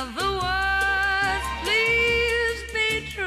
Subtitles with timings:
[0.00, 3.26] In other words, please be true.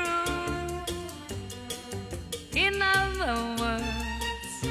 [2.55, 4.65] In other words,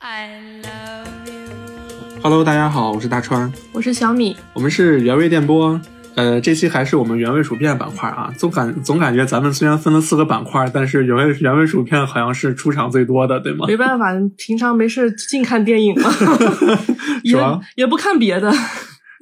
[0.00, 2.20] I love you.
[2.20, 5.80] Hello，大家好，我是大川，我是小米，我们是原味电波。
[6.16, 13.66] 呃，这期还是我们原味薯片板块啊，总感总感觉咱们虽然分了四个板块，但是原味原味薯片好像是出场最多的，对吗？
[13.68, 14.06] 没办法，
[14.36, 16.10] 平常没事净看电影嘛，
[17.22, 17.38] 也
[17.76, 18.52] 也不看别的。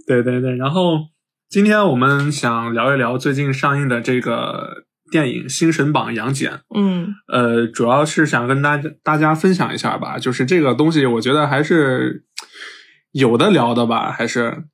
[0.06, 1.01] 对对对，然后
[1.48, 6.52] 今天我们想聊一聊最近上映的这个电影《新神榜杨戬》。
[6.74, 7.14] 嗯。
[7.32, 12.24] 呃，主要是想跟大家大家分享一下吧，就是这个东西，我觉得还是
[13.12, 14.64] 有的聊的吧，还是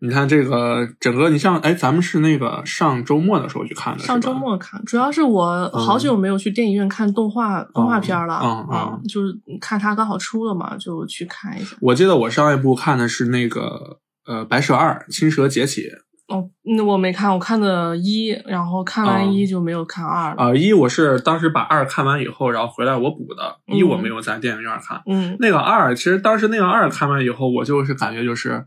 [0.00, 11.76] 你看这个整个，你像哎，咱们是那个上周末的时候去看的，上周末看，主要是我好久没有去电影院看动画、动画片了，嗯嗯就是看它刚好出了嘛，就去看一下。
[11.82, 15.82] 我记得我上一部看的是那个呃《白蛇二：青蛇劫起》
[16.28, 20.42] 哦，那我没看，我看的一，然后看完哦一就没有看二了。
[20.42, 25.02] 啊、一我是当时把二看完以后，然后回来我补的，一嗯我没有在电影院看。
[25.06, 28.64] 嗯那个二，其实当时那个二看完以后，我就是感觉就是，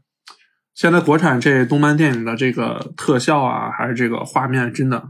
[0.76, 5.02] 现在国产这动漫电影的这个特效啊，还是这个画面真的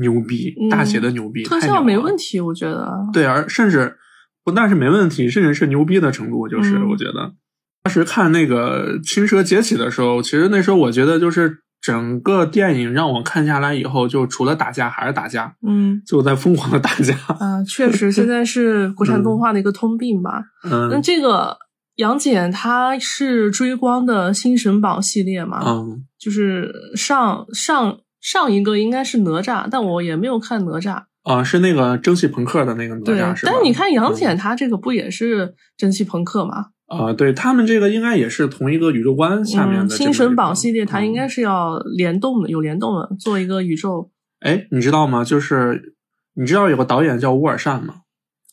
[0.00, 2.32] 牛逼，嗯大写的牛逼，特效没问题。
[2.32, 2.90] 题，我觉得。
[3.12, 3.98] 对，而甚至
[4.44, 7.34] 不但是没问题，甚至是牛逼的程度，就是、嗯我觉得，
[7.82, 17.14] 当时看那个《青蛇劫起》的时候，其实那时候我觉得就是整个电影让我看下来以后，就除了打架还是打架，嗯就在疯狂的打架。
[17.38, 20.42] 啊，确实 现在是国产动画的一个通病吧。
[20.64, 21.56] 嗯那嗯这个
[21.96, 25.60] 杨戬他是追光的新神榜系列嘛？
[25.66, 31.04] 嗯就是上上上一个应该是哪吒，但我也没有看哪吒。
[31.22, 33.52] 啊，是那个蒸汽朋克的那个哪对，吒是吧？
[33.54, 36.66] 但你看杨嗯戬他这个不也是蒸汽朋克吗？
[36.88, 41.42] 啊、对他们这个应该也是同一个宇宙观下面嗯，的、新神榜系列它应该是。
[41.42, 44.10] 要联动的，有联动的，做一个宇宙。
[44.40, 45.22] 哎，你知道吗？
[45.22, 45.94] 就是
[46.34, 47.94] 你知道有个导演叫乌尔善吗？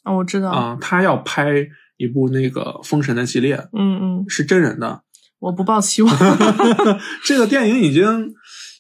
[0.03, 0.51] 啊，我知道。
[0.51, 5.01] 啊、他要拍一部那个《封神》的系列，嗯嗯，是真人的。
[5.39, 6.15] 我不抱期望。
[7.25, 8.33] 这个电影已经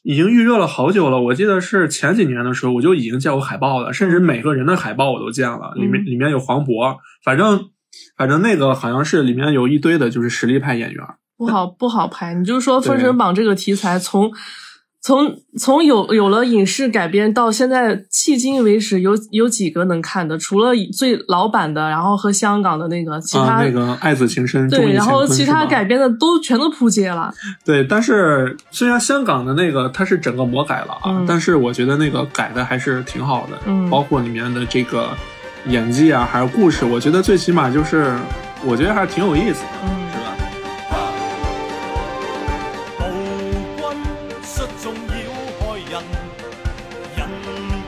[0.03, 7.69] 已经预热了好久了，我记得是前几年的时候我就已经见过海报了，甚至每个人的海报我都见了，里面嗯里面有黄渤，反正
[8.17, 11.03] 反正那个好像是里面有一堆的就是实力派演员。
[11.37, 12.33] 不好不好拍。
[12.33, 14.31] 你就说《封神榜》这个题材，从
[15.01, 20.37] 从从有有了影视改编到现在，迄今为止有有几个能看的？
[20.37, 27.31] 除了最老版的，然后和香港的那个，其他、啊，那个爱子情深，对，然后其他改编的都全都扑街了。
[27.65, 35.09] 对，但是虽然香港的那个它是整个魔改了啊，嗯但是我觉得那个改的还是挺好的，嗯包括里面的这个
[35.67, 38.15] 演技啊，还有故事，我觉得最起码就是，
[38.63, 40.25] 我觉得还是挺有意思的，嗯是吧？
[42.99, 43.03] 暴
[43.81, 43.97] 君
[44.41, 45.17] 率众妖
[45.59, 45.93] 害人，
[47.17, 47.19] 人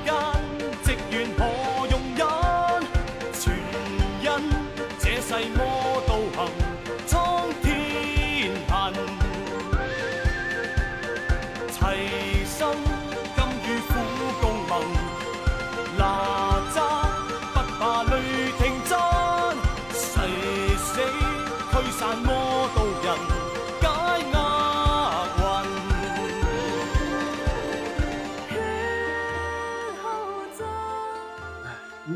[0.03, 0.07] 間
[0.83, 1.39] 直願何
[1.89, 2.21] 容忍？
[3.33, 3.41] 全
[4.23, 4.25] 因
[4.99, 5.29] 這世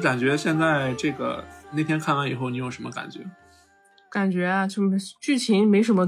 [0.02, 3.22] 感觉现在这个那天看完以后，你有什么感觉？
[4.12, 6.06] 感觉啊，就没剧情没什么，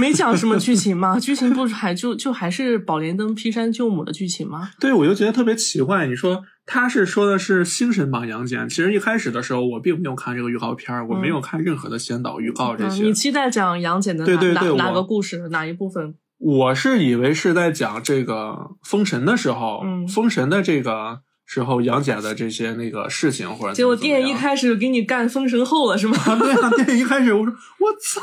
[0.00, 4.70] 没讲什么剧情嘛， 剧情不是还就就还是宝莲灯劈山救母的剧情吗？
[4.80, 6.08] 对，我就觉得特别奇怪。
[6.08, 13.04] 你说他是说的是星神榜杨戬，其实一开始的时候我并没有看这个预告片儿，我没有看任何的先导预告这嗯，些。
[13.04, 16.16] 你期待讲杨戬的哪对对对哪哪个故事哪一部分？
[16.38, 26.16] 我是以为是在讲这个封神的时候，嗯封神的这个时候杨戬的这些那个事情，或者结果电影一开始给你干封神后了是吗？
[26.26, 28.20] 啊，对啊， 电影一开始我说我操，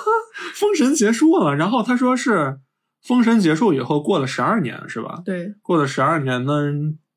[0.53, 2.59] 封神结束了，然后他说是
[3.01, 5.21] 封神结束以后过了十二年是吧？
[5.25, 6.53] 对，过了十二年，那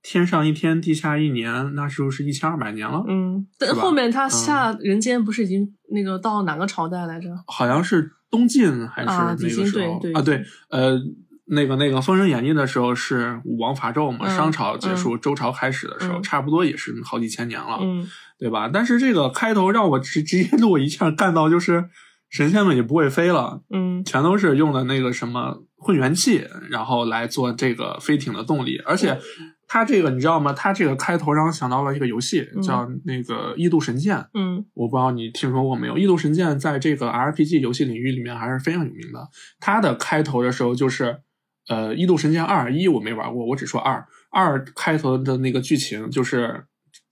[0.02, 7.28] 天上一天，地下一年，那时候是一千二百年了，嗯，但后面他下人间不是已经那个到哪个朝代来着？
[7.48, 10.22] 好像是东晋还是那个时候对对啊？
[10.22, 10.96] 对，呃，
[11.48, 18.06] 那个那个《封神演义》的时候是武王伐纣嘛，嗯商朝结束，周朝开始的时候，嗯差不多也是好几千年了，嗯
[18.38, 18.68] 对吧？
[18.72, 21.88] 但是这个开头让我直直接给我一下干到就是
[22.28, 29.18] 神仙们也不会飞了，嗯全都是用的那个什么混元气，然后来做这个飞艇的动力，而且。
[29.68, 30.52] 它这个你知道吗？
[30.52, 34.16] 它这个开头让我想到了一个游戏，嗯叫那个《异度神剑》。
[34.32, 39.28] 嗯我不知道你听说过没有，《异度神剑》在这个 RPG 游戏领域里面还是非常有名的。
[39.58, 41.18] 它的开头的时候就是，
[41.68, 44.06] 呃，《异度神剑二》一我没玩过，我只说二。
[44.30, 46.66] 二开头的那个剧情就是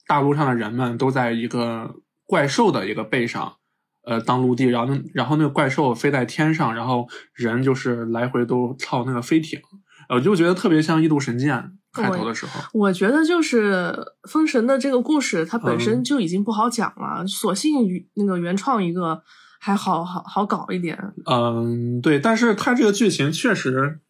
[0.06, 1.94] 大陆上的人们都在一个
[2.26, 3.54] 怪兽的一个背上，
[4.04, 9.58] 呃，当陆地，然后然后那个怪兽飞在天上，然后人就是来回都操那个飞艇，
[10.10, 11.56] 呃我就觉得特别像《异度神剑》
[11.92, 12.60] 开头的时候。
[12.74, 13.90] 我觉得就是
[14.28, 19.22] 《封神》的这个故事，它本身嗯就已经不好讲了，索性与那个原创一个
[19.58, 20.98] 还好好好搞一点。
[21.24, 24.00] 嗯，对，但是它这个剧情确实，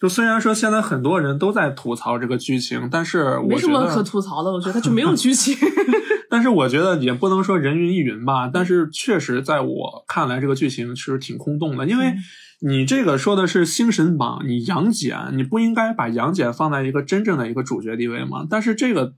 [0.00, 5.56] 就虽然说现在很多人都在吐槽这个剧情，但是我觉没什么可，吐槽的，我觉得它就没有剧情。
[6.28, 8.50] 但是我觉得也不能说人云亦云吧。
[8.52, 12.16] 但是确实在我看来，这个剧情其实挺空洞的，因为嗯
[12.60, 18.46] 你这个说的是星神榜，你杨戬，你不应该把杨戬放在一个真正的一个主角地位吗？
[18.48, 19.14] 但是这个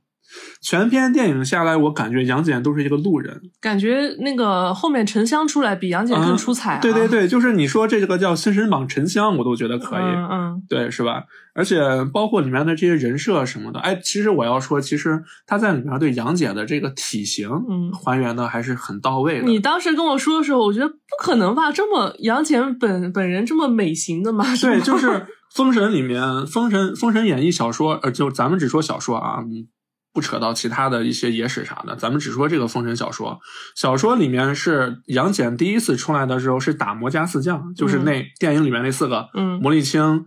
[0.62, 3.40] 全篇电影下来，我感觉杨戬都是一个路人。
[3.60, 10.02] 感觉那个后面沉香出来比杨戬更出彩、啊对对，对，就是你说这个叫封神榜沉香，我都觉得可以。
[10.02, 11.24] 嗯嗯对，是吧？
[11.54, 11.80] 而且
[12.12, 19.46] 包括里面的这些人设什么的，哎，其实我要说，其实他在里面对杨戬的这个体型，嗯还原的还是很到位的。
[19.46, 21.72] 你当时跟我说的时候，我觉得不可能吧？
[21.72, 24.44] 这么杨戬本本人这么美型的吗？
[24.60, 25.08] 对，就是
[25.54, 29.66] 《封神》里面，《封神》《封神演义》小说，呃，就咱们只说小说啊，嗯
[30.12, 33.38] 不扯到其他的一些野史啥的，咱们只说这个《封神》小说。
[33.76, 40.24] 小说里面是杨戬第一次出来的时候是打魔家四将，就是那电影里面那四个，嗯魔力青、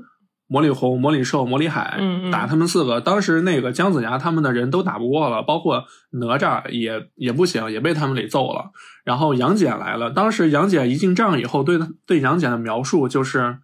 [0.47, 3.01] 魔力红、魔力寿、魔力海，嗯嗯打他们四个。
[3.01, 8.71] 当时那个姜子牙他们的人都打不过了，包括哪吒也也不行，也被他们给揍了。
[9.03, 13.57] 然后杨戬来了，当时杨戬一进帐以后，对他对杨戬的描述就是，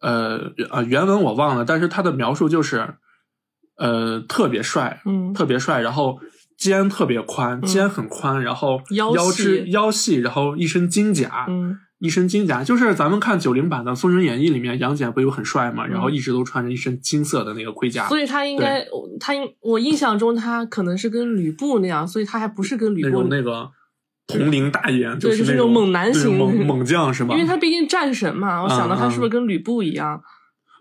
[0.00, 2.96] 呃呃，原文我忘了，但是他的描述就是，
[3.76, 6.18] 呃，特别帅，嗯特别帅，然后。
[6.58, 18.86] 肩特别宽，嗯肩很宽，然后腰腰细肢腰细，然后一身金甲，嗯一身金甲，就是咱们看九零版的《封神演义》里面，杨戬不有很帅嘛，嗯然后一直都穿着一身金色的那个盔甲，所以他应该，
[19.20, 23.70] 他应我印象中他可能是跟吕布那样，所以他还不是跟吕布那布种那个
[24.26, 27.34] 铜铃大眼，对就是那种猛男型猛 猛将是吧？
[27.34, 30.22] 因为他毕竟战神嘛，我想到他是不是跟吕布一样？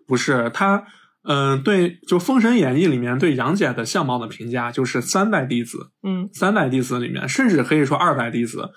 [0.08, 0.82] 不是他，
[1.28, 8.70] 嗯、对，就《封神演义》里面对杨戬的相貌的评价，就是三代弟子，嗯，三代弟子里面，甚至可以说二代弟子，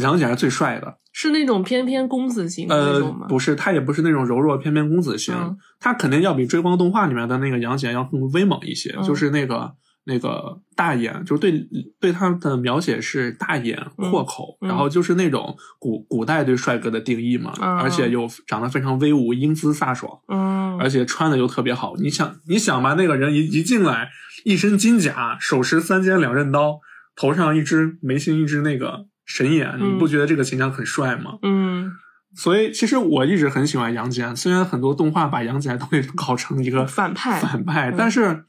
[0.00, 0.98] 杨戬是最帅的。
[1.12, 9.72] 是那种翩翩公子型的那呃种吗？，不是，他也不是那种柔弱翩翩公子型，嗯他肯定要比追光动画里面的那个杨戬要更威猛一些，嗯就是那个
[10.08, 11.68] 那个大眼，就是对
[12.00, 21.94] 对他的描写是大眼嗯阔口，嗯然后就是那种古古代对帅哥的定义嘛，嗯而且又长得非常威武，英姿飒爽，嗯，而且穿的又特别好。
[21.98, 24.08] 你想，你想吧，那个人一一进来，
[24.44, 26.80] 一身金甲，手持三尖两刃刀，
[27.14, 31.38] 头上一只眉心一只那个神眼，嗯你不觉得这个形象很帅吗？
[31.42, 31.92] 嗯，
[32.34, 38.44] 所以其实我一直很喜欢杨戬，虽然很多动画把杨戬都给搞成一个反派反派，嗯但是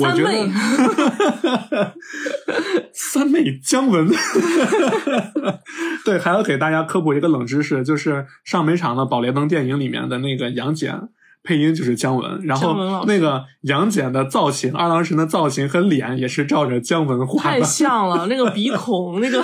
[0.00, 1.92] 我觉得
[2.92, 4.08] 三妹 姜文，
[6.04, 11.08] 对，还要给大家科普一个冷知识，就是上美场的《宝莲灯》电影里面的那个杨戬。
[11.42, 19.42] 配音就是姜文，然后那个杨戬的造型，二郎神的造型和脸也是照着姜文画的太，像了，那个鼻孔，那个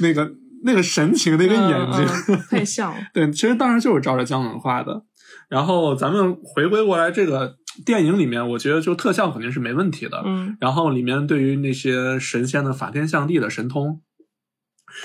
[0.00, 0.32] 那个
[0.64, 2.96] 那个神情，那个眼睛，嗯嗯太像了。
[3.12, 5.02] 对，其实当时就是照着姜文画的。
[5.48, 10.22] 然后咱们回归过来，这个电影里面，我觉得就特效肯定是没问题的。
[10.26, 14.02] 嗯然后里面对于那些神仙的法天象地的神通，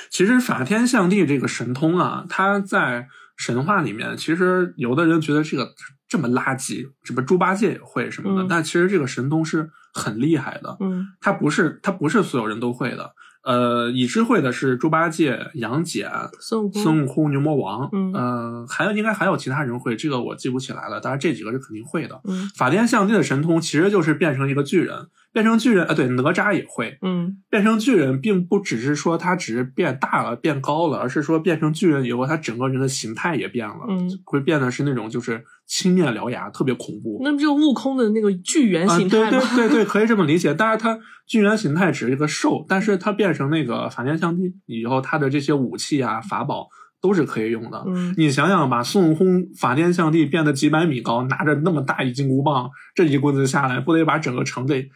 [0.10, 3.08] 其实法天象地这个神通啊，它在
[3.38, 5.74] 神话里面，其实有的人觉得这个
[6.08, 10.76] 这么垃圾，什么猪八戒也会什么的，嗯但其实这个神通是很厉害的。
[10.82, 13.14] 嗯它不是它不是所有人都会的。
[13.44, 16.10] 呃，已知会的是猪八戒、杨戬、
[16.40, 21.00] 孙悟空，孙悟空、牛魔王，嗯呃，还有应该还有其他人会，这个我记不起来了。
[21.00, 22.22] 当然这几个是肯定会的。
[22.24, 37.20] 嗯法天象地的神通其实就是变成一个巨人，变成巨人，啊，对，哪吒也会嗯变成巨人，并不只是说他只是变大了、变高了，而是说变成巨人以后，他整个人的形态也变了，嗯会变得是那种就是青面獠牙，特别恐怖。
[37.24, 39.42] 那不就悟空的那个巨猿形态吗？
[39.56, 40.54] 对对对，可以这么理解。
[40.54, 46.68] 但是他巨猿形态只是一个兽，但是他变成那个法天象地以后，他的这些武器啊、法宝
[47.02, 47.84] 都是可以用的。
[47.88, 54.88] 嗯你想想，把孙悟空法天象地变得几百米高，拿着那么大一金箍棒，这一棍子下来，不得把整个城给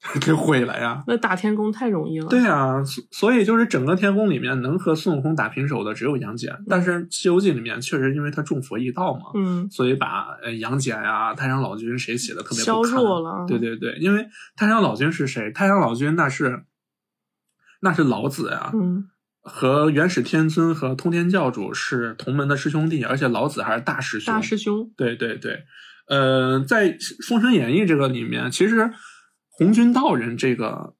[0.20, 1.04] 给毁了呀？
[1.06, 2.28] 那打天宫太容易了。
[2.28, 14.26] 对啊，所所以就是整个天宫里面能和孙悟空打平手的只有杨戬，但是《西游记》里面确实因为他重佛易道嘛，嗯所以把呃杨戬呀、太上老君谁写的特别削弱了对对对，因为
[14.56, 15.50] 太上老君是谁？
[15.52, 16.64] 太上老君那是
[17.82, 19.04] 那是老子呀，嗯
[19.42, 24.34] 和元始天尊和通天教主是同门的师兄弟，而且老子还是大师兄。
[24.34, 25.64] 大师兄，对对对，
[26.08, 26.92] 呃，在
[27.26, 28.90] 《封神演义》这个里面，其实
[29.60, 30.94] 红军道人这个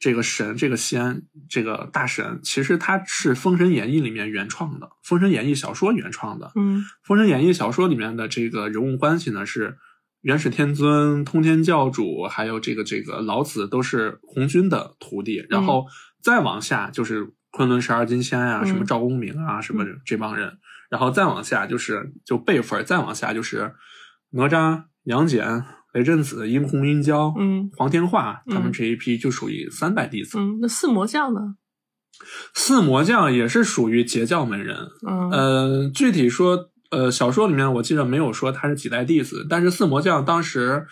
[0.00, 6.50] 这个神、这个仙、这个大神，其实他是《封神演义》里面原创的，《封神演义》小说原创的。
[6.54, 9.76] 嗯《封神演义》小说里面的这个人物关系呢，是
[10.22, 15.84] 元始天尊、通天教主，还有这个这个老子都是红军的徒弟，然后
[16.22, 20.56] 再往下就是昆仑十二金仙啊、嗯什么赵公明啊，什么这帮人，
[20.88, 23.74] 然后再往下就是就辈分，再往下就是
[24.30, 25.66] 哪吒、杨戬、
[25.96, 30.38] 雷震子、殷红、殷郊、嗯黄天化他们嗯这一批就属于三代弟子。
[30.38, 31.40] 嗯，那四魔将呢？
[32.54, 34.76] 四魔将也是属于截教门人，
[35.08, 40.86] 嗯呃，具体说，呃，小说里面我记得没有说他是几代弟子，但是四魔将当时，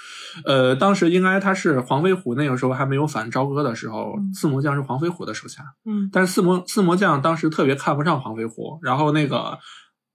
[0.46, 9.58] 呃，当时应该他是黄飞虎那个时候还没有反朝歌的时候，嗯四魔将是黄飞虎的手下，嗯但是四魔四魔将当时特别看不上黄飞虎，然后那个。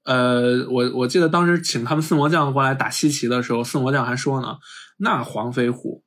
[0.05, 4.57] 呃，我我记得当时请他们四魔将过来打西岐的时候，四魔将还说呢，
[4.97, 6.03] 那黄飞虎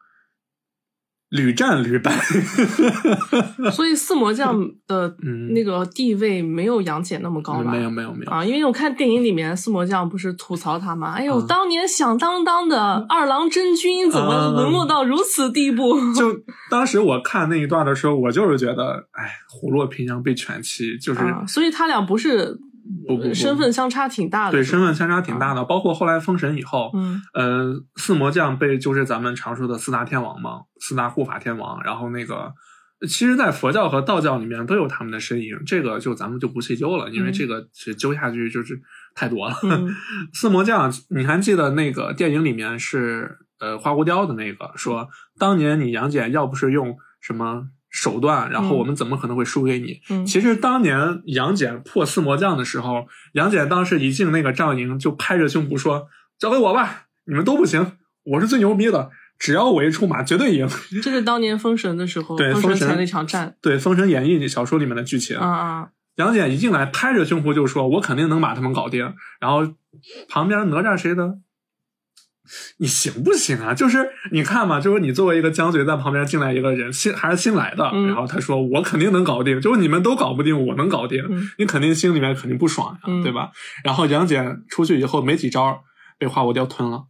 [1.28, 2.12] 屡战屡败，
[3.72, 7.70] 所以四魔将的 嗯那个地位没有杨戬那么高吧？
[7.70, 11.12] 没有没有没有，啊，因为我看电影里面四魔将不是吐槽他吗？
[11.16, 15.94] 哎呦，嗯当年响当当的二郎真君怎么沦落到如此地步？
[16.12, 16.38] 就
[16.70, 22.58] 当时我看那一段的时候，我就是觉得，哎，虎落平阳被犬欺，就是、啊，所以他俩不是
[23.06, 25.64] 不不不身份相差挺大的，对身份相差挺大的。
[25.64, 32.52] 包括后来封神以后，嗯呃，四魔将被就是咱们常说的四大天王嘛，四大护法天王，然后那个。
[33.08, 38.80] 其实，在佛教和道教里面都有他们的身影，这个就咱们就不细究了，因为嗯这个是揪下去就是
[39.12, 39.56] 太多了。
[39.64, 39.92] 嗯
[40.32, 50.00] 四魔将，你还记得那个电影里面是呃花无雕的那个说，当年你杨戬要不是用什么手段，然后嗯我们怎么可能会输给你？
[50.10, 56.08] 嗯其实当年杨戬破四魔将的时候，杨戬当时一进那个帐营就拍着胸脯说
[56.40, 57.92] ：“交给我吧，你们都不行，
[58.24, 60.66] 我是最牛逼的，只要我一出马，绝对赢。
[61.02, 69.70] 这是当年封神的时候， 对封神那场战”对《封神演义》小说里面的剧情，啊啊，杨戬一进来拍着胸脯就说：“我肯定能把他们搞定。”然后
[70.28, 71.38] 旁边哪吒谁的？
[72.78, 73.72] 你行不行啊？
[73.74, 83.50] 就是你看嘛，就是你作为一个将军，在旁边进来一个人，新还是新来的，嗯然后他说我肯定能搞定，就是你们都搞不定，我能搞定，嗯你肯定心里面肯定不爽呀、嗯对吧？
[83.84, 85.82] 然后杨戬出去以后没几招，
[86.18, 87.04] 被花果雕吞了，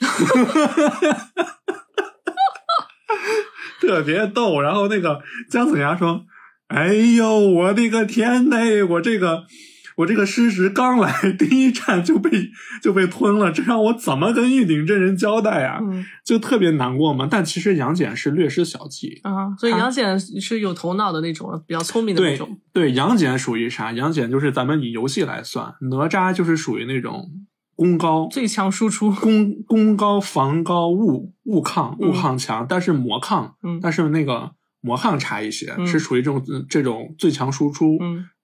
[3.80, 4.60] 特别逗。
[4.60, 5.20] 然后那个
[5.50, 6.24] 姜子牙说
[6.68, 8.56] ：“哎呦，我的个天呐，
[8.90, 9.44] 我这个。”
[9.96, 12.30] 我这个师侄刚来，第一站就被
[12.82, 15.78] 就被吞了，这让我怎么跟玉鼎真人交代啊？
[15.82, 17.28] 嗯就特别难过嘛。
[17.30, 22.58] 但其实杨戬是略施小计，啊，所以杨戬是有头脑的那种，比较聪明的那种。
[22.72, 23.92] 对，杨戬属于啥？
[23.92, 27.28] 杨戬就是咱们以游戏来算，哪吒就是属于那种
[27.74, 37.98] 攻高、最强输出，攻攻高、防高、物物抗、物嗯抗强，但是魔抗，嗯但是那个魔抗差一些，嗯是属于这种这种最强输出。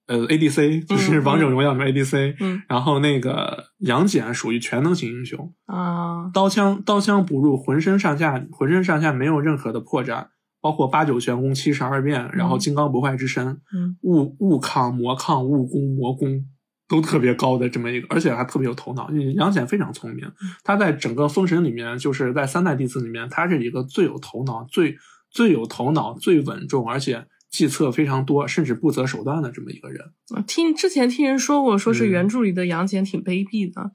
[0.08, 1.24] 嗯呃，ADC 就是嗯。
[1.24, 2.62] 王者荣耀里面 ADC，、嗯。
[2.68, 10.26] 然后那个杨戬属于全能型英雄，啊，刀枪刀枪不入，浑身上下浑身上下没有任何的破绽，
[10.60, 13.96] 包括八九玄功、七十二变，然后金刚不坏之身，嗯。
[14.02, 16.44] 物物抗、魔抗、物攻、魔攻
[16.88, 19.10] 都特别高的这么一个，而且还特别有头脑。
[19.10, 20.26] 因为杨戬非常聪明，
[20.64, 24.96] 他在整个封神里面，就是在三代弟子里面，他是一个最有头脑、最
[25.30, 30.12] 最有头脑、最稳重，而且计策非常多，甚至不择手段的这么一个人。
[30.46, 32.10] 听之前听人说过，说是嗯。
[32.10, 33.90] 原著里的杨戬挺卑鄙的，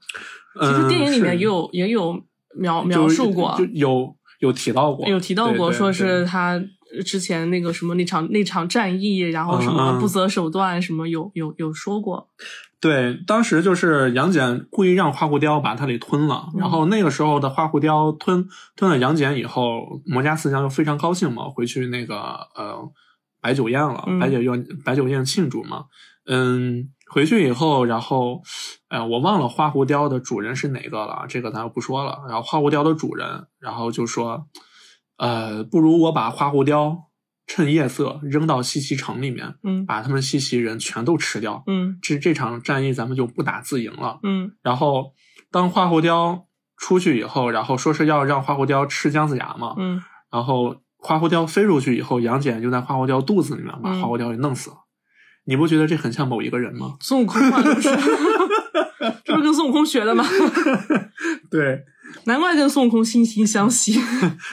[0.54, 2.22] 其嗯实电影里面也有也有
[2.56, 6.62] 描描述过就，有有提到过，有提到过，说是他
[7.04, 12.28] 之前那个什么那场那场战役，然后什么不择手段，什么有有有说过。
[12.80, 16.60] 对，当时就是杨戬故意让花狐貂把他给吞了，嗯。
[16.60, 18.46] 然后那个时候的花狐貂吞
[18.76, 22.14] 吞了杨戬以后，魔家四将就非常高兴嘛，回去那个
[22.54, 22.92] 呃
[23.44, 25.84] 摆酒宴了，嗯摆酒宴摆酒宴庆祝嘛。
[26.26, 28.40] 嗯，回去以后，然后，
[28.88, 32.22] 呃，我忘了花狐雕的主人是哪个了，这个咱就不说了。
[32.26, 34.46] 然后花狐雕的主人，然后就说，
[35.18, 37.10] 呃，不如我把花狐雕
[37.46, 41.62] 趁夜色扔到西岐城里面，嗯把他们西岐人全都吃掉。
[41.66, 44.20] 嗯这这场战役咱们就不打自赢了。
[44.22, 45.12] 嗯然后
[45.50, 46.46] 当花狐雕
[46.78, 54.76] 出去以后，然后说是要让花狐雕吃姜子牙嘛，嗯然后花狐貂飞出去以后，杨戬就在花狐貂肚子里面把嗯花狐貂给弄死了。
[55.44, 56.96] 你不觉得这很像某一个人吗？
[57.04, 57.90] 孙悟空嘛，这不是
[59.22, 60.24] 这不是跟孙悟空学的吗？
[61.50, 61.84] 对
[62.24, 64.00] 难怪跟孙悟空惺惺相惜。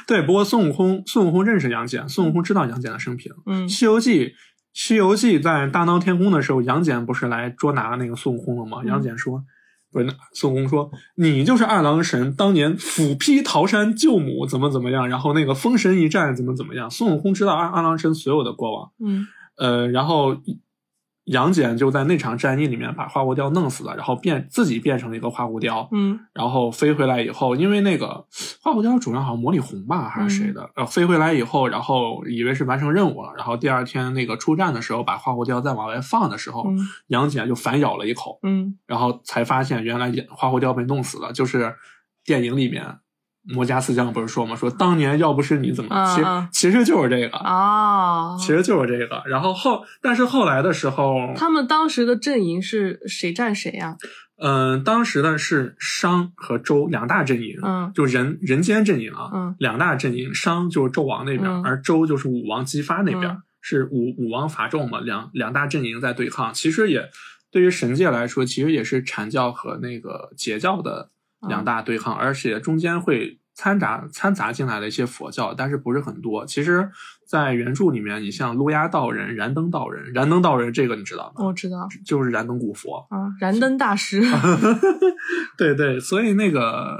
[0.05, 4.25] 对，不过孙悟空孙悟空认识杨戬，孙悟空知道杨戬的生平，嗯《西游记》
[4.74, 8.79] 西游记》在大闹天宫的时候，杨戬不是来捉拿那个孙悟空了吗？
[8.84, 9.41] 嗯杨戬说。
[9.92, 15.10] 不是，那孙悟空说：“你就是二郎神当年斧劈桃山救母，怎么怎么样？
[15.10, 20.38] 然后那个封神一战怎么怎么样？”孙悟空知道二二郎神所有的过往，嗯呃，然后
[21.32, 28.26] 杨戬就在那场战役里面把花狐雕弄死了，然后变自己变成了一个花狐雕，嗯然后飞回来以后，因为那个
[28.62, 41.76] 花狐雕主人好像魔力红吧还是谁的，呃，飞回来以后，然后以为是完成任务了，然后第二天那个出战的时候，把花狐雕再往外放的时候，嗯杨戬就反咬了一口，嗯然后才发现原来花狐雕被弄死了，就是
[42.26, 42.98] 电影里面。
[43.44, 44.56] 魔家四将不是说吗？
[44.56, 46.16] 说当年要不是你怎么，
[46.52, 49.24] 其其实就是这个，啊，其实就是这个。
[49.26, 53.98] 然后后，但是后来的时候，他们当时的阵营是谁战谁呀？
[54.44, 66.52] 嗯，当时呢是商和周两大阵营，嗯就人人间阵营啊，嗯两大阵营，商就是纣王那边，嗯而周就是武王姬发那边，嗯是武武王伐纣嘛，两两大阵营在对抗。
[66.52, 67.08] 其实也
[67.52, 71.12] 对于神界来说，其实也是阐教和那个截教的
[71.48, 76.46] 两大对抗，而且中间会掺杂掺杂进来的一些佛教，但是不是很多。
[76.46, 76.90] 其实，
[77.28, 81.46] 在原著里面，你像路亚道人、燃灯道人，燃灯道人这个你知道吗？
[81.46, 83.08] 我知道就是燃灯古佛。
[83.10, 84.22] 啊，燃灯大师。
[85.58, 86.98] 对对，所以那个，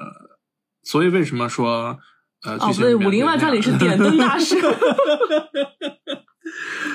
[0.84, 1.98] 所以为什么说
[2.44, 4.56] 呃，哦，不对，《武林外传》里是点灯大师。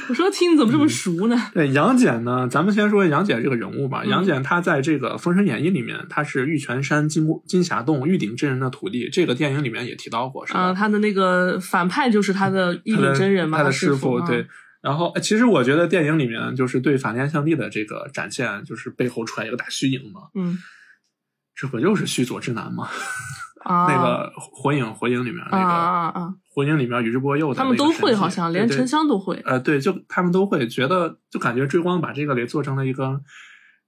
[0.08, 1.36] 我说听你怎么这么熟呢？
[1.52, 4.02] 对杨戬呢，咱们先说杨戬这个人物吧。
[4.04, 10.60] 嗯杨戬他在这个《封神演义》里面，他是玉泉山金箍金霞洞玉鼎真人的徒弟，这个电影里面也提到过，是吧？
[10.60, 14.46] 啊，他的那个反派就是他的玉鼎真人嘛，他的师师傅啊对。
[14.82, 20.58] 然后，哎其实我觉得电影里面就是对法天象地的这个展现，就是背后出来一个大虚影嘛，嗯
[21.56, 22.88] 这不就是须佐之男吗？
[23.66, 29.42] 啊，那个火影，火影里面那啊个啊啊啊，火影里面宇智波鼬他们都会，好像连沉香都会。
[29.44, 33.20] 呃，对，就他们都会觉得，就感觉追光把这个给做成了一个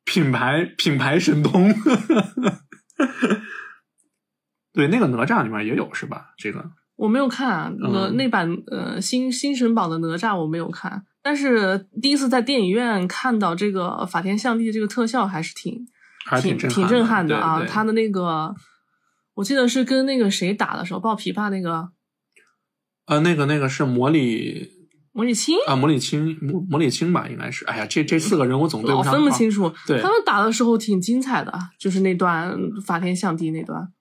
[0.05, 1.73] 品牌品牌神通。
[4.73, 6.35] 对，那个哪吒里面也有是吧？
[6.37, 6.65] 这个
[6.97, 15.87] 我没有看啊那嗯那版呃新新神榜的哪吒我没有看，但是第一次在电影院看到这个法天象地这个特效还是挺
[16.27, 17.65] 还是挺震挺震撼的的啊！
[17.67, 18.53] 他的那个
[19.39, 21.91] 我记得是跟那个谁打的时候，抱琵琶那个
[23.07, 24.69] 呃，那个那个是魔力
[25.13, 27.65] 魔力青，啊，魔力青魔魔力青吧，应该是。
[27.67, 29.73] 哎呀，这这四个人我总对分不清楚。
[29.87, 32.53] 对他们打的时候挺精彩的，就是那段
[32.85, 33.93] 法天象地那段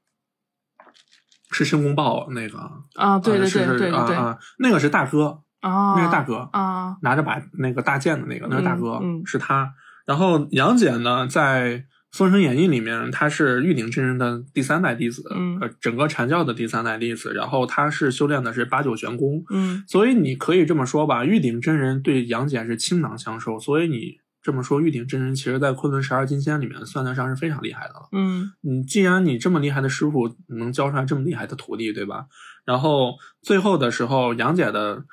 [1.51, 2.57] 是申公豹那个
[2.95, 9.71] 啊，对对对对对对啊啊，那个是大哥，啊，那个大哥啊，拿着把那个大剑的那个，那是大哥，嗯嗯是他。
[10.07, 11.77] 然后杨戬呢，在
[12.17, 17.31] 《封神演义》里面，他是玉鼎真人的第三代弟子，嗯呃，整个禅教的第三代弟子。
[17.31, 23.59] 然后他是修炼的是八九玄功，嗯所以你可以这么说吧，玉鼎真人对杨戬是倾囊相授。
[23.59, 28.09] 所以你这么说，玉鼎真人其实在昆仑十二金仙里面算得上是非常厉害的了。
[28.11, 32.25] 嗯你既然你这么厉害的师傅能教出来这么厉害的徒弟，对吧？
[32.65, 35.05] 然后最后的时候，杨戬的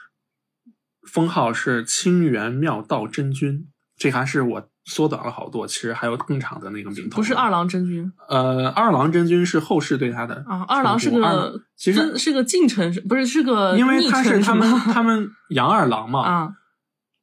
[1.07, 7.17] 封号是清源妙道真君，这还是我缩短了好多，其实还有更长的那个名头。
[7.17, 16.53] 不是二郎真君呃，二郎真君是后世对他的啊，二郎是个其实真是个近臣，不是是个因为他是他们他们杨二郎嘛，啊，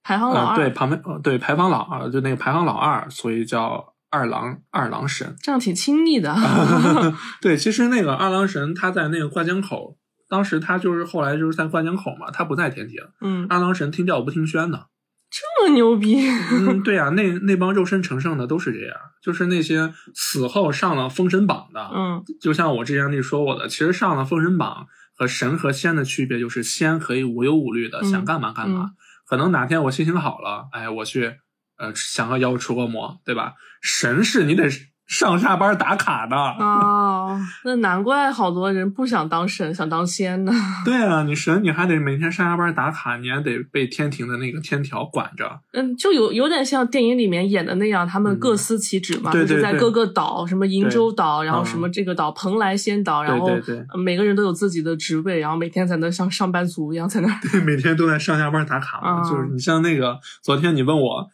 [0.03, 5.35] 排行老呃，二，对旁边呃对排行老二，就那个排行老二，所以叫二郎二郎神。
[5.39, 6.35] 这样挺亲昵的。
[7.41, 9.97] 对，其实那个二郎神他在那个灌江口，
[10.27, 12.97] 当时他就是后来就是在灌江口嘛，他不在天庭。
[13.21, 14.87] 嗯，二郎神听调不听宣的。
[15.31, 28.91] 这么牛逼，嗯， 对啊、那那帮肉身成圣的都是这样，就是那些死后上了封神榜的，嗯就像我之前跟你说过的，其实上了封神榜和神和仙的区别就是仙可以无忧无虑的嗯想干嘛干嘛，
[29.25, 31.33] 可能哪天我心情好了，哎，我去
[31.77, 33.53] 呃想个妖除个魔，对吧？
[33.81, 34.69] 神是你得
[35.11, 40.53] 上下班打卡的，哦，那难怪好多人不想当神，想当仙呢。
[40.85, 45.59] 对啊，你神你还得每天上下班打卡，你还得被天庭的那个天条管着。
[45.73, 57.27] 嗯，就有有点像电影里面演的那样，他们嗯各司其职嘛，对对对就是在各个岛，什么瀛洲岛，然后嗯什么这个岛蓬莱仙岛，然后对对呃每个人都有自己的职位，然后每天在那像上班族一样在那。
[57.51, 61.27] 对，每天都在上下班打卡就是你像那个昨天你问我，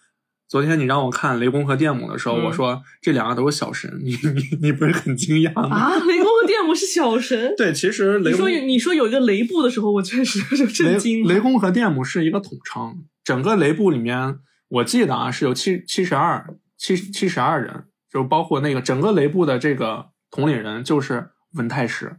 [0.48, 5.76] 昨天你让我看雷公和电母的时候，嗯我说这两个都是小神，你你你不是很惊讶吗？
[5.76, 7.54] 啊，雷公和电母是小神。
[7.58, 22.18] 对，其实雷公你说有你说有一个雷部的时候，我确实是震惊雷公和电母是一个统称，整个雷部里面，我记得啊是有七七十二七七十二人，就包括那个整个雷部的这个统领人就是文太师。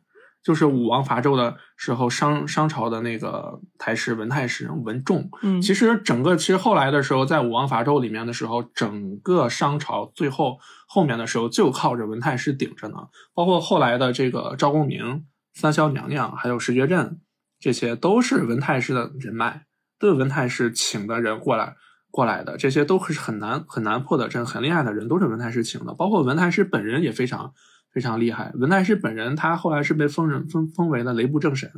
[0.49, 5.29] 就是武王伐纣的时候，商商朝的那个太师文太师文仲。
[5.43, 12.97] 嗯，其实整个其实后来的时候，在武王伐纣里面的时候，整个商朝最后后面的时候就靠着文太师顶着呢。
[13.35, 17.21] 包括后来的这个赵公明、三霄娘娘，还有石觉镇，
[17.61, 19.67] 这些都是文太师的人脉，
[19.99, 21.77] 都是文太师请的人过来
[22.11, 25.93] 过来的，这些都是很难很难破的阵、很厉害的人，都是文太师请的。
[25.93, 27.53] 包括文太师本人也非常
[27.93, 28.53] 非常厉害。
[28.55, 31.71] 文太师本人他后来是被封人封封为了雷部正神，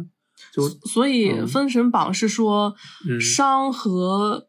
[0.52, 2.74] 就所以嗯《封神榜》是说
[3.08, 4.48] 嗯商和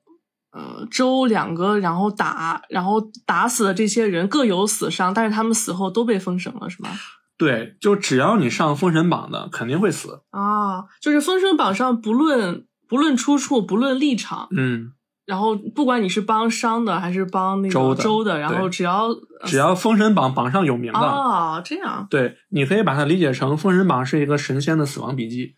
[0.51, 6.89] 呃周两个，然后打，然后打死的这些人各有死伤，但是他们死后都被封神了，是吗？
[7.37, 10.21] 对，就只要你上封神榜的，肯定会死。
[10.29, 14.91] 啊，就是《封神榜》上不论不论出处，不论立场，嗯，
[15.31, 19.07] 然后不管你是帮商的还是帮那个周的周的，然后只要
[19.45, 25.55] 只要封神榜榜上有名的，哦这样，对，你可以把它理解成封神榜是一个神仙的死亡笔记。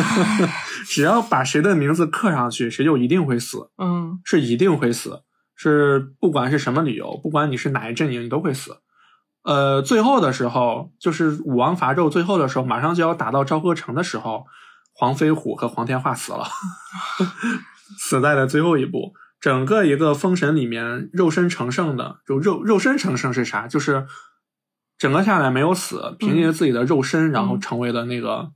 [0.88, 5.20] 只要把谁的名字刻上去，谁就一定会死，嗯是一定会死，
[5.54, 8.78] 是不管是什么理由，不管你是哪一阵营，你都会死。
[9.44, 14.46] 呃，最后的时候，就是武王伐纣最后的时候，马上就要打到朝歌城的时候，
[14.94, 16.46] 黄飞虎和黄天化死了，
[17.98, 19.14] 死在了最后一步。
[19.40, 23.66] 整个一个封神里面，肉身成圣的，就肉肉身成圣是啥？
[23.66, 24.06] 就是
[24.96, 28.52] 整个下来没有死，凭借自己的肉身，然后成为了那个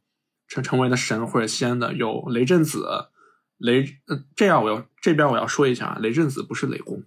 [0.46, 2.87] 成成为了神或者仙的，有雷震子。
[3.59, 7.03] 雷，呃，这样我要这边我要说一下，啊雷震子不是雷公，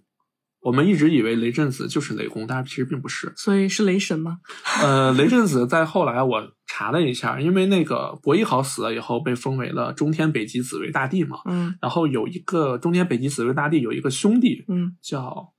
[0.62, 3.32] 我们一直以为雷震子就是雷公，但是其实并不是。
[3.36, 4.40] 所以是雷神吗？
[4.82, 11.38] 呃，雷震子在后来我查了一下，因为那个伯邑考死了以后，被封为了中天北极紫薇大帝嘛。
[11.46, 15.52] 嗯然后有一个中天北极紫薇大帝有一个兄弟嗯叫，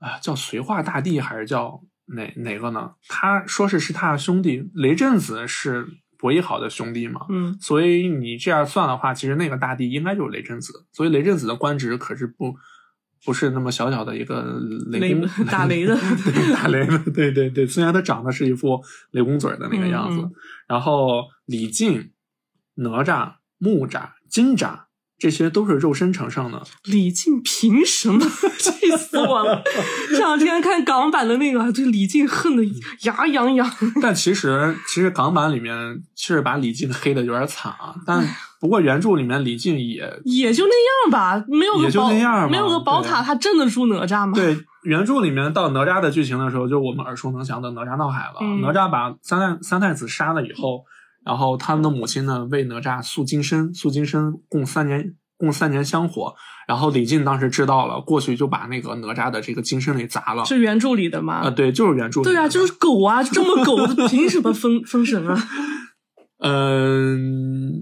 [0.00, 2.90] 啊、叫绥化大帝还是叫哪哪个呢？
[3.08, 5.86] 他说是是他的兄弟，雷震子是
[6.18, 7.20] 伯邑考的兄弟嘛。
[7.28, 10.72] 嗯所以你这样算的话，其实那个大帝应该就是雷震子。
[10.92, 12.56] 所以雷震子的官职可是不
[13.24, 14.42] 不是那么小小的一个
[14.90, 17.66] 雷公雷打雷的 对打雷的，对对对。
[17.66, 18.82] 虽然他长得是一副
[19.12, 20.32] 雷公嘴儿的那个样子，嗯嗯
[20.68, 22.10] 然后李靖、
[22.76, 24.84] 哪吒、木吒、金吒。
[25.22, 28.18] 这些都是肉身成上的，李靖凭什么？
[28.58, 29.62] 气死我了！
[30.10, 32.64] 这两天看港版的那个，对李靖恨得
[33.02, 33.70] 牙痒痒。
[34.02, 37.94] 但其实其实港版里面是把李靖黑的有点惨啊。
[38.04, 38.26] 但
[38.60, 44.32] 不过原著里面李靖也 也就那样吧，没有个也就宝那样没有个宝塔，他镇得住哪吒吗？
[44.34, 48.38] 对原著里面到哪吒的剧情的时候，就我们耳熟能详的哪吒闹海了。
[48.40, 50.82] 嗯哪吒把三太三太子杀了以后，
[51.24, 56.34] 然后他们的母亲呢为哪吒塑金身，塑金身供三年，供三年香火。
[56.68, 60.44] 然后李靖当时知道了，过去就把那个哪吒的这个金身给砸了。
[60.44, 61.34] 是原著里的吗？
[61.34, 62.32] 啊、对，就是原著里的。
[62.32, 63.76] 对啊，就是狗啊，这么狗，
[64.08, 65.36] 凭什么封封神啊？
[66.44, 67.72] 嗯，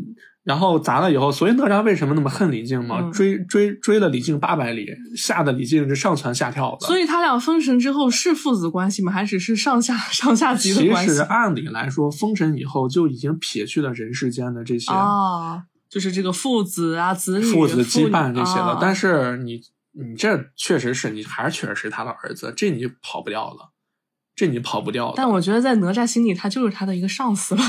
[0.42, 3.00] 然后砸了以后，所以哪吒为什么那么恨李靖嘛？
[3.03, 6.87] 嗯追追追了李靖八百里，吓得李靖是上蹿下跳的。
[6.87, 9.12] 所以他俩封神之后是父子关系吗？
[9.12, 11.22] 还只是上下上下级的关系其实？
[11.22, 18.72] 按理来说，封神以后就已经撇去了人世间的这些哦，就是这个父子啊、子女、父子羁绊这些了。
[18.72, 19.61] 啊但是你
[19.92, 23.72] 你这确实是你还是确实是他的儿子，这你跑不掉了，
[24.35, 25.14] 这你跑不掉了。
[25.16, 27.62] 但我觉得在哪吒心里，他就是他的一个上司了。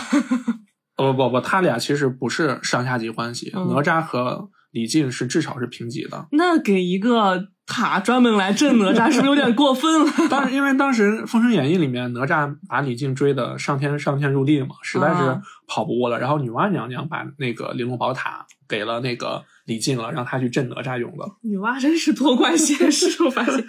[1.01, 6.27] 不不不，他俩其实不是上下级关系，嗯哪吒和李靖是至少是平级的。
[6.31, 10.11] 那给一个塔专门来镇哪吒，是不是有点过分了？
[10.29, 16.19] 当时，因为当时《封神演义》里面哪吒把李靖追的上天上天入地嘛，实在是啊跑不过了。
[16.19, 21.25] 然后女娲娘娘把那个玲珑宝塔给了那个李靖了，让他去镇哪吒用的。
[21.43, 23.55] 女娲真是多管闲事，我发现。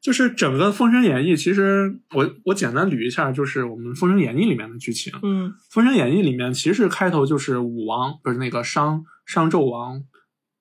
[0.00, 5.12] 就是整个《封神演义》，其实我我简单捋一下，就是我们《封神演义》里面的剧情。
[5.22, 10.02] 嗯封神演义》里面其实开头就是武王不是那个商商纣王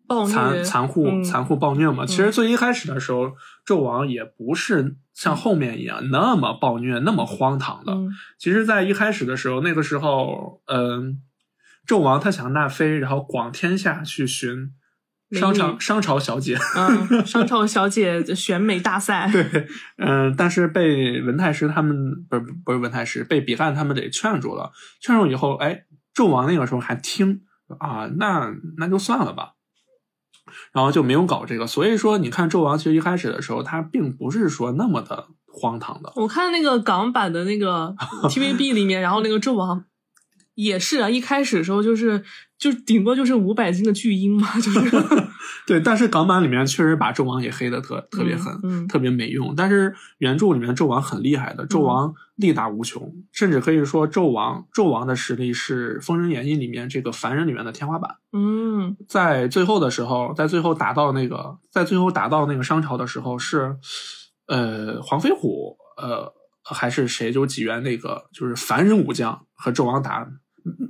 [0.08, 2.06] 暴残残酷、嗯残酷暴虐嘛。
[2.06, 3.32] 其实最一开始的时候，
[3.66, 7.94] 纣王也不是像后面一样那么暴虐、那么荒唐的。
[7.94, 11.22] 嗯其实，在一开始的时候，那个时候，嗯，
[11.88, 14.72] 纣王他想纳妃，然后广天下去寻
[15.32, 24.72] 商朝商朝小姐， 嗯，商朝小姐选美大赛， 对，嗯，但是被文太师他们不是不是文太师，被比干他们给劝住了。
[25.00, 25.84] 劝住以后，哎，
[26.16, 27.42] 纣王那个时候还听
[27.80, 29.54] 啊，那那就算了吧，
[30.74, 31.68] 然后就没有搞这个。
[31.68, 36.12] 所以说，你看纣王其实一开始的时候，他并不是说那么的荒唐的。
[36.16, 37.96] 我看那个港版的那个
[38.30, 39.86] TVB 里面，然后那个纣王
[40.56, 42.24] 也是啊，一开始的时候就是
[42.60, 44.82] 就顶多就是五百斤的巨婴嘛，就是
[45.66, 49.56] 对，但是港版里面确实把纣王也黑的特特别狠，嗯嗯特别没用。
[49.56, 58.18] 但是原著里面纣王很厉害的，纣王力大无穷，甚至可以说纣王纣王的实力是《封神演义》里面这个凡人里面的天花板。
[58.34, 63.78] 嗯在最后的时候，在最后打到那个，在最后打到那个商朝的时候是，
[64.48, 70.30] 呃，黄飞虎，呃，还是谁，就几员那个就是凡人武将和纣王打，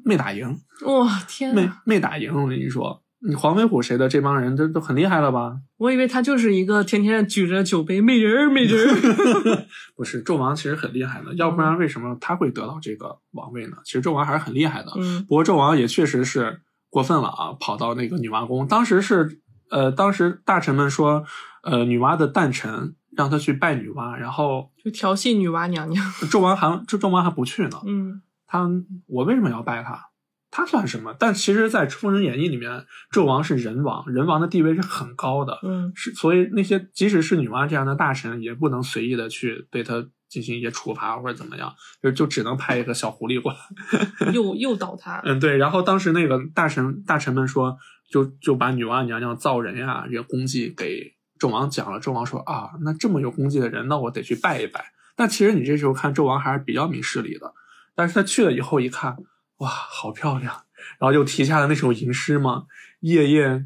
[0.05, 2.33] 没打赢，哇天没呐，没打赢。
[2.33, 5.57] 我跟你说，你黄飞虎谁的这帮人都都很厉害了吧？
[5.77, 13.77] 我以为他就是一个天天举着酒杯美人儿美人儿， 不是，纣王其实很厉害的，要不然为什么他会得到这个王位呢？
[13.83, 14.91] 其实纣王还是很厉害的。
[14.97, 18.67] 嗯不过纣王也确实是过分了啊，跑到那个女娲宫。
[18.67, 21.23] 当时是呃，当时大臣们说，
[21.63, 27.79] 呃，女娲的诞辰让他去拜女娲，然后就调戏女娲娘娘，纣王还纣纣王还不去呢。
[27.85, 28.67] 嗯他
[29.05, 30.07] 我为什么要拜他？
[30.51, 31.15] 他算什么？
[31.19, 32.83] 但其实，在《封神演义》里面，
[33.13, 35.59] 纣王是人王，人王的地位是很高的。
[35.61, 44.31] 嗯是，所以那些即使是女娲这样的大神，也不能随意的去对他进行一些处罚或者怎么样，就就只能派一个小狐狸过来。
[44.33, 45.57] 诱诱导他，嗯，对。
[45.57, 47.77] 然后当时那个大臣大臣们说，
[48.09, 51.99] 就就把女娲娘娘造人呀这些功绩给纣王讲了。
[51.99, 54.83] 纣王说啊，那这么有功绩的人，那我得去拜一拜。
[55.15, 57.53] 但其实你这时候看纣王还是比较明事理的，
[57.99, 59.17] 但是他去了以后一看，
[59.57, 60.53] 哇，好漂亮，
[60.99, 62.63] 然后就题下了那首吟诗嘛，
[63.01, 63.65] 夜夜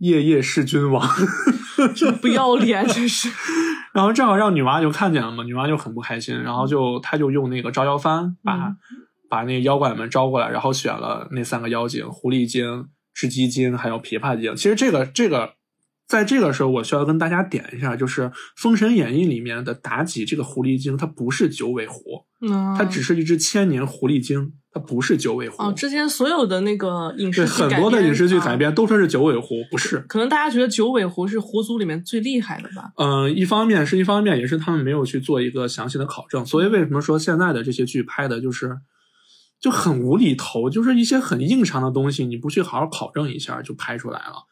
[0.00, 1.08] 夜夜是君王。
[1.96, 3.30] 这不要脸，真是。
[3.94, 8.76] 然后正好让女娲就看见了嘛，女娲就很不开心，然后就她就用那个招妖幡把、嗯
[9.30, 14.56] 把那个妖怪们招过来，然后选了那三个妖精：狐狸精、雉鸡精还有琵琶精。
[14.56, 15.54] 其实这个这个，
[16.10, 18.22] 在这个时候我需要跟大家点一下，就是
[18.56, 25.62] 《封神演义》里面的妲己这个狐狸精，它不是九尾狐，嗯，它只是一只千年狐狸精，它不是九尾狐。
[25.62, 30.00] 哦，之前所有的那个影，视剧很多的影视剧改啊编都说是九尾狐，不是。
[30.08, 32.90] 可能大家觉得九尾狐是狐族里面最厉害的吧？
[32.96, 38.78] 嗯，一方面是一方面，也是他们没有去做一个详细的考证，所以为什么说现在的这些剧拍的就是
[39.60, 44.48] 就很无厘头，就是一些很硬伤的东西，你不去好好考证一下就拍出来了。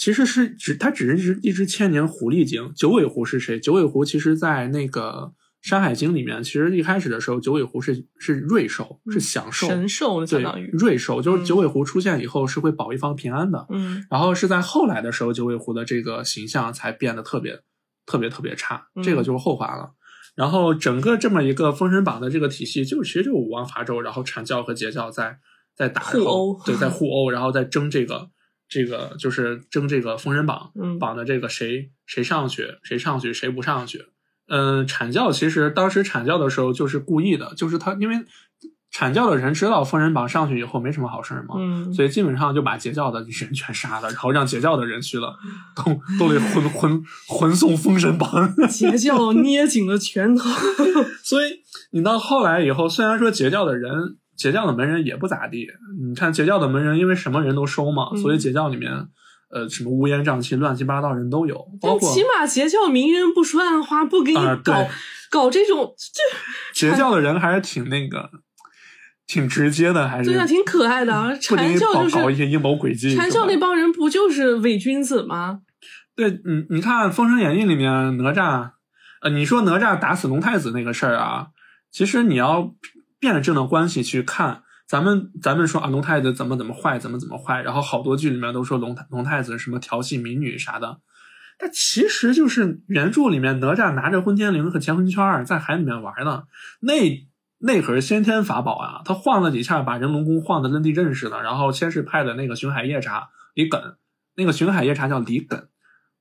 [0.00, 3.60] 其实是只它只是一只一只千年狐狸精，九尾狐是谁？
[3.60, 5.34] 九尾狐其实在那个
[5.68, 13.66] 《山海经》里面，其实一开始的时候，九尾狐是是瑞兽，是享受神兽相对当于，瑞兽，就是嗯九尾狐出现以后是会保一方平安的。
[13.68, 17.60] 嗯然后是在后来的时候，九尾狐的这个形象才变得特别、
[18.06, 19.90] 特别、特别差，嗯这个就是后话了。
[20.34, 25.36] 然后整个这么一个《封神榜》的这个体系，就其实就是武王伐纣，然后阐教和截教在
[25.76, 28.30] 在打，互殴对，在互殴，然后再争这个
[28.70, 34.06] 这个就是争这个封神榜嗯榜的这个谁谁上去，谁上去，谁不上去。
[34.48, 38.16] 嗯，阐教其实当时阐教的时候就是故意的，就是他因为
[38.92, 45.36] 阐教的人知道封神榜上去以后没什么好事儿嘛，嗯，所以基本上就把截教的人全杀了，然后让截教的人去了，
[45.76, 45.84] 都
[46.18, 48.52] 都得魂魂魂送封神榜。
[48.68, 50.48] 截教捏紧了拳头。
[51.22, 51.60] 所以
[51.92, 55.68] 你到后来以后，虽然说截教的人、截教的门人也不咋地，
[56.00, 58.90] 你看截教的门人因为什么人都收嘛，嗯所以截教里面
[59.50, 64.88] 呃什么乌烟瘴气、乱七八糟人都有，包括但起码截教名人不说暗话，不给你啊搞、对
[65.30, 65.94] 搞这种，
[66.72, 68.30] 这截教的人还是挺那个。
[69.26, 71.30] 挺直接的，还是对啊，挺可爱的啊。
[71.48, 73.14] 不给你搞阐教就是搞一些阴谋诡计。
[73.14, 75.60] 禅教那帮人不就是伪君子吗？
[76.16, 78.72] 对，你你看《封神演义》里面哪吒，
[79.22, 81.46] 呃，你说哪吒打死龙太子那个事儿啊，
[81.92, 82.74] 其实你要
[83.20, 90.98] 辩证的关系去看，咱们咱们说啊，龙太子怎么怎么坏，怎么怎么坏，然后好多剧里面都说龙龙太子什么调戏民女啥的，
[91.58, 96.44] 但其实就是原著里面哪吒拿着混天绫和乾坤圈在海里面玩呢，
[96.80, 97.28] 那
[97.58, 103.96] 那可是先天法宝啊，他晃了几下，把人龙宫晃的跟地震似的，然后先是派的那个巡海夜叉李艮，
[104.36, 105.64] 那个巡海夜叉叫李艮。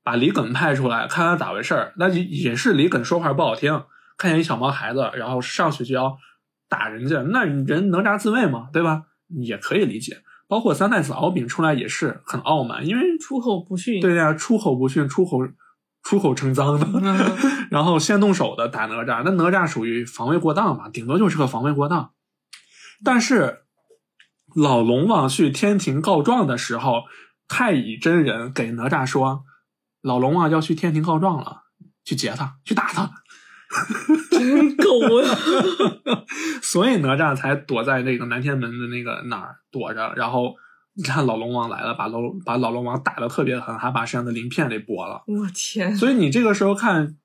[0.02, 1.94] 把李艮派出来，看看咋回事儿。
[1.98, 3.84] 那也也是李艮说话不好听，
[4.18, 6.18] 看见一小毛孩子，然后上去就要
[6.70, 9.04] 打人家，那人哪吒自卫嘛，对吧？
[9.42, 10.22] 也可以理解。
[10.48, 14.00] 包括三太子敖丙出来也是很傲慢，因为出口不逊。
[14.02, 15.40] 对呀、出口不逊，出口
[16.02, 17.38] 出口成脏的，嗯
[17.70, 22.14] 然后先动手的打哪吒，那哪吒属于防卫过当嘛，顶多就是个防卫过当。
[23.04, 23.60] 但是
[24.56, 27.04] 老龙王去天庭告状的时候，
[27.48, 29.44] 太乙真人给哪吒说，
[30.02, 31.64] 老龙王要去天庭告状了，
[32.04, 33.12] 去劫他，去打他，
[34.32, 35.38] 真狗啊！
[36.62, 40.56] 所以哪吒才躲在那个南天门的那个哪儿躲着，然后。
[40.96, 45.24] 你看老龙王来了，把老把老龙王打的特别狠，还把身上的鳞片给剥了。
[45.28, 47.16] 我天，所以你这个时候看，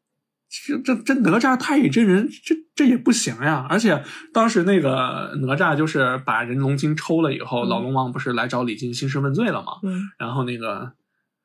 [0.48, 3.66] 这这这哪吒太乙真人，这这也不行呀！
[3.68, 9.80] 而且当时那个哪吒就是把人龙筋抽了以后，嗯老龙王不是来找李靖兴师问罪了吗？
[9.82, 10.92] 嗯，然后那个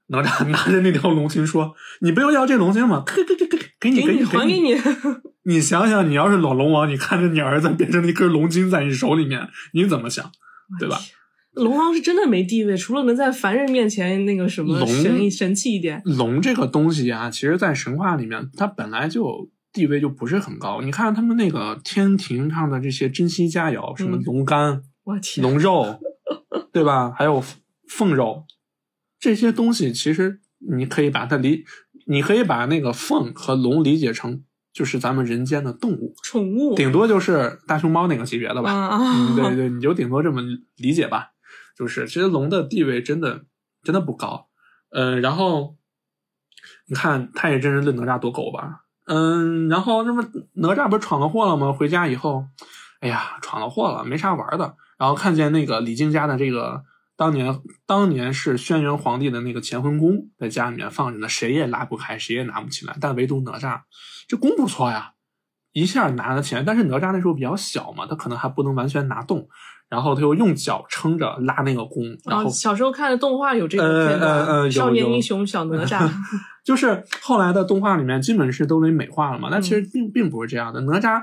[0.09, 3.03] 哪吒拿着那条龙筋说：“你不要要这龙筋吗？
[3.05, 4.75] 给给给给给你给你还给你，
[5.43, 10.31] 你想想，你要是老龙王，你看着你儿子变成了一根龙筋在你手里面，你怎么想？
[10.79, 10.99] 对吧？
[11.53, 16.01] 龙王是真的没地位，除了能在凡人面前那个什么龙神神气一点。
[16.05, 20.81] 龙这个东西啊，其实，在神话里面，它本来就地位就不是很高。
[20.81, 25.99] 你看他们那个天庭上的这些珍稀佳肴，什么嗯龙肝、我天，龙肉，
[26.71, 27.11] 对吧？
[27.17, 27.43] 还有
[27.87, 28.45] 凤肉，
[29.19, 31.65] 这些东西其实你可以把它理，
[32.07, 38.71] 你可以把那个凤和龙理解成就是咱们人间的动物，宠物顶多就是大熊猫那个级别的吧。
[38.71, 39.55] 啊嗯，对啊！
[39.55, 40.41] 对，你就顶多这么
[40.77, 41.31] 理解吧。
[41.77, 43.45] 就是其实龙的地位真的
[43.83, 44.47] 真的不高，
[44.91, 45.77] 嗯、然后
[46.87, 50.21] 你看太乙真人论哪吒多狗吧，嗯，然后那不
[50.55, 51.71] 哪吒不是闯了祸了吗？
[51.71, 52.45] 回家以后，
[52.99, 54.75] 哎呀，闯了祸了，没啥玩的。
[54.97, 56.83] 然后看见那个李靖家的这个
[57.19, 63.81] 当年当年是轩辕皇帝的那个乾坤宫在家里面放着呢，谁也拉不开，谁也拿不起来，但唯独哪吒
[64.25, 65.11] 这弓不错呀，
[65.73, 66.63] 一下拿了起来。
[66.63, 69.49] 但是哪吒那时候比较小嘛，他可能还不能完全拿动，
[69.89, 76.09] 然后他又用脚撑着拉那个弓，然后小时候看的动画有这个片呃呃少年英雄小哪吒，
[76.63, 80.79] 就是后来的动画里面基本是都给美化了嘛，但其嗯实并并不是这样的。
[80.81, 81.21] 哪吒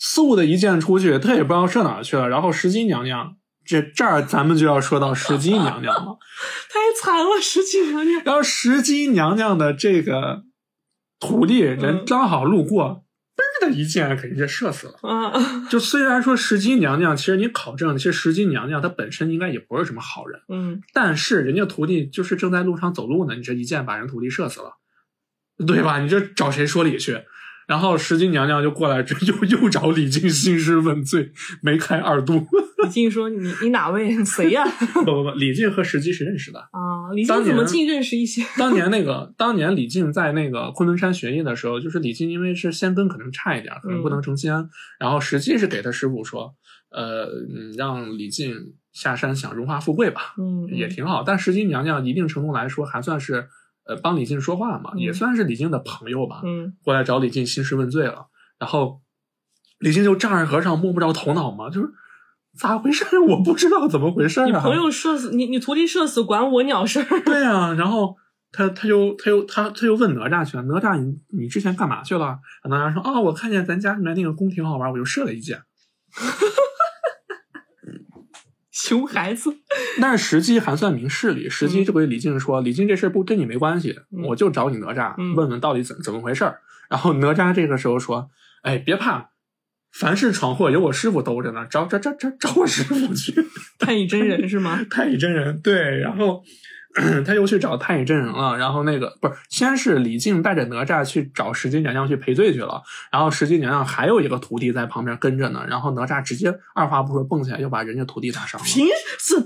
[0.00, 3.36] 嗖的一箭出去，他也不知道射哪儿去了，然后石矶娘娘。
[3.68, 6.18] 这这儿咱们就要说到石矶娘娘了，
[6.72, 8.22] 太惨了，石矶娘娘。
[8.24, 10.44] 然后石矶娘娘的这个
[11.20, 13.04] 徒弟人嗯刚好路过，
[13.36, 14.98] 嘣儿的一箭给人家射死了。
[15.02, 24.78] 啊，就虽然说石矶娘娘，其实你考证，其实石矶娘娘她本身应该也不是什么好人，嗯，但是人家徒弟就是正在路上走路呢，你这一箭把人徒弟射死了，
[25.66, 25.98] 对吧？
[26.00, 27.22] 你这找谁说理去？
[27.68, 31.30] 然后石矶娘娘就过来，这又又找李靖兴师问罪，
[31.62, 32.46] 梅开二度。
[32.82, 34.24] 李靖说：“你你哪位？
[34.24, 36.58] 谁呀？” 不不不，李靖和石矶是认识的。
[36.58, 38.42] 啊，李靖怎么竟认识一些？
[38.56, 44.52] 当年那个，当年李靖在那个昆仑山学艺的时候，就是李靖因为是仙根可能差一点，可能不能成仙，
[44.98, 46.54] 然后石矶是给他师傅说，
[46.90, 48.54] 呃，嗯让李靖
[48.92, 51.22] 下山享荣华富贵吧，嗯，也挺好。
[51.22, 53.48] 但石矶娘娘一定程度来说还算是
[53.88, 56.42] 呃帮李靖说话嘛，嗯也算是李靖的朋友吧。
[56.44, 58.26] 嗯过来找李靖兴师问罪了，
[58.58, 59.00] 然后
[59.80, 61.88] 李靖就丈二和尚摸不着头脑嘛，就是
[62.58, 63.04] 咋回事？
[63.18, 64.46] 我不知道怎么回事、啊。
[64.46, 67.06] 你朋友射死你，你徒弟射死，管我鸟事儿。
[67.24, 68.16] 对啊，然后
[68.50, 72.38] 他他就他又他他又问哪吒去了，哪吒你你之前干嘛去了？
[72.68, 75.62] 哪吒说啊、我看见咱家里面那个弓挺好玩，我就射了一箭。
[78.80, 79.56] 熊孩子，
[80.00, 88.30] 但是石矶还算明事理，石矶就给李靖说：“李靖这事儿不跟你没关系，嗯我就找你哪吒、嗯问问到底怎怎么回事儿。”然后哪吒这个时候说
[88.62, 89.30] ：“哎，别怕，
[89.92, 93.34] 凡是闯祸有我师傅兜着呢，找找找找找我师傅去。
[93.80, 94.80] ”太乙真人是吗？
[94.88, 96.44] 太乙真人对，然后
[97.24, 108.66] 他又去找太乙真人了，然后那个不是，先是李靖带着哪吒去找石矶娘娘去赔罪去了，然后石矶娘娘还有一个徒弟在旁边跟着呢，然后哪吒直接二话不说蹦起来就把人家徒弟打伤了。
[108.66, 108.86] 凭
[109.18, 109.36] 这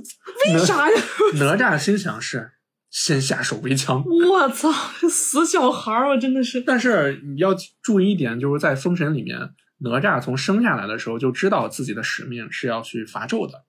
[0.54, 0.96] 为啥呀？
[1.38, 2.52] 哪吒心想是
[2.90, 4.70] 先下手为强， 我操，
[5.08, 6.60] 死小孩儿，我真的是。
[6.60, 9.38] 但是你要注意一点，就是在封神里面，
[9.78, 13.64] 哪吒从生下来的时候就知道自己的使命是要去伐纣的。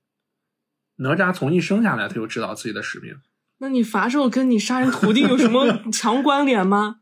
[0.97, 3.15] 哪吒从一生下来他就知道自己的使命。
[3.59, 6.97] 那你伐纣跟你杀人徒弟有什么 强关联吗？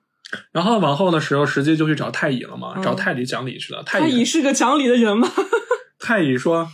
[0.53, 3.83] 然后往后的时候，石矶就去找太乙了嘛，嗯找太乙讲理去了。
[3.83, 5.27] 太太乙是个讲理的人吗？
[5.99, 6.69] 太乙说：“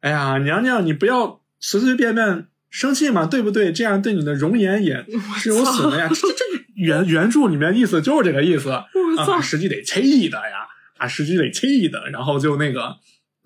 [0.00, 3.72] 哎呀，娘娘，你不要随随便便生气嘛，对不对？
[3.72, 5.04] 这样对你的容颜也
[5.38, 6.08] 是有损的呀。
[6.08, 8.84] 这这这原原著里面意思就是这个意思啊！
[9.40, 10.66] 石矶得气的呀，
[10.98, 12.96] 啊石矶得气的，然后就那个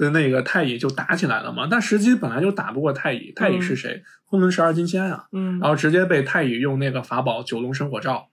[0.03, 1.69] 跟那个太乙就打起来了嘛。
[1.71, 4.03] 但石矶本来就打不过太乙，太乙是谁？
[4.29, 5.27] 昆仑十二金仙啊。
[5.31, 8.31] 嗯然后直接被太乙用那个法宝九龙神火罩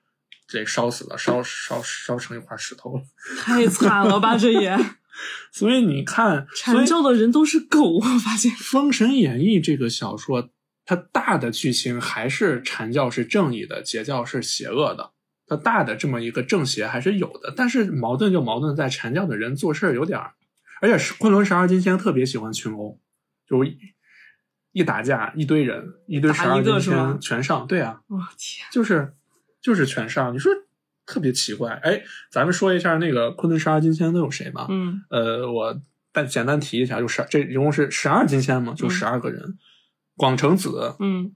[0.51, 3.03] 给烧死了，烧烧烧成一块石头了。
[3.39, 4.75] 太惨了吧，这也
[5.53, 8.51] 所以你看，所阐教的人都是狗，我发现。
[8.57, 10.49] 《封神演义》这个小说，
[10.85, 15.11] 它大的剧情还是阐教是正义的，截教是邪恶的。
[15.45, 20.33] 它大的这么一个正邪还是有的，但是矛盾就矛盾在阐教的人做事儿有点儿，
[20.81, 22.99] 而且是昆仑十二金仙特别喜欢群殴，
[23.47, 23.77] 就一
[24.71, 29.13] 一打架一堆人一堆十二金仙全上，对啊，我天，就是
[29.61, 30.51] 就是全上，你说
[31.05, 31.71] 特别奇怪。
[31.83, 34.67] 哎，咱们说一下那个昆仑十二金仙都有谁吧？
[34.69, 39.57] 嗯呃，我但简单提一下，就十这一共是十二金仙嘛，就嗯十二个人：
[40.15, 41.35] 广成子、嗯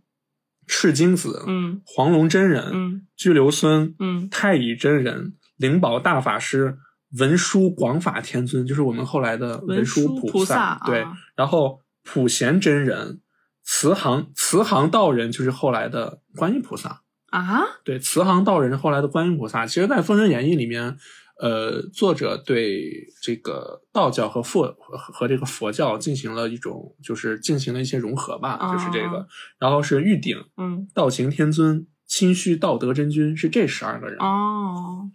[0.66, 6.78] 赤精子、嗯黄龙真人、嗯拘留孙、嗯太乙真人、灵宝大法师、
[7.20, 13.22] 文殊广法天尊，就是我们后来的文殊殊菩萨，萨对啊，然后普贤真人、
[13.64, 17.02] 慈航慈航道人，就是后来的观音菩萨。
[17.32, 19.66] 啊，对，慈航道人是后来的观音菩萨。
[19.66, 20.96] 其实，在《封神演义》里面，
[21.42, 29.28] 呃，作者对这个道教和佛和和这个佛教进行了一种，就是进行了一些融合吧，就是这个哦。
[29.58, 34.16] 然后是玉鼎、嗯，道行天尊、清虚道德真君，是这十二个人。
[34.20, 35.10] 哦，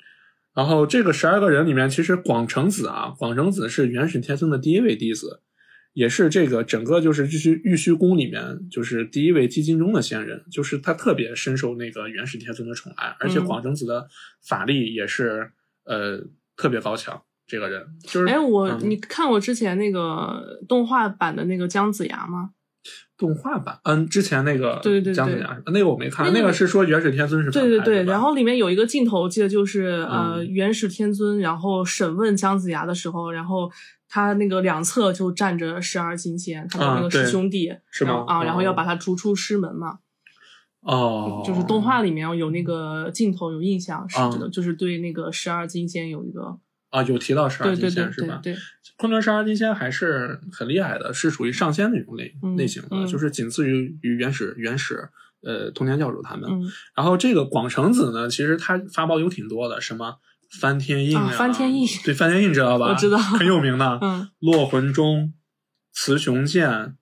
[0.58, 5.40] 然后这个十二个人里面，其实广成子啊，广成子是元始天尊的第一位弟子，
[5.92, 14.08] 也是这个整个就是玉虚玉虚宫里面就是第一位寂静中的仙人，就是他特别深受那个元始天尊的宠爱，而且嗯广成子的
[14.48, 15.52] 法力也是
[15.84, 16.20] 呃
[16.56, 17.22] 特别高强。
[17.46, 22.50] 这个人就是哎，我嗯你看过之前那个动画版的那个姜子牙吗？
[23.18, 30.48] 动画版，嗯，之前那个对对对姜子牙那个我没看，那个是说元始天尊是反对对对，然后里面有一个镜头，我记得就是呃，嗯。
[30.48, 33.70] 元始天尊，然后审问姜子牙的时候，然后
[34.08, 38.74] 他那个两侧就站着十二金仙，他的那个师兄弟，是吗啊，然后要哦。
[38.74, 39.98] 把他逐出师门嘛。
[40.80, 46.56] 哦，就是动画里面有那个镜头有印象，是啊的，就是对那个十二金仙有一个，
[46.90, 48.40] 啊有提到十二金仙是吧？
[48.42, 48.60] 对对，
[48.96, 55.08] 昆仑十二金仙还是很厉害的，是属于上仙那种类、嗯类型的，嗯就是仅次于于原始原始
[55.42, 56.50] 呃通天教主他们。
[56.50, 56.62] 嗯
[56.94, 60.16] 然后这个广成子呢，其实他法宝有挺多的，什么
[60.60, 62.86] 翻天印啊翻天印对翻天印知道吧？
[62.88, 63.98] 我知道很有名的。
[64.00, 65.34] 嗯落魂钟、
[65.92, 66.96] 雌雄剑、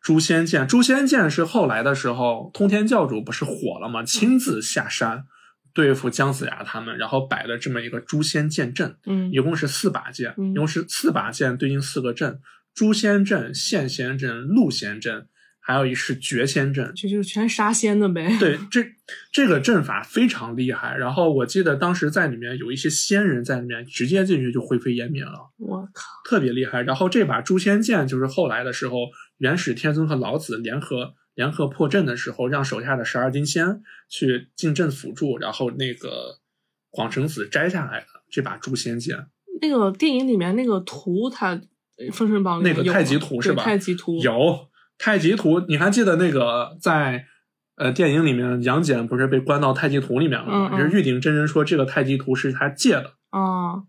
[0.00, 0.66] 诛仙剑。
[0.66, 4.02] 诛仙剑是后来的时候，通天教主不是火了吗？
[4.02, 5.26] 亲自下山
[5.72, 8.96] 对付姜子牙他们，然后摆了这么一个诛仙剑阵。
[9.06, 12.40] 嗯一共是四把剑，嗯一共是四把剑对应四个阵：
[12.74, 15.26] 诛仙阵、现仙阵、戮仙阵，
[15.60, 16.92] 还有一是绝仙阵。
[16.94, 18.36] 这就是全杀仙的呗。
[18.38, 18.84] 对， 这
[19.32, 20.96] 这个阵法非常厉害。
[20.96, 26.82] 然后我记得当时在里面有一些仙人在里面，直接进去就灰飞烟灭了，我靠，特别厉害。
[26.82, 28.96] 然后这把诛仙剑就是后来的时候，
[29.38, 36.38] 元始天尊和老子联合联合破阵的时候，让手下的十二金仙去进阵辅助，然后那个
[36.90, 39.26] 广成子摘下来的这把诛仙剑。
[39.62, 41.48] 那个电影里面那个图，他
[41.98, 44.68] 呃《封神榜》那个太极图是吧太极图有
[44.98, 47.26] 太极图，你还记得那个在
[47.76, 50.70] 呃电影里面杨戬不是被关到太极图里面了吗？
[50.72, 53.14] 嗯嗯就是玉鼎真人说这个太极图是他借的。
[53.30, 53.84] 啊，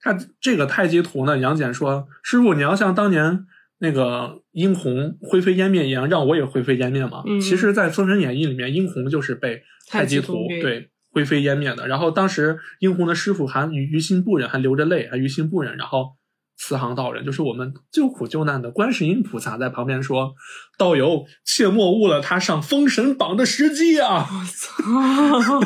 [0.00, 3.46] 他这个太极图呢，杨戬说：“师傅，你要像当年
[3.80, 7.22] 那个殷红灰飞烟灭一样，让我也灰飞烟灭嘛。
[7.26, 11.88] 嗯其实，在《封神演义》里面，殷红就是被太极图对灰飞烟灭的。
[11.88, 15.76] 然后当时殷红的师傅还于于心不忍，还流着泪，还于心不忍。
[15.78, 16.10] 然后
[16.58, 20.34] 慈航道人，就是我们救苦救难的观世音菩萨，在旁边说
[20.76, 25.60] ：“道友，切莫误了他上封神榜的时机啊！”我操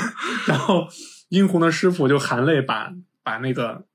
[0.47, 0.87] 然后
[1.31, 2.93] 殷红的师傅就含泪把
[3.25, 3.87] 把那个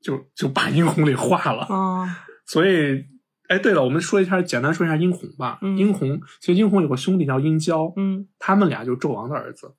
[0.00, 1.64] 就就把殷红给化了。
[1.64, 3.04] 啊，所以，
[3.48, 5.58] 哎，对了，我们说一下，简单说一下殷红吧。
[5.62, 9.74] 嗯殷红其实殷红有个兄弟叫殷郊，嗯他们俩就是纣王的儿子。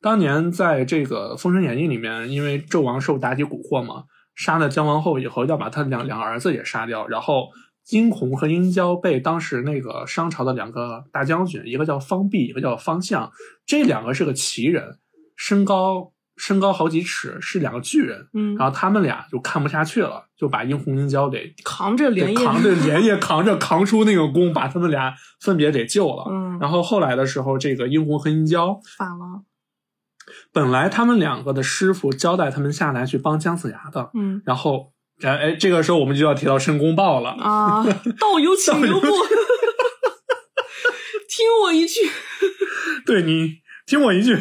[0.00, 7.06] 当年在这个《封神演义》里面，因为纣王受妲己蛊惑嘛，杀了姜王后以后，要把他两两个儿子也杀掉。
[7.06, 7.48] 然后
[7.90, 13.30] 殷红和殷郊被当时那个商朝的两个大将军，一个叫方弼，一个叫方相，
[13.64, 14.98] 这两个是个奇人，
[15.36, 16.12] 身高
[16.44, 18.26] 身高好几尺，是两个巨人。
[18.34, 26.24] 嗯，然后他们俩就看不下去了，就把殷红、殷郊给扛着连夜扛着 连夜扛着扛出那个宫，把他们俩分别给救了。
[26.28, 29.44] 嗯，然后后来的时候，这个殷红和殷郊反了，
[30.52, 37.30] 本来他们两个的师傅交代他们下来去帮姜子牙的，嗯然后哎哎，这个时候我们就要提到申公豹了。
[37.30, 37.84] 啊，
[38.18, 39.06] 道有请留步，
[41.28, 42.00] 听我一句，
[43.06, 44.36] 对你听我一句，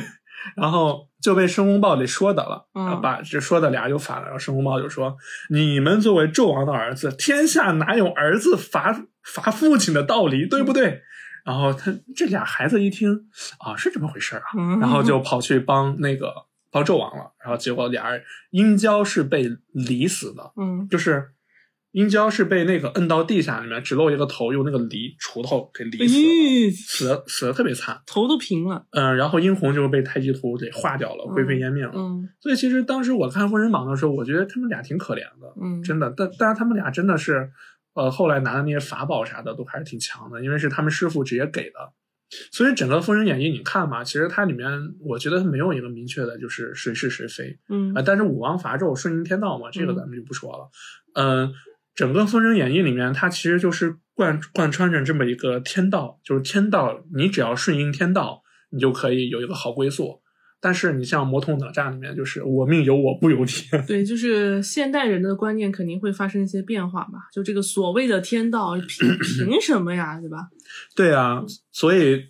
[0.55, 4.23] 然后就被申公豹给说的了，嗯然后把这说的俩就反了。
[4.23, 5.15] 然后申公豹就说
[5.49, 11.01] ：“你们作为纣王的儿子，天下哪有儿子罚罚父亲的道理，对不对？”
[11.45, 13.27] 然后他这俩孩子一听
[13.59, 16.33] 啊，是这么回事啊，嗯然后就跑去帮那个
[16.71, 17.31] 帮纣王了。
[17.43, 21.29] 然后结果俩人殷郊是被犁死的，嗯就是
[21.91, 28.01] 殷郊是被那个摁到地下里面，只露一个头，用那个犁锄头给犁死了，死的死的特别惨。
[28.05, 31.91] 头都平了，嗯，然后殷红就被太极图给化掉了，灰飞烟灭了。
[31.95, 36.13] 嗯所以其实当时我看《封神榜》的时候，我觉得他们俩挺可怜的，嗯，真的。
[36.15, 37.51] 但但是他们俩真的是，
[37.93, 41.91] 呃，后来拿的那些法宝啥的都还是挺强的，因为是他们师傅直接给的。
[42.53, 44.69] 所以整个《封神演义》你看嘛，其实它里面
[45.01, 50.69] 我觉得没有一个明确的就是谁是谁非嗯啊、但是武王伐纣，顺应天道嘛，这个嗯咱们就不说了。
[51.13, 51.51] 嗯、
[52.01, 58.41] 整个《封神演义》里面，它其实就是贯贯穿着这么一个天道，就是天道，你只要顺应天道，
[58.71, 60.19] 你就可以有一个好归宿。
[60.59, 63.85] 但是你像《魔童哪吒》里面，就是我命由我不由天。
[63.85, 67.29] 对，就是现代人的观念肯定会发生一些变化吧。
[67.31, 69.07] 就这个所谓的天道，凭
[69.45, 70.49] 凭什么呀，对吧？
[70.95, 72.29] 对啊，所以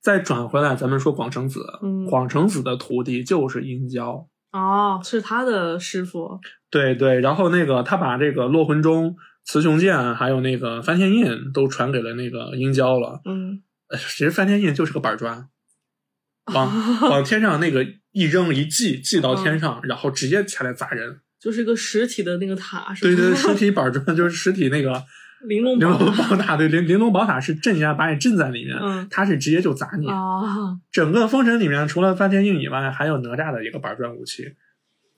[0.00, 4.28] 再转回来，咱们说广成子，嗯广成子的徒弟就是殷郊。
[4.52, 6.38] 哦，是他的师傅。
[6.70, 13.20] 对对，然后那个他把这个落魂钟、雌雄剑还有那个翻天印都传给了那个殷郊了。
[13.24, 15.48] 嗯，呃其实翻天印就是个板砖，
[16.54, 21.20] 往往天上那个一扔一系，系到天上，然后直接下来砸人。
[21.40, 23.10] 就是一个实体的那个塔，是吧？
[23.10, 25.02] 对对，实体 板砖就是实体那个
[25.46, 30.08] 玲珑玲珑宝宝塔，对玲玲珑宝塔是镇压，把你镇在里面，嗯它是直接就砸你。
[30.08, 34.54] 啊，整个封神里面，除了翻天印以外，还有哪吒的一个板砖武器。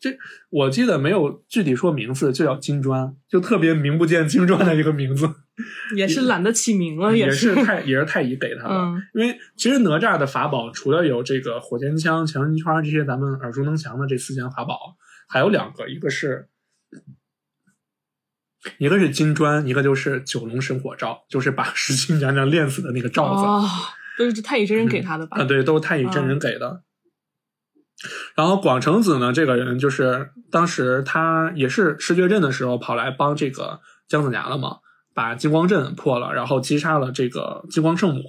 [0.01, 0.11] 这
[0.51, 5.27] 我记得没有具体说名字，就叫金砖，就特别名不见经传的一个名字，
[5.97, 7.55] 也是懒得起名了， 也是。
[7.55, 8.75] 太也是太乙给他的。
[8.75, 14.79] 嗯因为其实哪吒的法宝除了有这个火尖枪、强心圈这些咱们耳熟能详的这四件法宝，
[15.27, 16.49] 还有两个，一个是
[18.79, 23.43] 一个是金砖，一个就是九龙神火罩，就是把 石矶娘娘炼死的那个罩子。
[23.43, 23.69] 哦，
[24.19, 25.41] 都是太乙真人给他的吧？
[25.41, 26.83] 啊，对，都是太乙真人给的。
[28.35, 34.79] 然后广成子呢，这个人就是当时他也是失绝阵的时候跑来帮这个姜子牙了嘛，
[35.15, 38.23] 把金光阵破了，然后击杀了这个金光圣母，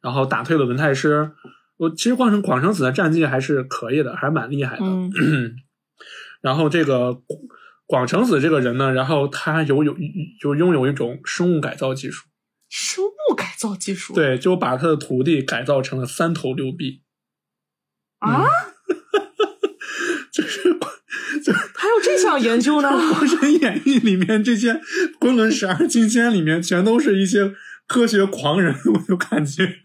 [0.00, 1.32] 然后打退了文太师。
[1.76, 4.84] 我其实广成广成子的战绩还是可以的，还是蛮厉害的。
[4.84, 5.56] 嗯
[6.40, 7.20] 然后这个
[7.88, 9.96] 广成子这个人呢，然后他有有
[10.42, 12.26] 有拥有一种生物改造技术，
[12.68, 14.12] 生物改造技术。
[14.12, 17.00] 对，就把他的徒弟改造成了三头六臂。
[18.18, 18.44] 啊，
[20.30, 20.78] 就是
[21.42, 22.88] 就是还有这项研究呢？
[23.14, 24.82] 《封神演义》里面这些
[25.18, 27.54] 昆仑十二金仙里面，全都是一些
[27.86, 29.80] 科学狂人，我就感觉。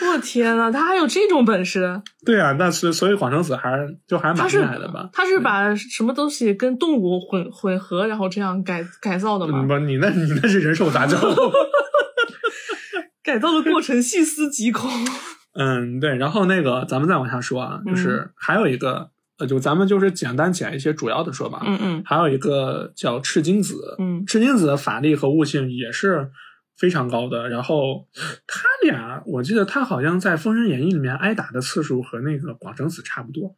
[0.00, 2.00] 我天呐，他还有这种本事？
[2.24, 5.08] 对啊，那是所以广成子还是就还蛮厉害的吧？
[5.12, 9.58] 他是把什么东西跟动物混混合，然后这样改改造的吗？
[9.60, 11.16] 嗯不，你那你那是人兽杂交。
[13.22, 14.90] 改造的过程细思极恐。
[15.54, 16.16] 嗯，对。
[16.16, 21.62] 然后那个咱们再往下说啊，就是还有一个，呃，就咱们就是简单讲一些主要的说吧。
[21.66, 26.30] 嗯嗯还有一个叫赤金子，嗯赤金子的法力和悟性也是
[26.78, 27.48] 非常高的。
[27.48, 28.06] 然后
[28.46, 33.56] 他俩，我记得他好像在《封神演义》里面挨打的次数和那个广成子差不多。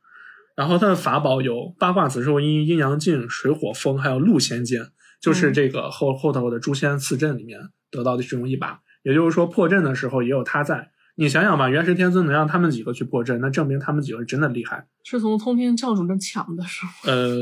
[0.57, 4.89] 然后他的法宝有八卦紫兽衣、阴阳镜、水火风，还有鹿仙剑，
[5.21, 7.61] 就是嗯这个后后头的诛仙四阵里面
[7.91, 8.81] 得到的其中一把。
[9.03, 10.91] 也就是说，破阵的时候也有他在。
[11.17, 14.87] 你想想吧，元始天尊能让他们几个去破阵，那证明他们几个真的厉害。
[15.05, 16.93] 是从通天教主那抢的是吗？
[17.05, 17.37] 呃，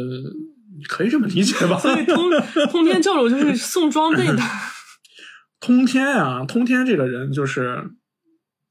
[0.88, 1.76] 可以这么理解吧？
[1.78, 2.30] 所以通
[2.70, 4.38] 通天教主就是送装备的。
[5.60, 7.90] 通天啊，通天这个人就是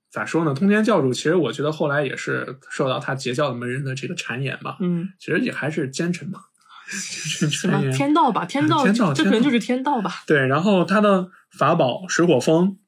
[0.09, 0.53] 咋说呢？
[0.53, 6.39] 通天教主其实我觉得后来也是受到他截教的门人的这个谗言吧，嗯，其实也还是奸臣嘛，
[6.87, 7.91] 什谗么。
[7.91, 8.45] 天道吧？
[8.45, 10.23] 天道，这可能就是天道吧？
[10.25, 12.79] 对，然后他的法宝水火风，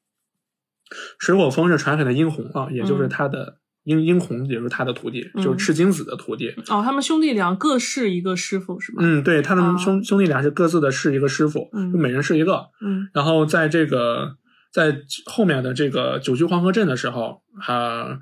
[1.18, 6.50] 水火风是传给了殷红啊，也就是嗯他的殷殷红，也就是他的徒弟，嗯就是赤金子的徒弟。
[6.68, 8.98] 哦，他们兄弟俩各是一个师傅是吧？
[9.00, 12.66] 嗯，对，他啊的兄、兄弟俩是各自的是一个师傅，嗯就每人是一个。
[12.80, 14.36] 嗯然后在这个
[14.72, 18.18] 在后面的这个九曲黄河镇的时候，啊、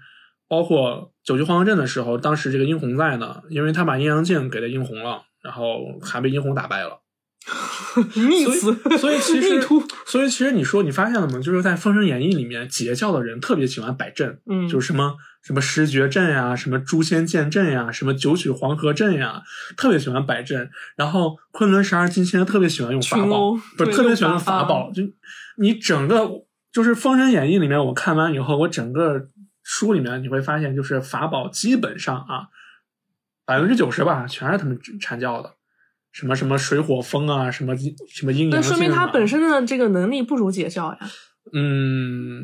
[0.49, 7.01] 包括九曲黄河镇的时候，当时这个殷红在呢，因为他把阴阳镜给了殷红了，然后还被殷红打败了。
[8.15, 9.61] 逆子，所以其实
[10.07, 11.41] 所以其实你说你发现了吗？
[11.41, 19.43] 就是在《封神演义》里面，截教的人特别喜欢摆阵，嗯，就是什么什么十绝阵呀，什么诛仙剑阵呀，什么九曲黄河阵呀，
[19.77, 20.71] 特别喜欢摆阵。
[20.97, 24.91] 然后昆仑十二金仙特别喜欢用法宝，不是特别喜欢法宝。
[24.93, 25.03] 就
[25.57, 26.29] 你整个
[26.73, 29.29] 就是《封神演义》里面，我看完以后，我整个
[29.63, 32.49] 书里面你会发现，就是法宝基本上啊，
[33.45, 35.55] 百分之九十吧，全是他们阐教的。
[36.19, 37.73] 什么什么水火风啊，什么
[38.13, 40.99] 什么阴阳、啊，那说明他本身的这个能力不如截教呀。
[41.53, 42.43] 嗯，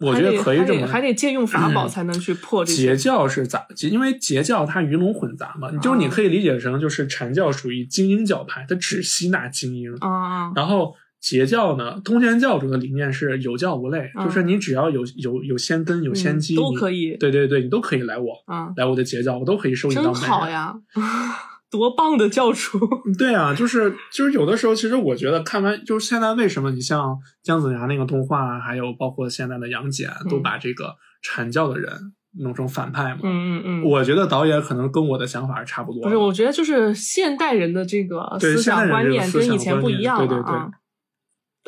[0.00, 2.64] 我觉得可以这么还得借用法宝才能去破。
[2.64, 3.64] 截教是咋？
[3.88, 9.94] 因为截教它鱼龙混杂嘛，就是你可以理解成就是阐教属于精英教派，它只吸纳精英。
[10.00, 20.50] 啊啊，然后截教呢，通天教主的理念是有教无类，嗯就是你只要有有有仙根有仙机，嗯都可以对对对，你都可以来我啊，来我的截教，我都可以收你当真门人好。
[20.50, 20.74] 呀，
[21.74, 22.78] 多棒的教主！
[23.18, 30.94] 对啊，就是就是有的时候，其实我觉得看完就是现在为什么你像姜子牙那个动画，还有包括现在的杨戬，都嗯把这个
[31.28, 33.20] 阐教的人弄成反派嘛？
[33.24, 36.08] 嗯嗯嗯，我觉得导演可能跟我的想法是差不多的。
[36.08, 40.70] 不是，我觉得就是现代人的这个思想观念跟以前不一样了对对对啊。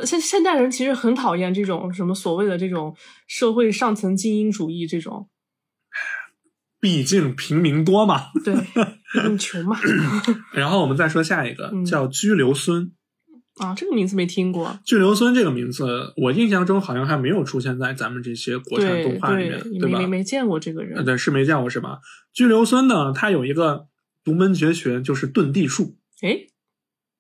[0.05, 2.95] 现现代人其实很讨厌这种什么所谓的这种
[3.27, 5.27] 社会上层精英主义这种，
[6.87, 8.27] 毕竟平民多嘛。
[8.45, 8.55] 对，
[9.21, 9.77] 很穷嘛。
[10.55, 12.93] 然后我们再说下一个，嗯叫居留孙。
[13.57, 14.79] 啊，这个名字没听过。
[14.85, 20.07] 居留孙这个名字，我印象中好像还没有出现在咱们这些国产动画里面，对，对吧？
[20.07, 21.05] 没见过这个呃人。
[21.05, 21.99] 对，是没见过是吧？
[22.33, 23.89] 居留孙呢，他有一个
[24.23, 25.97] 独门绝学，就是遁地术。
[26.23, 26.47] 哎，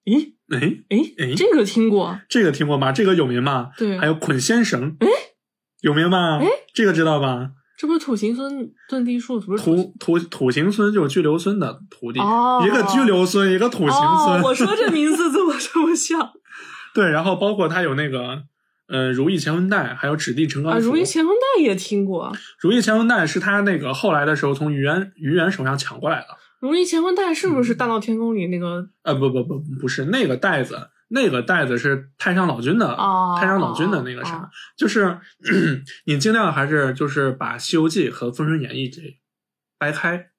[0.04, 2.20] 咦哎，哎哎，这个听过。
[2.28, 2.92] 这个听过吗？
[2.92, 3.70] 这个有名吗？
[3.76, 5.08] 对，还有捆仙绳，哎，
[5.80, 6.38] 有名吗？
[6.40, 7.50] 哎，这个知道吧？
[7.76, 14.40] 这不是土行孙遁地术，不是土土土行孙就是居留孙的徒弟，哦一个居留孙，一个土行孙。
[14.40, 16.32] 哦，我说这名字怎么这么像
[16.94, 18.42] 对，然后包括他有那个
[18.88, 20.78] 呃如意乾坤袋，还有指地成钢啊？
[20.78, 26.26] 如意乾坤袋也听过，如意乾坤袋是他那个后来的时候从于元于元手上抢过来的。
[26.58, 28.88] 如意乾坤袋是不是《大闹天宫》里那个？
[29.02, 35.18] 呃，不不不，不是那个袋子，那个袋子是太上老君的，哦太上老君的那个啥，哦就是
[36.06, 39.18] 你尽量还是就是把《西游记》和《封神演义》给
[39.78, 40.30] 掰开，